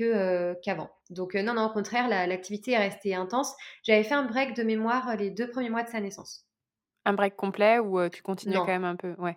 euh, 0.00 0.54
qu'avant. 0.62 0.90
Donc 1.10 1.34
euh, 1.34 1.42
non, 1.42 1.54
non, 1.54 1.66
au 1.66 1.72
contraire, 1.72 2.08
l'activité 2.08 2.72
est 2.72 2.78
restée 2.78 3.14
intense. 3.14 3.54
J'avais 3.82 4.02
fait 4.02 4.14
un 4.14 4.24
break 4.24 4.56
de 4.56 4.62
mémoire 4.62 5.10
euh, 5.10 5.16
les 5.16 5.30
deux 5.30 5.50
premiers 5.50 5.68
mois 5.68 5.82
de 5.82 5.90
sa 5.90 6.00
naissance. 6.00 6.46
Un 7.04 7.14
break 7.14 7.36
complet 7.36 7.78
ou 7.78 8.08
tu 8.08 8.22
continuais 8.22 8.58
quand 8.58 8.66
même 8.68 8.84
un 8.84 8.96
peu? 8.96 9.14
Ouais. 9.18 9.36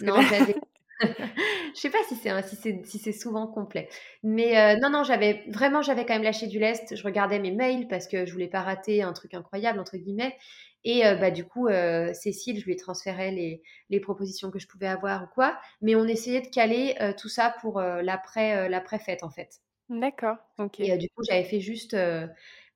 non, 0.00 0.20
j'avais... 0.22 0.54
je 1.74 1.78
sais 1.80 1.90
pas 1.90 2.02
si 2.08 2.16
c'est 2.16 2.30
si 2.46 2.56
c'est 2.98 3.12
si 3.12 3.12
souvent 3.12 3.46
complet, 3.46 3.88
mais 4.22 4.76
non 4.80 4.88
non 4.88 5.04
j'avais 5.04 5.44
vraiment 5.48 5.82
j'avais 5.82 6.06
quand 6.06 6.14
même 6.14 6.22
lâché 6.22 6.46
du 6.46 6.58
lest. 6.58 6.96
Je 6.96 7.02
regardais 7.02 7.38
mes 7.38 7.52
mails 7.52 7.86
parce 7.88 8.06
que 8.08 8.24
je 8.24 8.32
voulais 8.32 8.48
pas 8.48 8.62
rater 8.62 9.02
un 9.02 9.12
truc 9.12 9.34
incroyable 9.34 9.78
entre 9.78 9.96
guillemets. 9.98 10.36
Et 10.84 11.02
bah 11.20 11.30
du 11.30 11.44
coup 11.44 11.68
Cécile 12.14 12.58
je 12.60 12.64
lui 12.64 12.72
ai 12.72 12.76
transféré 12.76 13.30
les, 13.30 13.62
les 13.90 14.00
propositions 14.00 14.50
que 14.50 14.58
je 14.58 14.66
pouvais 14.68 14.86
avoir 14.86 15.24
ou 15.24 15.26
quoi, 15.34 15.58
mais 15.82 15.94
on 15.96 16.04
essayait 16.04 16.40
de 16.40 16.48
caler 16.48 16.96
tout 17.18 17.28
ça 17.28 17.54
pour 17.60 17.80
l'après 17.80 18.68
l'après 18.68 18.98
fête 18.98 19.22
en 19.22 19.30
fait. 19.30 19.60
D'accord, 19.88 20.38
OK. 20.58 20.80
Et 20.80 20.96
du 20.98 21.08
coup, 21.10 21.22
j'avais 21.28 21.44
fait 21.44 21.60
juste, 21.60 21.96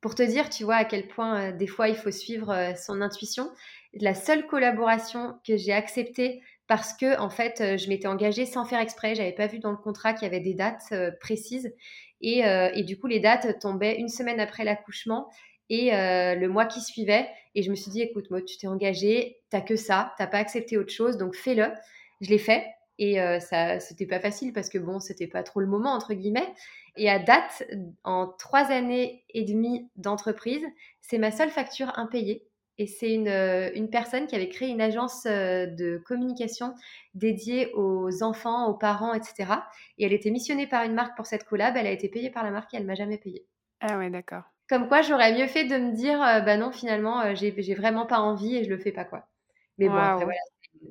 Pour 0.01 0.14
te 0.14 0.22
dire, 0.22 0.49
tu 0.51 0.64
vois, 0.64 0.76
à 0.76 0.84
quel 0.84 1.09
point 1.09 1.53
des 1.53 1.66
fois 1.66 1.88
il 1.88 1.97
faut 1.97 2.11
suivre 2.11 2.74
son 2.76 3.03
intuition, 3.03 3.51
la 3.95 4.14
seule 4.14 4.47
collaboration 4.47 5.38
que 5.47 5.57
j'ai 5.57 5.72
acceptée 5.72 6.43
parce 6.66 6.93
que 6.95 7.18
en 7.18 7.30
fait, 7.30 7.76
je 7.78 7.88
m'étais 7.88 8.07
engagée 8.07 8.47
sans 8.47 8.64
faire 8.64 8.80
exprès. 8.80 9.14
J'avais 9.14 9.32
pas 9.32 9.47
vu 9.49 9.59
dans 9.59 9.72
le 9.72 9.76
contrat 9.76 10.12
qu'il 10.12 10.22
y 10.22 10.26
avait 10.30 10.41
des 10.41 10.55
dates 10.55 10.95
précises 11.20 11.74
et, 12.20 12.43
et, 12.74 12.84
du 12.84 12.99
coup, 12.99 13.09
les 13.09 13.18
dates 13.18 13.59
tombaient 13.61 13.97
une 13.97 14.09
semaine 14.09 14.38
après 14.38 14.62
l'accouchement 14.62 15.28
et 15.68 15.91
le 15.91 16.47
mois 16.47 16.66
qui 16.66 16.80
suivait. 16.80 17.28
Et 17.57 17.62
je 17.62 17.70
me 17.70 17.74
suis 17.74 17.91
dit, 17.91 18.03
écoute, 18.03 18.30
moi, 18.30 18.41
tu 18.41 18.57
t'es 18.57 18.68
engagée, 18.68 19.38
t'as 19.51 19.62
que 19.62 19.74
ça, 19.74 20.14
t'as 20.16 20.28
pas 20.28 20.38
accepté 20.38 20.76
autre 20.76 20.93
chose, 20.93 21.16
donc 21.16 21.34
fais-le. 21.34 21.72
Je 22.20 22.30
l'ai 22.30 22.38
fait. 22.38 22.64
Et 22.99 23.16
ça, 23.41 23.80
c'était 23.80 24.07
pas 24.07 24.20
facile 24.20 24.53
parce 24.53 24.68
que 24.68 24.78
bon, 24.78 25.01
c'était 25.01 25.26
pas 25.26 25.43
trop 25.43 25.61
le 25.61 25.66
moment 25.66 25.93
entre 25.93 26.14
guillemets. 26.14 26.53
Et 26.97 27.09
à 27.09 27.18
date, 27.18 27.64
en 28.05 28.28
trois 28.38 28.70
années 28.70 29.24
et 29.30 29.45
demie 29.45 29.88
d'entreprise, 29.97 30.62
c'est 31.01 31.18
ma 31.18 31.30
seule 31.30 31.51
facture 31.51 31.91
impayée. 31.97 32.49
Et 32.81 32.87
c'est 32.87 33.12
une, 33.12 33.28
une, 33.28 33.91
personne 33.91 34.26
qui 34.26 34.35
avait 34.35 34.49
créé 34.49 34.70
une 34.70 34.81
agence 34.81 35.24
de 35.24 35.99
communication 36.07 36.74
dédiée 37.14 37.72
aux 37.74 38.22
enfants, 38.22 38.68
aux 38.68 38.74
parents, 38.74 39.12
etc. 39.12 39.53
Et 39.99 40.07
elle 40.07 40.14
était 40.14 40.31
missionnée 40.31 40.66
par 40.66 40.85
une 40.85 40.95
marque 40.95 41.14
pour 41.14 41.26
cette 41.26 41.45
collab. 41.45 41.76
Elle 41.76 41.87
a 41.87 41.91
été 41.91 42.09
payée 42.09 42.31
par 42.31 42.43
la 42.43 42.51
marque 42.51 42.72
et 42.72 42.78
elle 42.78 42.87
m'a 42.87 42.95
jamais 42.95 43.18
payée. 43.18 43.45
Ah 43.81 43.99
ouais, 43.99 44.09
d'accord. 44.09 44.45
Comme 44.68 44.89
quoi, 44.89 45.03
j'aurais 45.03 45.35
mieux 45.35 45.47
fait 45.47 45.64
de 45.64 45.76
me 45.76 45.93
dire, 45.93 46.18
bah 46.18 46.57
non, 46.57 46.72
finalement, 46.72 47.35
j'ai 47.35 47.74
vraiment 47.74 48.07
pas 48.07 48.20
envie 48.20 48.57
et 48.57 48.64
je 48.64 48.70
le 48.70 48.78
fais 48.78 48.93
pas 48.93 49.05
quoi. 49.05 49.28
Mais 49.76 49.89
bon, 49.89 49.97
après, 49.97 50.24
voilà, 50.24 50.41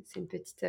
c'est 0.06 0.20
une 0.20 0.28
petite 0.28 0.66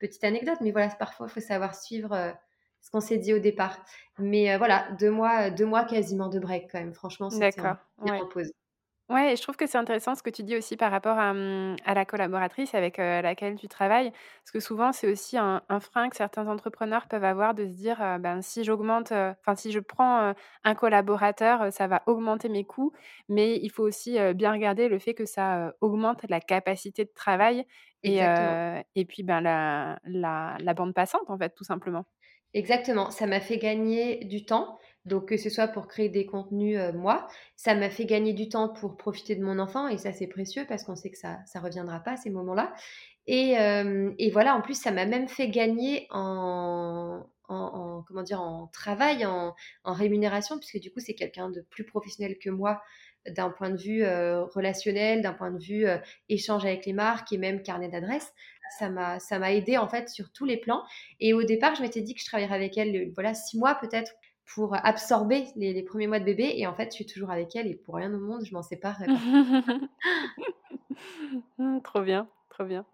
petite 0.00 0.24
anecdote, 0.24 0.58
mais 0.60 0.72
voilà, 0.72 0.88
parfois, 0.88 1.26
il 1.28 1.32
faut 1.32 1.40
savoir 1.40 1.76
suivre 1.76 2.12
euh, 2.12 2.32
ce 2.80 2.90
qu'on 2.90 3.00
s'est 3.00 3.18
dit 3.18 3.32
au 3.32 3.38
départ. 3.38 3.78
Mais 4.18 4.52
euh, 4.52 4.58
voilà, 4.58 4.90
deux 4.98 5.10
mois, 5.10 5.50
deux 5.50 5.66
mois 5.66 5.84
quasiment 5.84 6.28
de 6.28 6.40
break 6.40 6.68
quand 6.72 6.80
même. 6.80 6.94
Franchement, 6.94 7.30
c'est 7.30 7.54
bien 7.56 7.78
en 8.20 8.26
pause. 8.26 8.50
Ouais, 9.10 9.32
et 9.32 9.36
je 9.36 9.42
trouve 9.42 9.56
que 9.56 9.66
c'est 9.66 9.76
intéressant 9.76 10.14
ce 10.14 10.22
que 10.22 10.30
tu 10.30 10.44
dis 10.44 10.56
aussi 10.56 10.76
par 10.76 10.92
rapport 10.92 11.18
à, 11.18 11.34
mmh, 11.34 11.76
la 11.84 12.04
collaboratrice 12.04 12.74
avec 12.76 13.00
euh, 13.00 13.20
laquelle 13.22 13.56
tu 13.56 13.66
travailles. 13.66 14.12
Parce 14.12 14.52
que 14.52 14.60
souvent, 14.60 14.92
c'est 14.92 15.10
aussi 15.10 15.36
un, 15.36 15.62
frein 15.80 16.08
que 16.10 16.16
certains 16.16 16.46
entrepreneurs 16.46 17.08
peuvent 17.08 17.24
avoir 17.24 17.54
de 17.54 17.66
se 17.66 17.72
dire 17.72 17.98
ben, 18.20 18.40
si 18.40 18.62
j'augmente, 18.62 19.10
enfin, 19.10 19.56
si 19.56 19.72
je 19.72 19.80
prends 19.80 20.32
un 20.62 20.74
collaborateur, 20.76 21.72
ça 21.72 21.88
va 21.88 22.02
augmenter 22.06 22.48
mes 22.48 22.64
coûts. 22.64 22.92
Mais 23.28 23.56
il 23.60 23.70
faut 23.70 23.82
aussi 23.82 24.16
bien 24.34 24.52
regarder 24.52 24.88
le 24.88 25.00
fait 25.00 25.14
que 25.14 25.24
ça 25.26 25.72
augmente 25.80 26.24
la 26.28 26.40
capacité 26.40 27.04
de 27.04 27.10
travail 27.12 27.66
et, 28.04 28.18
et 28.20 29.04
puis 29.06 29.24
ben, 29.24 29.40
la, 29.40 29.98
la, 30.04 30.56
la 30.60 30.74
bande 30.74 30.94
passante, 30.94 31.28
en 31.28 31.36
fait, 31.38 31.52
tout 31.56 31.64
simplement. 31.64 32.04
Exactement, 32.52 33.10
ça 33.12 33.26
m'a 33.28 33.38
fait 33.40 33.58
gagner 33.58 34.24
du 34.24 34.44
temps. 34.44 34.78
Donc 35.06 35.28
que 35.28 35.36
ce 35.36 35.48
soit 35.48 35.68
pour 35.68 35.88
créer 35.88 36.08
des 36.08 36.26
contenus 36.26 36.78
moi, 36.94 37.26
ça 37.56 37.74
m'a 37.74 37.90
fait 37.90 38.04
gagner 38.04 38.32
du 38.32 38.48
temps 38.48 38.68
pour 38.68 38.96
profiter 38.96 39.34
de 39.34 39.42
mon 39.42 39.58
enfant 39.58 39.88
et 39.88 39.96
ça 39.98 40.12
c'est 40.12 40.26
précieux 40.26 40.64
parce 40.68 40.84
qu'on 40.84 40.96
sait 40.96 41.10
que 41.10 41.18
ça 41.18 41.38
ça 41.46 41.60
reviendra 41.60 42.00
pas 42.00 42.12
à 42.12 42.16
ces 42.16 42.30
moments-là. 42.30 42.74
Et, 43.26 43.52
et 44.18 44.30
voilà, 44.30 44.54
en 44.56 44.60
plus 44.60 44.74
ça 44.74 44.90
m'a 44.90 45.06
même 45.06 45.28
fait 45.28 45.48
gagner 45.48 46.06
en, 46.10 47.24
en, 47.48 48.02
comment 48.06 48.22
dire 48.22 48.40
en 48.42 48.66
travail, 48.68 49.24
en, 49.24 49.54
en 49.84 49.92
rémunération 49.92 50.58
puisque 50.58 50.80
du 50.80 50.90
coup 50.92 51.00
c'est 51.00 51.14
quelqu'un 51.14 51.48
de 51.50 51.62
plus 51.62 51.84
professionnel 51.84 52.36
que 52.38 52.50
moi 52.50 52.82
d'un 53.28 53.50
point 53.50 53.70
de 53.70 53.76
vue 53.76 54.04
relationnel, 54.04 55.22
d'un 55.22 55.34
point 55.34 55.50
de 55.50 55.62
vue 55.62 55.86
échange 56.28 56.64
avec 56.64 56.86
les 56.86 56.92
marques 56.92 57.32
et 57.32 57.38
même 57.38 57.62
carnet 57.62 57.88
d'adresses. 57.88 58.32
Ça 58.78 58.88
m'a, 58.88 59.18
ça 59.18 59.38
m'a 59.38 59.52
aidé 59.52 59.76
en 59.76 59.88
fait 59.88 60.08
sur 60.08 60.30
tous 60.32 60.44
les 60.44 60.56
plans. 60.56 60.82
Et 61.18 61.32
au 61.32 61.42
départ, 61.42 61.74
je 61.74 61.82
m'étais 61.82 62.02
dit 62.02 62.14
que 62.14 62.20
je 62.20 62.26
travaillerais 62.26 62.54
avec 62.54 62.78
elle, 62.78 63.10
voilà, 63.14 63.34
six 63.34 63.58
mois 63.58 63.74
peut-être 63.74 64.12
pour 64.54 64.74
absorber 64.84 65.46
les, 65.56 65.82
premiers 65.82 66.06
mois 66.06 66.18
de 66.18 66.24
bébé. 66.24 66.52
Et 66.56 66.66
en 66.66 66.74
fait, 66.74 66.90
je 66.90 66.94
suis 66.94 67.06
toujours 67.06 67.30
avec 67.30 67.54
elle 67.56 67.66
et 67.66 67.74
pour 67.74 67.96
rien 67.96 68.12
au 68.12 68.18
monde, 68.18 68.44
je 68.44 68.52
m'en 68.52 68.62
sépare. 68.62 68.98
trop 71.84 72.02
bien, 72.02 72.28
trop 72.48 72.64
bien. 72.64 72.84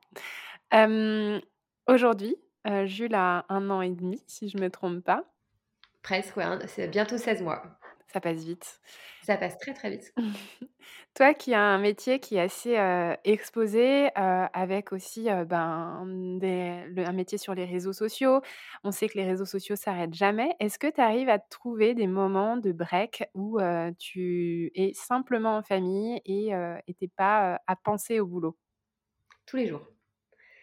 aujourd'hui, 1.87 2.37
Jules 2.85 3.15
a 3.15 3.47
un 3.49 3.71
an 3.71 3.81
et 3.81 3.91
demi, 3.91 4.23
si 4.27 4.49
je 4.49 4.57
ne 4.57 4.63
me 4.63 4.71
trompe 4.71 5.03
pas. 5.03 5.25
Presque, 6.03 6.37
ouais, 6.37 6.45
c'est 6.67 6.89
bientôt 6.89 7.19
16 7.19 7.43
mois. 7.43 7.63
Ça 8.17 8.21
passe 8.23 8.45
vite. 8.45 8.81
Ça 9.25 9.37
passe 9.37 9.59
très 9.59 9.75
très 9.75 9.91
vite. 9.91 10.15
Toi 11.15 11.35
qui 11.35 11.53
as 11.53 11.61
un 11.61 11.77
métier 11.77 12.19
qui 12.19 12.37
est 12.37 12.41
assez 12.41 12.75
exposé, 13.25 14.09
avec 14.15 14.91
aussi 14.91 15.25
ben, 15.25 16.41
un 16.97 17.13
métier 17.13 17.37
sur 17.37 17.55
les 17.55 17.67
réseaux 17.67 17.93
sociaux, 17.93 18.41
on 18.85 18.91
sait 18.93 19.11
que 19.11 19.19
les 19.19 19.27
réseaux 19.27 19.45
sociaux 19.45 19.77
s'arrêtent 19.77 20.15
jamais. 20.15 20.57
Est-ce 20.61 20.79
que 20.79 20.87
tu 20.87 20.99
arrives 20.99 21.29
à 21.29 21.39
trouver 21.39 21.93
des 21.93 22.07
moments 22.07 22.57
de 22.57 22.73
break 22.73 23.25
où 23.35 23.59
tu 23.99 24.73
es 24.75 24.93
simplement 24.95 25.59
en 25.59 25.63
famille 25.63 26.19
et 26.25 26.53
tu 26.99 27.09
pas 27.09 27.61
à 27.67 27.77
penser 27.77 28.19
au 28.19 28.27
boulot? 28.27 28.57
Tous 29.45 29.59
les 29.59 29.67
jours. 29.67 29.83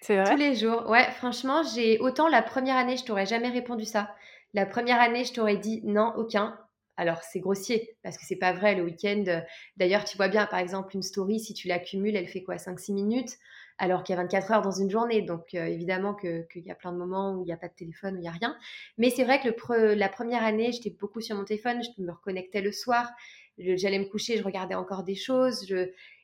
C'est 0.02 0.20
vrai? 0.20 0.32
Tous 0.32 0.38
les 0.38 0.56
jours. 0.56 0.90
Ouais, 0.90 1.12
franchement, 1.12 1.62
j'ai 1.62 2.00
autant 2.00 2.28
la 2.28 2.42
première 2.42 2.78
année, 2.78 2.98
je 2.98 3.06
t'aurais 3.06 3.28
jamais 3.28 3.50
répondu 3.50 3.86
ça. 3.86 4.16
La 4.56 4.66
première 4.66 5.00
année, 5.00 5.24
je 5.24 5.34
t'aurais 5.34 5.58
dit 5.58 5.82
non, 5.84 6.14
aucun. 6.16 6.60
Alors 6.98 7.24
c'est 7.24 7.40
grossier 7.40 7.98
parce 8.04 8.18
que 8.18 8.26
c'est 8.26 8.36
pas 8.36 8.54
vrai 8.54 8.76
le 8.76 8.84
week-end. 8.84 9.24
Euh, 9.28 9.42
d'ailleurs, 9.78 10.04
tu 10.04 10.18
vois 10.18 10.28
bien 10.28 10.46
par 10.46 10.60
exemple 10.60 10.96
une 10.96 11.02
story 11.02 11.40
si 11.40 11.54
tu 11.54 11.68
l'accumules, 11.68 12.16
elle 12.16 12.28
fait 12.28 12.44
quoi 12.44 12.58
5 12.58 12.80
6 12.80 12.94
minutes 12.94 13.38
alors 13.80 14.04
qu'il 14.04 14.16
y 14.16 14.20
a 14.20 14.22
24 14.22 14.52
heures 14.52 14.62
dans 14.62 14.72
une 14.72 14.90
journée. 14.90 15.22
Donc 15.22 15.54
euh, 15.56 15.66
évidemment 15.66 16.14
qu'il 16.14 16.46
y 16.56 16.72
a 16.72 16.76
plein 16.76 16.92
de 16.92 16.98
moments 16.98 17.34
où 17.34 17.42
il 17.42 17.46
n'y 17.46 17.54
a 17.54 17.58
pas 17.58 17.68
de 17.68 17.74
téléphone, 17.74 18.16
où 18.16 18.18
il 18.18 18.22
n'y 18.22 18.28
a 18.28 18.32
rien. 18.32 18.56
Mais 18.98 19.10
c'est 19.10 19.24
vrai 19.24 19.40
que 19.40 19.74
la 19.94 20.10
première 20.10 20.44
année, 20.44 20.72
j'étais 20.72 20.92
beaucoup 20.92 21.22
sur 21.22 21.36
mon 21.36 21.44
téléphone, 21.44 21.82
je 21.84 22.02
me 22.02 22.12
reconnectais 22.12 22.62
le 22.62 22.72
soir, 22.72 23.10
j'allais 23.58 24.00
me 24.00 24.06
coucher, 24.06 24.38
je 24.38 24.44
regardais 24.44 24.76
encore 24.76 25.04
des 25.04 25.16
choses, 25.16 25.66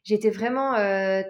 j'étais 0.04 0.30
vraiment 0.30 0.76
euh, 0.76 1.22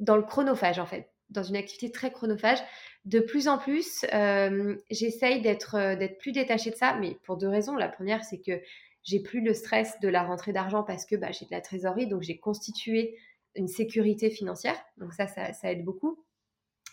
dans 0.00 0.16
le 0.16 0.22
chronophage 0.22 0.78
en 0.78 0.86
fait, 0.86 1.11
dans 1.32 1.42
une 1.42 1.56
activité 1.56 1.90
très 1.90 2.12
chronophage 2.12 2.58
de 3.04 3.18
plus 3.18 3.48
en 3.48 3.58
plus, 3.58 4.04
euh, 4.14 4.76
j'essaye 4.90 5.40
d'être 5.40 5.74
euh, 5.74 5.96
d'être 5.96 6.18
plus 6.18 6.32
détachée 6.32 6.70
de 6.70 6.76
ça, 6.76 6.96
mais 7.00 7.16
pour 7.24 7.36
deux 7.36 7.48
raisons. 7.48 7.74
La 7.74 7.88
première, 7.88 8.24
c'est 8.24 8.38
que 8.38 8.60
j'ai 9.02 9.20
plus 9.20 9.40
le 9.40 9.54
stress 9.54 9.98
de 10.00 10.08
la 10.08 10.22
rentrée 10.22 10.52
d'argent 10.52 10.84
parce 10.84 11.04
que 11.04 11.16
bah, 11.16 11.32
j'ai 11.32 11.44
de 11.44 11.50
la 11.50 11.60
trésorerie, 11.60 12.06
donc 12.06 12.22
j'ai 12.22 12.38
constitué 12.38 13.18
une 13.56 13.66
sécurité 13.66 14.30
financière. 14.30 14.76
Donc 14.98 15.12
ça, 15.12 15.26
ça, 15.26 15.72
aide 15.72 15.84
beaucoup. 15.84 16.24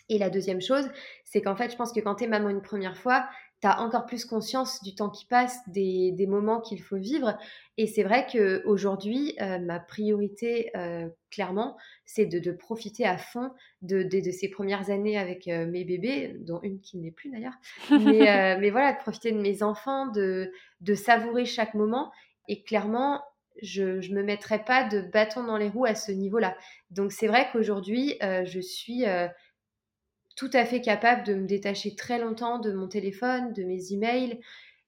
Et 0.10 0.18
la 0.18 0.32
deuxième 0.32 0.62
chose, 0.62 0.90
c'est 1.24 1.42
qu'en 1.42 1.56
fait, 1.56 1.72
je 1.72 1.76
pense 1.76 1.94
que 1.94 2.00
quand 2.00 2.16
tu 2.16 2.24
es 2.24 2.28
maman 2.28 2.50
une 2.50 2.64
première 2.64 2.98
fois, 2.98 3.30
tu 3.62 3.68
as 3.68 3.82
encore 3.82 4.06
plus 4.06 4.26
conscience 4.26 4.82
du 4.84 4.96
temps 4.96 5.10
qui 5.10 5.26
passe, 5.26 5.60
des, 5.68 6.26
moments 6.28 6.62
qu'il 6.62 6.82
faut 6.82 6.98
vivre. 6.98 7.38
Et 7.78 7.88
c'est 7.88 8.04
vrai 8.04 8.26
qu'aujourd'hui, 8.32 9.36
euh, 9.42 9.60
ma 9.60 9.80
priorité, 9.80 10.72
euh, 10.78 11.10
clairement, 11.30 11.76
c'est 12.06 12.26
de, 12.26 12.52
profiter 12.52 13.06
à 13.06 13.18
fond 13.18 13.52
de, 13.82 14.08
ces 14.32 14.50
premières 14.50 14.90
années 14.90 15.18
avec 15.18 15.48
euh, 15.48 15.66
mes 15.66 15.84
bébés, 15.84 16.36
dont 16.40 16.62
une 16.64 16.80
qui 16.80 16.98
n'est 16.98 17.12
plus 17.12 17.32
d'ailleurs. 17.32 17.56
Mais, 17.92 18.70
voilà, 18.72 18.94
de 18.94 19.00
profiter 19.00 19.32
de 19.32 19.42
mes 19.42 19.62
enfants, 19.62 20.08
de, 20.08 20.52
savourer 20.96 21.46
chaque 21.46 21.74
moment. 21.74 22.12
Et 22.48 22.64
clairement, 22.64 23.22
je 23.62 23.84
ne 24.10 24.16
me 24.16 24.24
mettrai 24.24 24.64
pas 24.64 24.88
de 24.88 25.02
bâton 25.02 25.44
dans 25.44 25.58
les 25.58 25.68
roues 25.68 25.86
à 25.86 25.96
ce 25.96 26.14
niveau-là. 26.14 26.56
Donc 26.92 27.12
c'est 27.12 27.28
vrai 27.28 27.50
qu'aujourd'hui, 27.52 28.18
je 28.22 28.60
suis 28.62 29.04
tout 30.40 30.50
à 30.54 30.64
fait 30.64 30.80
capable 30.80 31.26
de 31.26 31.34
me 31.34 31.46
détacher 31.46 31.96
très 31.96 32.18
longtemps 32.18 32.60
de 32.60 32.72
mon 32.72 32.88
téléphone, 32.88 33.52
de 33.52 33.64
mes 33.64 33.92
emails. 33.92 34.40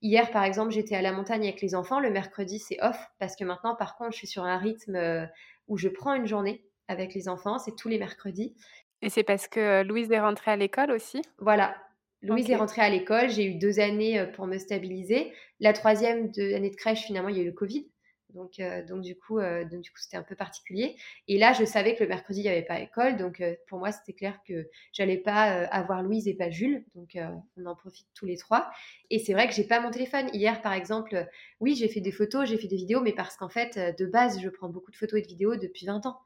Hier, 0.02 0.32
par 0.32 0.46
exemple, 0.46 0.72
j'étais 0.72 0.96
à 0.96 1.02
la 1.02 1.12
montagne 1.12 1.44
avec 1.44 1.62
les 1.62 1.76
enfants. 1.76 2.00
Le 2.00 2.10
mercredi, 2.10 2.58
c'est 2.58 2.82
off 2.82 2.98
parce 3.20 3.36
que 3.36 3.44
maintenant, 3.44 3.76
par 3.76 3.98
contre, 3.98 4.14
je 4.14 4.18
suis 4.20 4.28
sur 4.28 4.46
un 4.46 4.58
rythme 4.58 4.96
euh, 4.96 5.26
où 5.68 5.78
je 5.78 5.90
prends 5.90 6.14
une 6.14 6.26
journée 6.26 6.64
avec 6.88 7.14
les 7.14 7.28
enfants. 7.28 7.60
C'est 7.60 7.76
tous 7.76 7.90
les 7.90 8.00
mercredis. 8.00 8.56
Et 9.02 9.10
c'est 9.10 9.24
parce 9.24 9.50
que 9.50 9.84
Louise 9.84 10.10
est 10.14 10.22
rentrée 10.22 10.52
à 10.52 10.56
l'école 10.56 10.90
aussi? 10.90 11.22
Voilà. 11.38 11.76
Louise 12.22 12.50
est 12.50 12.56
rentrée 12.56 12.84
à 12.84 12.90
l'école. 12.90 13.30
J'ai 13.30 13.44
eu 13.44 13.56
deux 13.56 13.82
années 13.82 14.20
euh, 14.20 14.28
pour 14.28 14.48
me 14.48 14.58
stabiliser. 14.58 15.34
La 15.60 15.74
troisième 15.74 16.32
année 16.38 16.70
de 16.70 16.76
crèche, 16.78 17.02
finalement, 17.02 17.28
il 17.28 17.36
y 17.36 17.40
a 17.42 17.44
eu 17.44 17.48
le 17.48 17.52
Covid. 17.52 17.92
Donc, 18.34 18.60
euh, 18.60 18.86
donc 18.86 19.02
du 19.02 19.18
coup, 19.18 19.40
euh, 19.40 19.64
du 19.64 19.92
coup, 19.92 19.98
c'était 19.98 20.18
un 20.18 20.24
peu 20.24 20.36
particulier. 20.36 20.96
Et 21.28 21.38
là, 21.38 21.54
je 21.54 21.66
savais 21.66 21.96
que 21.96 22.04
le 22.04 22.10
mercredi, 22.10 22.40
il 22.40 22.44
n'y 22.44 22.50
avait 22.50 22.64
pas 22.64 22.80
école. 22.80 23.18
Donc, 23.18 23.42
euh, 23.42 23.56
pour 23.68 23.80
moi, 23.80 23.92
c'était 23.92 24.14
clair 24.14 24.40
que 24.48 24.70
j'allais 24.94 25.18
pas 25.18 25.66
avoir 25.68 26.04
Louise 26.04 26.28
et 26.28 26.34
pas 26.34 26.50
Jules. 26.50 26.86
Donc, 26.96 27.18
on 27.58 27.66
en 27.66 27.76
profite 27.76 28.08
tous 28.14 28.26
les 28.26 28.38
trois. 28.38 28.72
Et 29.10 29.20
c'est 29.20 29.34
vrai 29.34 29.48
que 29.48 29.54
j'ai 29.54 29.66
pas 29.66 29.80
mon 29.80 29.92
téléphone. 29.92 30.30
Hier, 30.34 30.62
par 30.62 30.74
exemple, 30.74 31.28
oui, 31.60 31.76
j'ai 31.76 31.88
fait 31.88 32.02
des 32.02 32.12
photos, 32.12 32.48
j'ai 32.48 32.58
fait 32.58 32.68
des 32.68 32.78
vidéos, 32.78 33.02
mais 33.02 33.14
parce 33.14 33.38
qu'en 33.38 33.50
fait, 33.50 33.78
de 33.98 34.06
base, 34.06 34.40
je 34.42 34.50
prends 34.50 34.70
beaucoup 34.70 34.92
de 34.92 34.98
photos 34.98 35.20
et 35.20 35.24
de 35.24 35.28
vidéos 35.28 35.56
depuis 35.56 35.86
20 35.86 36.06
ans. 36.06 36.20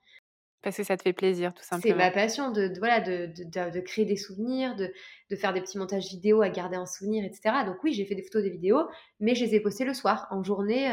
Parce 0.65 0.77
que 0.77 0.83
ça 0.83 0.97
te 0.97 1.03
fait 1.03 1.13
plaisir, 1.13 1.53
tout 1.53 1.63
simplement. 1.63 1.93
C'est 1.93 2.05
ma 2.05 2.09
passion 2.09 2.49
de, 2.49 2.73
voilà, 2.79 2.99
de, 2.99 3.27
de, 3.27 3.79
créer 3.81 4.03
des 4.03 4.17
souvenirs, 4.17 4.75
de, 4.75 5.35
faire 5.35 5.53
des 5.53 5.61
petits 5.61 5.77
montages 5.77 6.07
vidéo 6.07 6.41
à 6.41 6.49
garder 6.49 6.75
en 6.75 6.87
souvenir, 6.87 7.23
etc. 7.23 7.57
Donc 7.67 7.83
oui, 7.83 7.93
j'ai 7.93 8.03
fait 8.03 8.15
des 8.15 8.23
photos, 8.23 8.41
des 8.41 8.49
vidéos, 8.49 8.81
mais 9.19 9.35
je 9.35 9.45
les 9.45 9.53
ai 9.53 9.59
postées 9.59 9.85
le 9.85 9.93
soir, 9.93 10.25
en 10.31 10.41
journée 10.43 10.89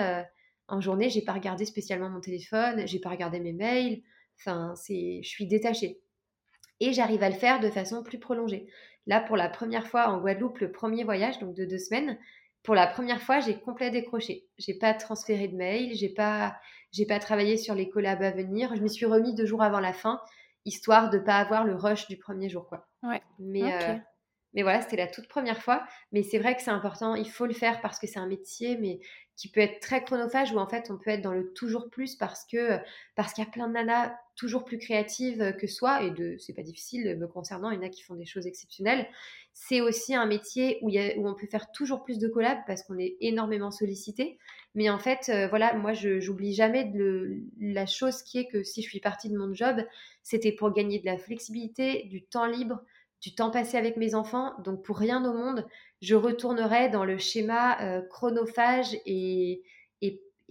en 0.68 0.80
journée, 0.80 1.10
j'ai 1.10 1.22
pas 1.22 1.32
regardé 1.32 1.64
spécialement 1.64 2.08
mon 2.08 2.20
téléphone, 2.20 2.86
j'ai 2.86 2.98
pas 2.98 3.10
regardé 3.10 3.40
mes 3.40 3.52
mails. 3.52 4.02
Enfin, 4.38 4.74
c'est, 4.76 5.20
je 5.22 5.28
suis 5.28 5.46
détachée. 5.46 6.00
Et 6.80 6.92
j'arrive 6.92 7.22
à 7.22 7.28
le 7.28 7.36
faire 7.36 7.60
de 7.60 7.70
façon 7.70 8.02
plus 8.02 8.18
prolongée. 8.18 8.66
Là, 9.06 9.20
pour 9.20 9.36
la 9.36 9.48
première 9.48 9.86
fois 9.86 10.08
en 10.08 10.20
Guadeloupe, 10.20 10.58
le 10.58 10.72
premier 10.72 11.04
voyage, 11.04 11.38
donc 11.38 11.54
de 11.54 11.64
deux 11.64 11.78
semaines, 11.78 12.18
pour 12.62 12.74
la 12.74 12.86
première 12.86 13.20
fois, 13.20 13.40
j'ai 13.40 13.58
complètement 13.58 14.00
décroché. 14.00 14.46
J'ai 14.58 14.74
pas 14.74 14.94
transféré 14.94 15.48
de 15.48 15.56
mail, 15.56 15.94
j'ai 15.94 16.08
pas, 16.08 16.56
j'ai 16.92 17.06
pas 17.06 17.18
travaillé 17.18 17.56
sur 17.56 17.74
les 17.74 17.88
collabs 17.88 18.22
à 18.22 18.30
venir. 18.30 18.74
Je 18.76 18.82
me 18.82 18.88
suis 18.88 19.06
remis 19.06 19.34
deux 19.34 19.46
jours 19.46 19.62
avant 19.62 19.80
la 19.80 19.92
fin, 19.92 20.20
histoire 20.64 21.10
de 21.10 21.18
pas 21.18 21.36
avoir 21.36 21.64
le 21.64 21.74
rush 21.74 22.06
du 22.06 22.16
premier 22.16 22.48
jour, 22.48 22.66
quoi. 22.68 22.86
Ouais. 23.02 23.20
Mais, 23.38 23.72
euh, 23.72 23.96
mais 24.54 24.62
voilà, 24.62 24.80
c'était 24.82 24.96
la 24.96 25.06
toute 25.06 25.28
première 25.28 25.62
fois. 25.62 25.84
Mais 26.12 26.22
c'est 26.22 26.38
vrai 26.38 26.54
que 26.54 26.62
c'est 26.62 26.70
important, 26.70 27.14
il 27.14 27.30
faut 27.30 27.46
le 27.46 27.54
faire 27.54 27.80
parce 27.80 27.98
que 27.98 28.06
c'est 28.06 28.18
un 28.18 28.26
métier, 28.26 28.76
mais 28.76 29.00
qui 29.36 29.48
peut 29.48 29.60
être 29.60 29.80
très 29.80 30.04
chronophage 30.04 30.52
où 30.52 30.58
en 30.58 30.68
fait 30.68 30.90
on 30.90 30.98
peut 30.98 31.10
être 31.10 31.22
dans 31.22 31.32
le 31.32 31.52
toujours 31.52 31.88
plus 31.90 32.16
parce 32.16 32.44
que 32.44 32.78
parce 33.16 33.32
qu'il 33.32 33.42
y 33.42 33.46
a 33.46 33.50
plein 33.50 33.66
de 33.66 33.72
nanas 33.72 34.14
toujours 34.36 34.64
plus 34.64 34.78
créatives 34.78 35.56
que 35.58 35.66
soi 35.66 36.02
et 36.02 36.10
de 36.10 36.36
c'est 36.38 36.52
pas 36.52 36.62
difficile 36.62 37.16
me 37.18 37.26
concernant, 37.26 37.70
il 37.70 37.76
y 37.76 37.78
en 37.78 37.82
a 37.82 37.88
qui 37.88 38.02
font 38.02 38.14
des 38.14 38.24
choses 38.24 38.46
exceptionnelles. 38.46 39.08
C'est 39.52 39.80
aussi 39.80 40.14
un 40.14 40.26
métier 40.26 40.78
où, 40.82 40.88
y 40.88 40.98
a, 40.98 41.16
où 41.18 41.28
on 41.28 41.34
peut 41.34 41.46
faire 41.46 41.70
toujours 41.72 42.02
plus 42.02 42.18
de 42.18 42.28
collabs 42.28 42.60
parce 42.66 42.82
qu'on 42.82 42.98
est 42.98 43.16
énormément 43.20 43.70
sollicité. 43.70 44.38
Mais 44.74 44.88
en 44.88 44.98
fait, 44.98 45.28
euh, 45.28 45.48
voilà, 45.48 45.74
moi 45.74 45.92
je 45.92 46.20
j'oublie 46.20 46.54
jamais 46.54 46.90
la 47.60 47.86
chose 47.86 48.22
qui 48.22 48.38
est 48.38 48.46
que 48.46 48.62
si 48.62 48.82
je 48.82 48.88
suis 48.88 49.00
partie 49.00 49.28
de 49.28 49.36
mon 49.36 49.52
job, 49.54 49.76
c'était 50.22 50.52
pour 50.52 50.72
gagner 50.72 50.98
de 50.98 51.06
la 51.06 51.18
flexibilité, 51.18 52.04
du 52.04 52.22
temps 52.22 52.46
libre, 52.46 52.82
du 53.22 53.34
temps 53.34 53.50
passé 53.50 53.76
avec 53.76 53.96
mes 53.96 54.14
enfants. 54.14 54.52
Donc 54.64 54.82
pour 54.82 54.98
rien 54.98 55.24
au 55.24 55.32
monde, 55.32 55.66
je 56.02 56.16
retournerais 56.16 56.90
dans 56.90 57.04
le 57.04 57.16
schéma 57.18 57.80
euh, 57.80 58.02
chronophage 58.02 58.96
et, 59.06 59.62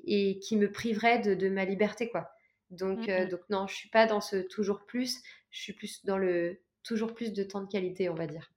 et, 0.03 0.39
qui 0.39 0.57
me 0.57 0.71
priverait 0.71 1.19
de, 1.19 1.49
ma 1.49 1.63
liberté. 1.63 2.09
quoi. 2.09 2.31
Donc, 2.71 3.07
euh, 3.07 3.27
donc 3.27 3.41
non, 3.49 3.67
je 3.67 3.75
suis 3.75 3.89
pas 3.89 4.07
dans 4.07 4.21
ce 4.21 4.37
toujours 4.37 4.85
plus, 4.87 5.21
je 5.51 5.61
suis 5.61 5.73
plus 5.73 6.03
dans 6.05 6.17
le 6.17 6.59
toujours 6.83 7.13
plus 7.13 7.33
de 7.33 7.43
temps 7.43 7.61
de 7.61 7.67
qualité, 7.67 8.09
on 8.09 8.15
va 8.15 8.25
dire. 8.25 8.49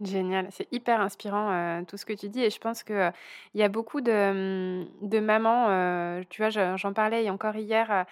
Génial, 0.00 0.46
c'est 0.50 0.68
hyper 0.72 1.00
inspirant 1.00 1.50
euh, 1.50 1.82
tout 1.82 1.96
ce 1.96 2.04
que 2.04 2.12
tu 2.12 2.28
dis 2.28 2.42
et 2.42 2.50
je 2.50 2.60
pense 2.60 2.84
qu'il 2.84 3.12
il 3.54 3.60
y 3.60 3.64
a 3.64 3.68
beaucoup 3.68 4.02
de, 4.02 4.82
mmh, 4.82 5.08
de 5.08 5.18
mamans, 5.18 6.22
tu 6.28 6.42
vois, 6.42 6.76
j'en 6.76 6.92
parlais 6.92 7.28
encore 7.30 7.56
hier 7.56 8.06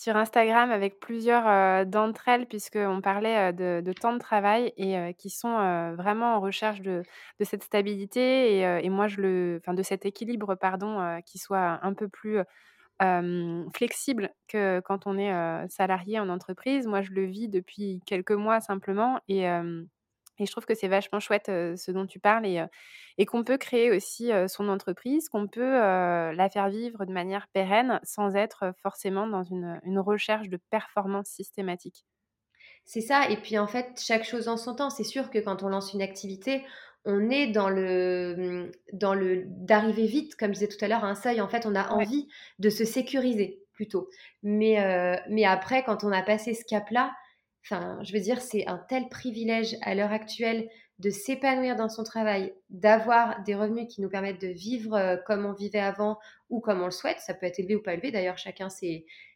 sur 0.00 0.16
Instagram 0.16 0.70
avec 0.70 0.98
plusieurs 0.98 1.84
d'entre 1.84 2.26
elles, 2.26 2.46
puisqu'on 2.46 3.02
parlait 3.02 3.52
de, 3.52 3.92
temps 3.92 4.14
de 4.14 4.18
travail 4.18 4.72
et 4.78 5.14
qui 5.18 5.28
sont 5.28 5.94
vraiment 5.94 6.36
en 6.36 6.40
recherche 6.40 6.80
de, 6.80 7.02
cette 7.42 7.62
stabilité 7.62 8.56
et, 8.56 8.62
et, 8.82 8.88
moi, 8.88 9.08
je 9.08 9.20
le, 9.20 9.60
enfin, 9.62 9.74
de 9.74 9.82
cet 9.82 10.06
équilibre, 10.06 10.54
pardon, 10.54 11.20
qui 11.26 11.36
soit 11.36 11.80
un 11.82 11.92
peu 11.92 12.08
plus 12.08 12.38
flexible 13.74 14.30
que 14.48 14.80
quand 14.80 15.06
on 15.06 15.18
est 15.18 15.68
salarié 15.68 16.18
en 16.18 16.30
entreprise. 16.30 16.86
Moi, 16.86 17.02
je 17.02 17.10
le 17.10 17.26
vis 17.26 17.50
depuis 17.50 18.00
quelques 18.06 18.32
mois 18.32 18.60
simplement 18.60 19.20
et 19.28 19.46
et 20.40 20.46
je 20.46 20.50
trouve 20.50 20.66
que 20.66 20.74
c'est 20.74 20.88
vachement 20.88 21.20
chouette 21.20 21.46
ce 21.46 21.90
dont 21.90 22.06
tu 22.06 22.18
parles 22.18 22.46
et, 22.46 22.64
et 23.18 23.26
qu'on 23.26 23.44
peut 23.44 23.58
créer 23.58 23.90
aussi 23.90 24.30
son 24.48 24.68
entreprise, 24.68 25.28
qu'on 25.28 25.46
peut 25.46 25.78
la 25.78 26.48
faire 26.50 26.68
vivre 26.68 27.04
de 27.04 27.12
manière 27.12 27.48
pérenne 27.48 28.00
sans 28.02 28.34
être 28.34 28.72
forcément 28.82 29.26
dans 29.26 29.42
une, 29.42 29.80
une 29.84 29.98
recherche 29.98 30.48
de 30.48 30.58
performance 30.70 31.28
systématique. 31.28 32.06
C'est 32.84 33.00
ça, 33.00 33.28
et 33.28 33.36
puis 33.36 33.58
en 33.58 33.66
fait, 33.66 34.00
chaque 34.04 34.24
chose 34.24 34.48
en 34.48 34.56
son 34.56 34.74
temps. 34.74 34.90
C'est 34.90 35.04
sûr 35.04 35.30
que 35.30 35.38
quand 35.38 35.62
on 35.62 35.68
lance 35.68 35.92
une 35.92 36.02
activité, 36.02 36.64
on 37.04 37.30
est 37.30 37.46
dans 37.48 37.68
le, 37.68 38.36
mmh, 38.36 38.70
dans 38.94 39.14
le 39.14 39.44
d'arriver 39.46 40.06
vite, 40.06 40.36
comme 40.36 40.48
je 40.48 40.60
disais 40.60 40.68
tout 40.68 40.84
à 40.84 40.88
l'heure, 40.88 41.04
à 41.04 41.08
un 41.08 41.14
seuil. 41.14 41.40
En 41.40 41.48
fait, 41.48 41.66
on 41.66 41.74
a 41.74 41.88
envie 41.90 42.28
de 42.58 42.70
se 42.70 42.84
sécuriser 42.84 43.62
plutôt. 43.72 44.08
Mais, 44.42 44.76
mais 45.28 45.44
après, 45.44 45.84
quand 45.84 46.04
on 46.04 46.12
a 46.12 46.22
passé 46.22 46.52
ce 46.54 46.64
cap-là, 46.64 47.12
Enfin, 47.64 47.98
je 48.02 48.12
veux 48.12 48.20
dire, 48.20 48.40
c'est 48.40 48.66
un 48.66 48.78
tel 48.88 49.08
privilège 49.08 49.76
à 49.82 49.94
l'heure 49.94 50.12
actuelle 50.12 50.68
de 51.00 51.10
s'épanouir 51.10 51.76
dans 51.76 51.88
son 51.88 52.04
travail, 52.04 52.52
d'avoir 52.68 53.42
des 53.44 53.54
revenus 53.54 53.86
qui 53.88 54.02
nous 54.02 54.10
permettent 54.10 54.40
de 54.40 54.48
vivre 54.48 54.94
euh, 54.94 55.16
comme 55.26 55.46
on 55.46 55.54
vivait 55.54 55.80
avant 55.80 56.18
ou 56.50 56.60
comme 56.60 56.82
on 56.82 56.86
le 56.86 56.90
souhaite. 56.90 57.18
Ça 57.20 57.32
peut 57.32 57.46
être 57.46 57.58
élevé 57.58 57.74
ou 57.74 57.82
pas 57.82 57.94
élevé. 57.94 58.10
D'ailleurs, 58.10 58.36
chacun, 58.36 58.68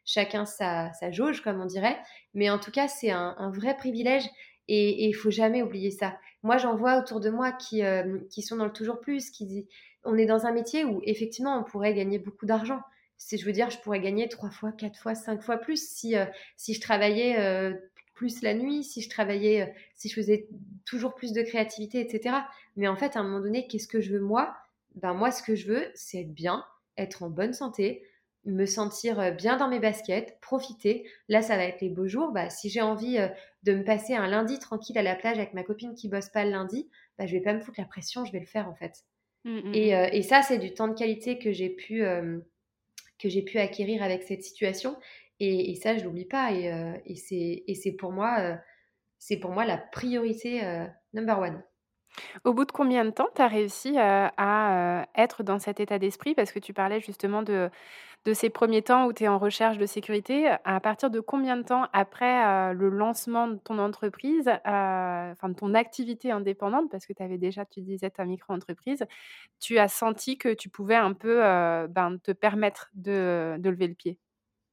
chacun 0.04 0.44
sa, 0.44 0.92
jauge, 1.10 1.40
comme 1.40 1.60
on 1.60 1.66
dirait. 1.66 1.98
Mais 2.34 2.50
en 2.50 2.58
tout 2.58 2.70
cas, 2.70 2.86
c'est 2.86 3.10
un, 3.10 3.50
vrai 3.50 3.76
privilège 3.76 4.24
et 4.68 5.06
il 5.06 5.14
faut 5.14 5.30
jamais 5.30 5.62
oublier 5.62 5.90
ça. 5.90 6.18
Moi, 6.42 6.58
j'en 6.58 6.76
vois 6.76 6.98
autour 6.98 7.20
de 7.20 7.30
moi 7.30 7.52
qui, 7.52 7.82
euh, 7.82 8.18
qui 8.30 8.42
sont 8.42 8.56
dans 8.56 8.66
le 8.66 8.72
toujours 8.72 9.00
plus, 9.00 9.30
qui 9.30 9.46
disent, 9.46 9.66
on 10.04 10.18
est 10.18 10.26
dans 10.26 10.44
un 10.44 10.52
métier 10.52 10.84
où 10.84 11.00
effectivement, 11.04 11.58
on 11.58 11.64
pourrait 11.64 11.94
gagner 11.94 12.18
beaucoup 12.18 12.44
d'argent. 12.44 12.80
Si 13.16 13.38
je 13.38 13.46
veux 13.46 13.52
dire, 13.52 13.70
je 13.70 13.78
pourrais 13.78 14.00
gagner 14.00 14.28
trois 14.28 14.50
fois, 14.50 14.72
quatre 14.72 14.98
fois, 14.98 15.14
cinq 15.14 15.42
fois 15.42 15.56
plus 15.56 15.82
si, 15.82 16.14
euh, 16.14 16.26
si 16.56 16.74
je 16.74 16.80
travaillais 16.80 17.72
plus 18.14 18.42
la 18.42 18.54
nuit, 18.54 18.84
si 18.84 19.02
je 19.02 19.10
travaillais, 19.10 19.62
euh, 19.62 19.72
si 19.94 20.08
je 20.08 20.14
faisais 20.14 20.48
toujours 20.84 21.14
plus 21.14 21.32
de 21.32 21.42
créativité, 21.42 22.00
etc. 22.00 22.36
Mais 22.76 22.88
en 22.88 22.96
fait, 22.96 23.16
à 23.16 23.20
un 23.20 23.22
moment 23.24 23.40
donné, 23.40 23.66
qu'est-ce 23.66 23.88
que 23.88 24.00
je 24.00 24.12
veux 24.12 24.20
moi? 24.20 24.56
Ben 24.94 25.12
moi, 25.12 25.30
ce 25.30 25.42
que 25.42 25.54
je 25.54 25.66
veux, 25.66 25.86
c'est 25.94 26.20
être 26.20 26.32
bien, 26.32 26.64
être 26.96 27.24
en 27.24 27.30
bonne 27.30 27.52
santé, 27.52 28.04
me 28.44 28.66
sentir 28.66 29.18
euh, 29.18 29.30
bien 29.32 29.56
dans 29.56 29.68
mes 29.68 29.80
baskets, 29.80 30.38
profiter. 30.40 31.08
Là, 31.28 31.42
ça 31.42 31.56
va 31.56 31.64
être 31.64 31.80
les 31.80 31.88
beaux 31.88 32.06
jours. 32.06 32.30
Bah, 32.32 32.50
si 32.50 32.70
j'ai 32.70 32.82
envie 32.82 33.18
euh, 33.18 33.28
de 33.64 33.74
me 33.74 33.84
passer 33.84 34.14
un 34.14 34.28
lundi 34.28 34.58
tranquille 34.58 34.96
à 34.98 35.02
la 35.02 35.16
plage 35.16 35.38
avec 35.38 35.52
ma 35.54 35.64
copine 35.64 35.94
qui 35.94 36.08
bosse 36.08 36.28
pas 36.28 36.44
le 36.44 36.50
lundi, 36.50 36.88
bah, 37.18 37.26
je 37.26 37.32
vais 37.32 37.42
pas 37.42 37.54
me 37.54 37.60
foutre 37.60 37.80
la 37.80 37.86
pression, 37.86 38.24
je 38.24 38.32
vais 38.32 38.40
le 38.40 38.46
faire 38.46 38.68
en 38.68 38.74
fait. 38.74 39.04
Mmh, 39.44 39.50
mmh, 39.50 39.74
et, 39.74 39.94
mmh. 39.94 40.08
et, 40.12 40.22
ça, 40.22 40.42
c'est 40.42 40.58
du 40.58 40.72
temps 40.72 40.88
de 40.88 40.94
qualité 40.94 41.38
que 41.38 41.52
j'ai 41.52 41.68
pu, 41.68 42.02
que 43.18 43.28
j'ai 43.28 43.42
pu 43.42 43.58
acquérir 43.58 44.02
avec 44.02 44.22
cette 44.22 44.42
situation. 44.42 44.96
Et, 45.44 45.74
ça, 45.76 45.96
je 45.96 46.04
l'oublie 46.04 46.24
pas. 46.24 46.52
Et, 46.52 46.72
euh, 46.72 46.92
c'est 47.14 47.92
pour 47.98 48.12
moi, 48.12 48.36
euh, 48.40 48.56
c'est 49.18 49.38
pour 49.38 49.50
moi 49.50 49.64
la 49.64 49.78
priorité 49.78 50.64
euh, 50.64 50.86
number 51.12 51.38
one. 51.38 51.62
Au 52.44 52.54
bout 52.54 52.64
de 52.64 52.72
combien 52.72 53.04
de 53.04 53.10
temps 53.10 53.28
tu 53.34 53.42
as 53.42 53.48
réussi 53.48 53.96
à 53.98 55.06
être 55.16 55.42
dans 55.42 55.58
cet 55.58 55.80
état 55.80 55.98
d'esprit? 55.98 56.34
Parce 56.36 56.52
que 56.52 56.60
tu 56.60 56.72
parlais 56.72 57.00
justement 57.00 57.42
de, 57.42 57.70
de 58.24 58.32
ces 58.32 58.50
premiers 58.50 58.82
temps 58.82 59.06
où 59.06 59.12
tu 59.12 59.24
es 59.24 59.28
en 59.28 59.38
recherche 59.38 59.78
de 59.78 59.86
sécurité. 59.86 60.48
À 60.64 60.78
partir 60.78 61.10
de 61.10 61.18
combien 61.18 61.56
de 61.56 61.64
temps 61.64 61.88
après 61.92 62.72
le 62.72 62.88
lancement 62.88 63.48
de 63.48 63.56
ton 63.56 63.80
entreprise, 63.80 64.48
enfin 64.64 65.48
de 65.48 65.54
ton 65.54 65.74
activité 65.74 66.30
indépendante, 66.30 66.88
parce 66.88 67.04
que 67.04 67.12
tu 67.12 67.22
avais 67.24 67.38
déjà, 67.38 67.64
tu 67.64 67.80
disais, 67.80 68.10
ta 68.10 68.24
micro-entreprise, 68.24 69.04
tu 69.58 69.78
as 69.78 69.88
senti 69.88 70.38
que 70.38 70.54
tu 70.54 70.68
pouvais 70.68 70.94
un 70.94 71.14
peu 71.14 71.38
ben, 71.88 72.18
te 72.22 72.30
permettre 72.30 72.90
de 72.94 73.58
lever 73.60 73.88
le 73.88 73.94
pied? 73.94 74.20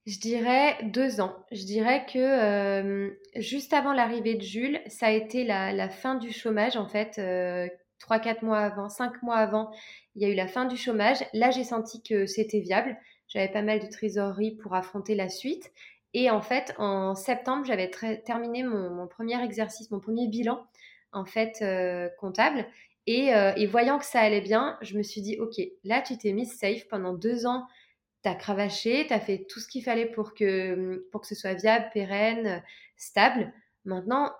Je 0.07 0.19
dirais 0.19 0.77
deux 0.83 1.21
ans. 1.21 1.35
Je 1.51 1.63
dirais 1.63 2.05
que 2.11 2.17
euh, 2.17 3.11
juste 3.35 3.73
avant 3.73 3.93
l'arrivée 3.93 4.35
de 4.35 4.41
Jules, 4.41 4.81
ça 4.87 5.07
a 5.07 5.11
été 5.11 5.43
la, 5.43 5.89
fin 5.89 6.15
du 6.15 6.31
chômage 6.31 6.75
en 6.75 6.87
fait. 6.87 7.19
Euh, 7.19 7.67
trois, 7.99 8.19
quatre 8.19 8.41
mois 8.41 8.59
avant, 8.59 8.89
cinq 8.89 9.21
mois 9.21 9.35
avant, 9.35 9.71
il 10.15 10.23
y 10.23 10.25
a 10.25 10.29
eu 10.29 10.33
la 10.33 10.47
fin 10.47 10.65
du 10.65 10.75
chômage. 10.75 11.17
Là, 11.33 11.51
j'ai 11.51 11.63
senti 11.63 12.01
que 12.01 12.25
c'était 12.25 12.59
viable. 12.59 12.97
J'avais 13.27 13.49
pas 13.49 13.61
mal 13.61 13.79
de 13.79 13.87
trésorerie 13.87 14.55
pour 14.55 14.73
affronter 14.73 15.13
la 15.13 15.29
suite. 15.29 15.71
Et 16.13 16.29
en 16.29 16.41
fait, 16.41 16.73
en 16.77 17.13
septembre, 17.15 17.63
j'avais 17.63 17.91
terminé 18.25 18.63
mon, 18.63 19.07
premier 19.07 19.41
exercice, 19.43 19.91
mon 19.91 19.99
premier 19.99 20.27
bilan 20.27 20.65
en 21.13 21.25
fait 21.25 21.59
euh, 21.61 22.09
comptable. 22.19 22.65
Et, 23.07 23.29
et 23.29 23.65
voyant 23.65 23.97
que 23.97 24.05
ça 24.05 24.19
allait 24.19 24.41
bien, 24.41 24.77
je 24.81 24.95
me 24.95 25.01
suis 25.01 25.21
dit, 25.21 25.39
ok, 25.39 25.59
là, 25.83 26.01
tu 26.01 26.17
t'es 26.17 26.33
mise 26.33 26.55
safe 26.57 26.87
pendant 26.87 27.13
deux 27.13 27.47
ans 27.47 27.65
t'as 28.21 28.35
cravaché, 28.35 29.05
t'as 29.07 29.19
fait 29.19 29.45
tout 29.49 29.59
ce 29.59 29.67
qu'il 29.67 29.83
fallait 29.83 30.05
pour 30.05 30.33
que, 30.33 31.07
pour 31.11 31.21
que 31.21 31.27
ce 31.27 31.35
soit 31.35 31.53
viable, 31.53 31.89
pérenne, 31.93 32.63
stable. 32.97 33.51
Maintenant, 33.85 34.31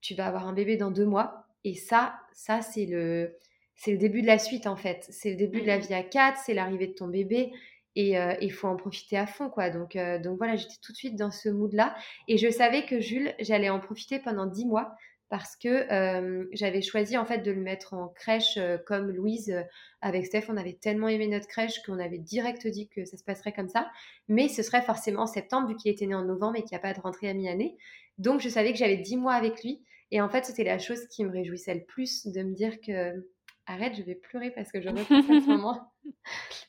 tu 0.00 0.14
vas 0.14 0.26
avoir 0.26 0.46
un 0.46 0.52
bébé 0.52 0.76
dans 0.76 0.90
deux 0.90 1.06
mois. 1.06 1.46
Et 1.64 1.74
ça, 1.74 2.14
ça 2.32 2.60
c'est 2.60 2.86
le, 2.86 3.36
c'est 3.74 3.92
le 3.92 3.98
début 3.98 4.22
de 4.22 4.26
la 4.26 4.38
suite 4.38 4.66
en 4.66 4.76
fait. 4.76 5.06
C'est 5.10 5.30
le 5.30 5.36
début 5.36 5.62
de 5.62 5.66
la 5.66 5.78
mmh 5.78 5.82
vie 5.82 5.94
à 5.94 6.02
quatre, 6.02 6.38
c'est 6.44 6.54
l'arrivée 6.54 6.88
de 6.88 6.92
ton 6.94 7.08
bébé. 7.08 7.52
Et 7.96 8.18
euh, 8.18 8.34
il 8.40 8.52
faut 8.52 8.66
en 8.66 8.76
profiter 8.76 9.16
à 9.16 9.26
fond, 9.26 9.48
quoi. 9.48 9.70
Donc, 9.70 9.94
euh, 9.94 10.18
donc 10.18 10.38
voilà, 10.38 10.56
j'étais 10.56 10.74
tout 10.82 10.90
de 10.90 10.96
suite 10.96 11.16
dans 11.16 11.30
ce 11.30 11.48
mood-là. 11.48 11.94
Et 12.26 12.38
je 12.38 12.50
savais 12.50 12.86
que 12.86 13.00
Jules, 13.00 13.32
j'allais 13.38 13.70
en 13.70 13.78
profiter 13.78 14.18
pendant 14.18 14.46
dix 14.46 14.66
mois 14.66 14.96
parce 15.28 15.56
que 15.56 15.92
euh, 15.92 16.46
j'avais 16.52 16.82
choisi 16.82 17.16
en 17.16 17.24
fait 17.24 17.38
de 17.38 17.50
le 17.50 17.60
mettre 17.60 17.94
en 17.94 18.08
crèche 18.08 18.56
euh, 18.56 18.76
comme 18.86 19.10
Louise 19.10 19.50
euh, 19.50 19.62
avec 20.00 20.26
Steph. 20.26 20.44
On 20.48 20.56
avait 20.56 20.74
tellement 20.74 21.08
aimé 21.08 21.26
notre 21.26 21.48
crèche 21.48 21.82
qu'on 21.82 21.98
avait 21.98 22.18
direct 22.18 22.66
dit 22.66 22.88
que 22.88 23.04
ça 23.04 23.16
se 23.16 23.24
passerait 23.24 23.52
comme 23.52 23.68
ça. 23.68 23.90
Mais 24.28 24.48
ce 24.48 24.62
serait 24.62 24.82
forcément 24.82 25.22
en 25.22 25.26
septembre 25.26 25.68
vu 25.68 25.76
qu'il 25.76 25.90
était 25.90 26.06
né 26.06 26.14
en 26.14 26.24
novembre 26.24 26.56
et 26.56 26.62
qu'il 26.62 26.72
n'y 26.72 26.76
a 26.76 26.80
pas 26.80 26.92
de 26.92 27.00
rentrée 27.00 27.28
à 27.28 27.34
mi-année. 27.34 27.76
Donc 28.18 28.40
je 28.40 28.48
savais 28.48 28.72
que 28.72 28.78
j'avais 28.78 28.98
10 28.98 29.16
mois 29.16 29.34
avec 29.34 29.62
lui. 29.62 29.82
Et 30.10 30.20
en 30.20 30.28
fait, 30.28 30.44
c'était 30.44 30.64
la 30.64 30.78
chose 30.78 31.06
qui 31.08 31.24
me 31.24 31.30
réjouissait 31.30 31.74
le 31.74 31.84
plus 31.84 32.26
de 32.26 32.42
me 32.42 32.54
dire 32.54 32.80
que 32.80 33.26
arrête, 33.66 33.96
je 33.96 34.02
vais 34.02 34.14
pleurer 34.14 34.50
parce 34.50 34.70
que 34.70 34.80
je 34.80 34.88
repense 34.88 35.30
à 35.30 35.40
ce 35.40 35.46
moment. 35.48 35.90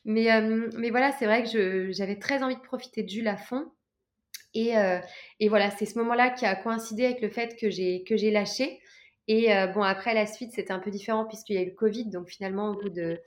Mais, 0.04 0.28
mais 0.76 0.90
voilà, 0.90 1.12
c'est 1.12 1.26
vrai 1.26 1.44
que 1.44 1.92
j'avais 1.92 2.18
très 2.18 2.42
envie 2.42 2.56
de 2.56 2.60
profiter 2.62 3.02
de 3.02 3.08
Jules 3.08 3.28
à 3.28 3.36
fond. 3.36 3.70
Euh, 4.56 4.98
et, 5.40 5.48
voilà, 5.48 5.70
c'est 5.70 5.86
ce 5.86 5.98
moment-là 5.98 6.30
qui 6.30 6.46
a 6.46 6.54
coïncidé 6.54 7.04
avec 7.06 7.20
le 7.20 7.28
fait 7.28 7.56
que 7.56 7.70
j'ai, 7.70 8.04
que 8.04 8.16
j'ai 8.16 8.30
lâché. 8.30 8.80
Et 9.28 9.54
euh, 9.54 9.66
bon, 9.66 9.82
après, 9.82 10.14
la 10.14 10.26
suite, 10.26 10.52
c'était 10.52 10.72
un 10.72 10.78
peu 10.78 10.90
différent 10.90 11.24
puisqu'il 11.26 11.56
y 11.56 11.58
a 11.58 11.62
eu 11.62 11.66
le 11.66 11.74
Covid. 11.74 12.06
Donc 12.06 12.28
finalement, 12.28 12.70
au 12.70 12.74
bout, 12.74 12.90
de, 12.90 13.20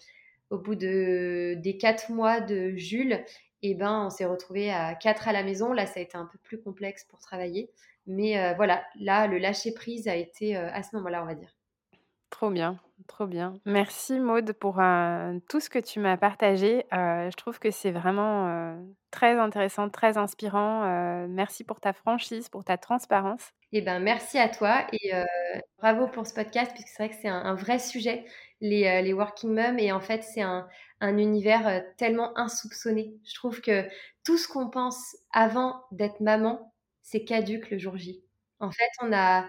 au 0.49 0.57
bout 0.57 0.75
de, 0.75 1.55
des 1.57 1.77
quatre 1.77 2.11
mois 2.11 2.41
de 2.41 2.75
Jules, 2.75 3.23
eh 3.61 3.75
ben, 3.75 4.05
on 4.05 4.09
s'est 4.09 4.25
retrouvé 4.25 4.71
à 4.71 4.95
quatre 4.95 5.27
à 5.27 5.34
la 5.34 5.43
maison. 5.43 5.73
Là, 5.73 5.86
ça 5.86 5.99
a 5.99 6.03
été 6.03 6.17
un 6.17 6.25
peu 6.25 6.38
plus 6.39 6.61
complexe 6.61 7.05
pour 7.05 7.19
travailler. 7.19 7.69
Mais 8.07 8.39
euh, 8.39 8.53
voilà, 8.55 8.84
là, 8.99 9.27
le 9.27 9.38
lâcher 9.38 9.73
prise 9.73 10.07
a 10.07 10.15
été 10.15 10.55
à 10.55 10.82
ce 10.84 10.95
moment-là, 10.95 11.21
on 11.23 11.27
va 11.27 11.36
dire. 11.36 11.59
Trop 12.30 12.49
bien, 12.49 12.77
trop 13.07 13.25
bien. 13.25 13.55
Merci 13.65 14.19
Maude 14.19 14.53
pour 14.53 14.75
tout 15.49 15.59
ce 15.59 15.69
que 15.69 15.80
tu 15.80 15.99
m'as 15.99 16.17
partagé. 16.17 16.86
je 16.91 17.36
trouve 17.36 17.59
que 17.59 17.71
c'est 17.71 17.91
vraiment 17.91 18.77
très 19.11 19.38
intéressant, 19.38 19.89
très 19.89 20.17
inspirant. 20.17 21.27
merci 21.27 21.63
pour 21.63 21.80
ta 21.80 21.93
franchise, 21.93 22.49
pour 22.49 22.63
ta 22.63 22.77
transparence. 22.77 23.51
Eh 23.71 23.82
ben, 23.82 23.99
merci 23.99 24.38
à 24.38 24.49
toi 24.49 24.86
et 24.93 25.11
bravo 25.80 26.07
pour 26.07 26.27
ce 26.27 26.34
podcast 26.34 26.71
puisque 26.73 26.89
c'est 26.89 27.03
vrai 27.03 27.09
que 27.09 27.21
c'est 27.21 27.30
un, 27.30 27.55
vrai 27.55 27.80
sujet, 27.80 28.25
les, 28.61 29.01
les 29.01 29.13
working 29.13 29.53
moms 29.53 29.77
et 29.77 29.91
en 29.91 29.99
fait 29.99 30.23
c'est 30.23 30.41
un, 30.41 30.67
un 31.01 31.17
univers 31.17 31.84
tellement 31.97 32.38
insoupçonné. 32.38 33.13
Je 33.25 33.36
trouve 33.36 33.61
que 33.61 33.88
tout 34.23 34.38
ce 34.38 34.47
qu'on 34.47 34.69
pense 34.69 35.15
avant 35.32 35.84
d'être 35.91 36.19
maman, 36.19 36.73
c'est 37.01 37.23
caduque 37.23 37.69
le 37.71 37.77
jour 37.77 37.97
J. 37.97 38.23
En 38.59 38.71
fait, 38.71 38.89
on 39.01 39.13
a 39.13 39.47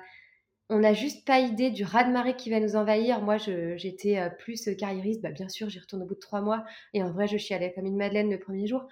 on 0.71 0.79
n'a 0.79 0.95
juste 0.95 1.27
pas 1.27 1.41
idée 1.41 1.71
du 1.71 1.85
raz-de-marée 1.85 2.37
qui 2.37 2.49
va 2.49 2.61
nous 2.61 2.77
envahir. 2.77 3.21
Moi, 3.21 3.37
j'étais 3.39 4.19
euh, 4.19 4.31
plus 4.31 4.69
euh, 4.69 4.75
carriériste. 4.75 5.21
Bah, 5.21 5.33
bien 5.33 5.49
sûr, 5.49 5.69
j'y 5.69 5.81
retourne 5.81 6.03
au 6.03 6.07
bout 6.07 6.15
de 6.15 6.21
trois 6.21 6.41
mois. 6.41 6.65
Et 6.95 7.03
en 7.03 7.11
vrai, 7.11 7.27
je 7.27 7.55
allée 7.55 7.73
comme 7.75 7.87
une 7.87 7.97
madeleine 7.97 8.31
le 8.31 8.39
premier 8.39 8.69
jour. 8.69 8.87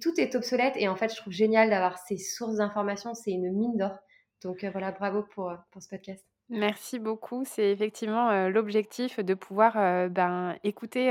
Tout 0.00 0.20
est 0.20 0.34
obsolète. 0.36 0.74
Et 0.76 0.88
en 0.88 0.94
fait, 0.94 1.10
je 1.10 1.16
trouve 1.16 1.32
génial 1.32 1.70
d'avoir 1.70 1.98
ces 1.98 2.16
sources 2.16 2.56
d'informations. 2.56 3.14
C'est 3.14 3.32
une 3.32 3.52
mine 3.52 3.76
d'or. 3.76 3.98
Donc 4.42 4.62
euh, 4.62 4.70
voilà, 4.70 4.92
bravo 4.92 5.24
pour, 5.34 5.52
pour 5.72 5.82
ce 5.82 5.88
podcast. 5.88 6.24
Merci 6.48 7.00
beaucoup. 7.00 7.42
C'est 7.46 7.70
effectivement 7.70 8.48
l'objectif 8.48 9.18
de 9.18 9.32
pouvoir 9.32 10.10
ben, 10.10 10.54
écouter 10.64 11.06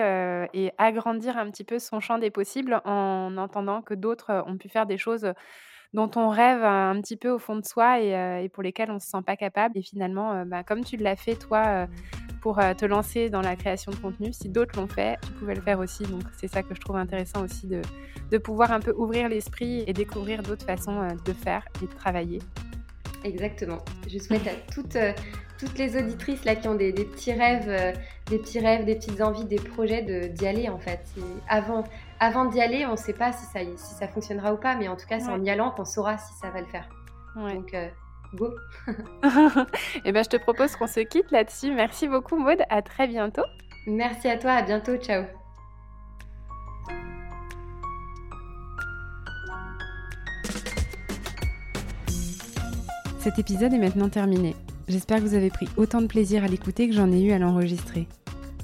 et 0.54 0.72
agrandir 0.78 1.36
un 1.36 1.50
petit 1.50 1.64
peu 1.64 1.80
son 1.80 2.00
champ 2.00 2.20
des 2.20 2.30
possibles 2.30 2.80
en 2.86 3.36
entendant 3.38 3.82
que 3.82 3.96
d'autres 3.96 4.44
ont 4.46 4.58
pu 4.58 4.70
faire 4.70 4.86
des 4.86 5.00
choses 5.00 5.34
dont 5.94 6.10
on 6.16 6.30
rêve 6.30 6.64
un 6.64 7.00
petit 7.02 7.18
peu 7.18 7.30
au 7.30 7.40
fond 7.40 7.56
de 7.56 7.66
soi 7.66 8.00
et, 8.00 8.16
euh, 8.16 8.48
pour 8.50 8.64
lesquels 8.64 8.90
on 8.92 8.96
ne 8.96 9.00
se 9.00 9.08
sent 9.08 9.22
pas 9.26 9.36
capable. 9.36 9.78
Et 9.78 9.82
finalement, 9.82 10.34
euh, 10.34 10.46
bah, 10.46 10.64
comme 10.64 10.84
tu 10.84 10.98
l'as 10.98 11.16
fait 11.16 11.36
toi 11.36 11.64
euh, 11.68 11.88
pour 12.42 12.58
te 12.58 12.86
lancer 12.86 13.30
dans 13.30 13.42
la 13.42 13.56
création 13.56 13.92
de 13.92 13.98
contenu, 13.98 14.34
si 14.34 14.50
d'autres 14.50 14.80
l'ont 14.80 14.88
fait, 14.88 15.20
tu 15.24 15.32
pouvais 15.34 15.54
le 15.54 15.62
faire 15.62 15.80
aussi. 15.80 16.04
Donc 16.04 16.24
c'est 16.40 16.48
ça 16.48 16.64
que 16.64 16.74
je 16.74 16.80
trouve 16.80 16.96
intéressant 16.96 17.44
aussi 17.44 17.68
de, 17.68 17.82
de 18.32 18.38
pouvoir 18.40 18.72
un 18.72 18.80
peu 18.80 18.94
ouvrir 18.98 19.30
l'esprit 19.30 19.84
et 19.86 19.94
découvrir 19.94 20.42
d'autres 20.42 20.66
façons 20.66 21.08
de 21.24 21.34
faire 21.34 21.64
et 21.84 21.86
de 21.86 21.94
travailler. 21.94 22.40
Exactement. 23.24 23.78
Je 24.08 24.18
souhaite 24.18 24.48
à 24.48 24.56
toutes, 24.74 24.98
toutes 25.60 25.78
les 25.78 25.96
auditrices 25.96 26.44
là 26.44 26.56
qui 26.56 26.68
ont 26.68 26.74
des, 26.74 26.92
petits 26.94 27.32
rêves, 27.32 27.96
des 28.26 28.40
petits 28.40 28.60
rêves, 28.60 28.86
des 28.86 28.96
petites 28.96 29.22
envies, 29.22 29.46
des 29.46 29.58
projets 29.58 30.30
d'y 30.30 30.48
aller 30.48 30.68
en 30.68 30.80
fait. 30.80 31.02
Avant, 31.48 31.84
avant 32.22 32.46
d'y 32.46 32.62
aller, 32.62 32.86
on 32.86 32.92
ne 32.92 32.98
sait 32.98 33.14
pas 33.14 33.32
si 33.32 33.46
ça, 33.46 33.60
si 33.76 33.96
ça 33.96 34.08
fonctionnera 34.08 34.54
ou 34.54 34.58
pas, 34.58 34.76
mais 34.76 34.88
en 34.88 34.96
tout 34.96 35.08
cas, 35.08 35.20
c'est 35.20 35.32
en 35.32 35.44
y 35.44 35.50
allant 35.50 35.72
qu'on 35.72 35.86
saura 35.86 36.20
si 36.20 36.32
ça 36.40 36.52
va 36.52 36.62
le 36.62 36.68
faire. 36.68 36.88
Donc, 37.36 37.74
euh, 37.74 37.90
go 38.36 38.54
Eh 40.06 40.12
ben, 40.12 40.24
je 40.24 40.30
te 40.30 40.38
propose 40.38 40.76
qu'on 40.76 40.86
se 40.86 41.00
quitte 41.00 41.32
là-dessus. 41.32 41.74
Merci 41.74 42.08
beaucoup, 42.08 42.38
Maud. 42.38 42.62
À 42.70 42.84
très 42.84 43.08
bientôt. 43.08 43.42
Merci 43.88 44.30
à 44.30 44.38
toi. 44.38 44.52
À 44.52 44.62
bientôt. 44.62 44.98
Ciao. 44.98 45.24
Cet 53.18 53.40
épisode 53.40 53.74
est 53.74 53.80
maintenant 53.80 54.10
terminé. 54.10 54.56
J'espère 54.88 55.18
que 55.18 55.24
vous 55.24 55.36
avez 55.36 55.50
pris 55.50 55.68
autant 55.76 56.02
de 56.02 56.08
plaisir 56.08 56.44
à 56.44 56.48
l'écouter 56.48 56.88
que 56.88 56.94
j'en 56.94 57.12
ai 57.12 57.22
eu 57.22 57.32
à 57.32 57.40
l'enregistrer. 57.40 58.08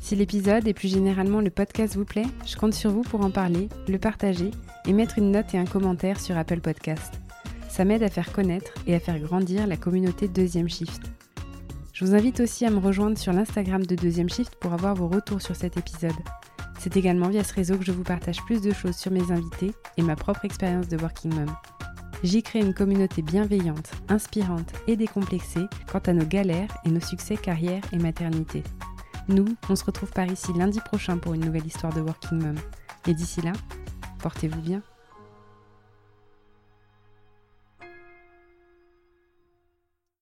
Si 0.08 0.16
l'épisode 0.16 0.66
et 0.70 0.74
plus 0.74 0.88
généralement 0.88 1.42
le 1.42 1.50
podcast 1.50 1.98
vous 1.98 2.06
plaît, 2.06 2.28
je 2.46 2.56
compte 2.56 2.74
sur 2.74 2.92
vous 2.92 3.02
pour 3.02 3.26
en 3.26 3.30
parler, 3.30 3.68
le 3.90 3.98
partager 3.98 4.52
et 4.86 4.94
mettre 4.94 5.18
une 5.18 5.32
note 5.32 5.54
et 5.54 5.58
un 5.58 5.66
commentaire 5.66 6.22
sur 6.22 6.38
Apple 6.38 6.62
Podcast. 6.62 7.16
Ça 7.68 7.84
m'aide 7.84 8.04
à 8.04 8.10
faire 8.10 8.32
connaître 8.32 8.72
et 8.88 8.96
à 8.96 9.02
faire 9.02 9.20
grandir 9.20 9.68
la 9.68 9.76
communauté 9.76 10.30
Deuxième 10.30 10.70
Shift. 10.70 11.02
Je 11.92 12.06
vous 12.06 12.16
invite 12.16 12.40
aussi 12.40 12.66
à 12.66 12.70
me 12.70 12.80
rejoindre 12.80 13.18
sur 13.18 13.34
l'Instagram 13.34 13.86
de 13.86 13.96
Deuxième 13.96 14.30
Shift 14.30 14.56
pour 14.62 14.72
avoir 14.72 14.96
vos 14.96 15.10
retours 15.10 15.42
sur 15.42 15.58
cet 15.58 15.76
épisode. 15.76 16.16
C'est 16.80 16.96
également 16.96 17.28
via 17.28 17.44
ce 17.44 17.54
réseau 17.54 17.78
que 17.78 17.84
je 17.84 17.92
vous 17.92 18.04
partage 18.04 18.42
plus 18.46 18.62
de 18.62 18.72
choses 18.72 18.96
sur 18.96 19.12
mes 19.12 19.30
invités 19.34 19.74
et 19.98 20.04
ma 20.04 20.16
propre 20.16 20.46
expérience 20.46 20.88
de 20.88 20.96
Working 20.96 21.34
Mom. 21.34 21.54
J'y 22.24 22.44
crée 22.44 22.62
une 22.62 22.74
communauté 22.74 23.24
bienveillante, 23.24 23.92
inspirante 24.08 24.72
et 24.88 24.96
décomplexée 24.96 25.66
quant 25.92 26.00
à 26.06 26.14
nos 26.14 26.26
galères 26.26 26.78
et 26.86 26.92
nos 26.92 27.02
succès 27.02 27.36
carrière 27.36 27.82
et 27.92 27.98
maternité. 27.98 28.64
Nous, 29.30 29.46
on 29.70 29.76
se 29.76 29.84
retrouve 29.84 30.12
par 30.12 30.26
ici 30.26 30.54
lundi 30.54 30.80
prochain 30.80 31.18
pour 31.18 31.34
une 31.34 31.46
nouvelle 31.46 31.66
histoire 31.66 31.94
de 31.94 32.00
Working 32.02 32.42
Mom. 32.42 32.56
Et 33.08 33.14
d'ici 33.14 33.42
là, 33.42 33.52
portez-vous 34.20 34.62
bien. 34.62 34.82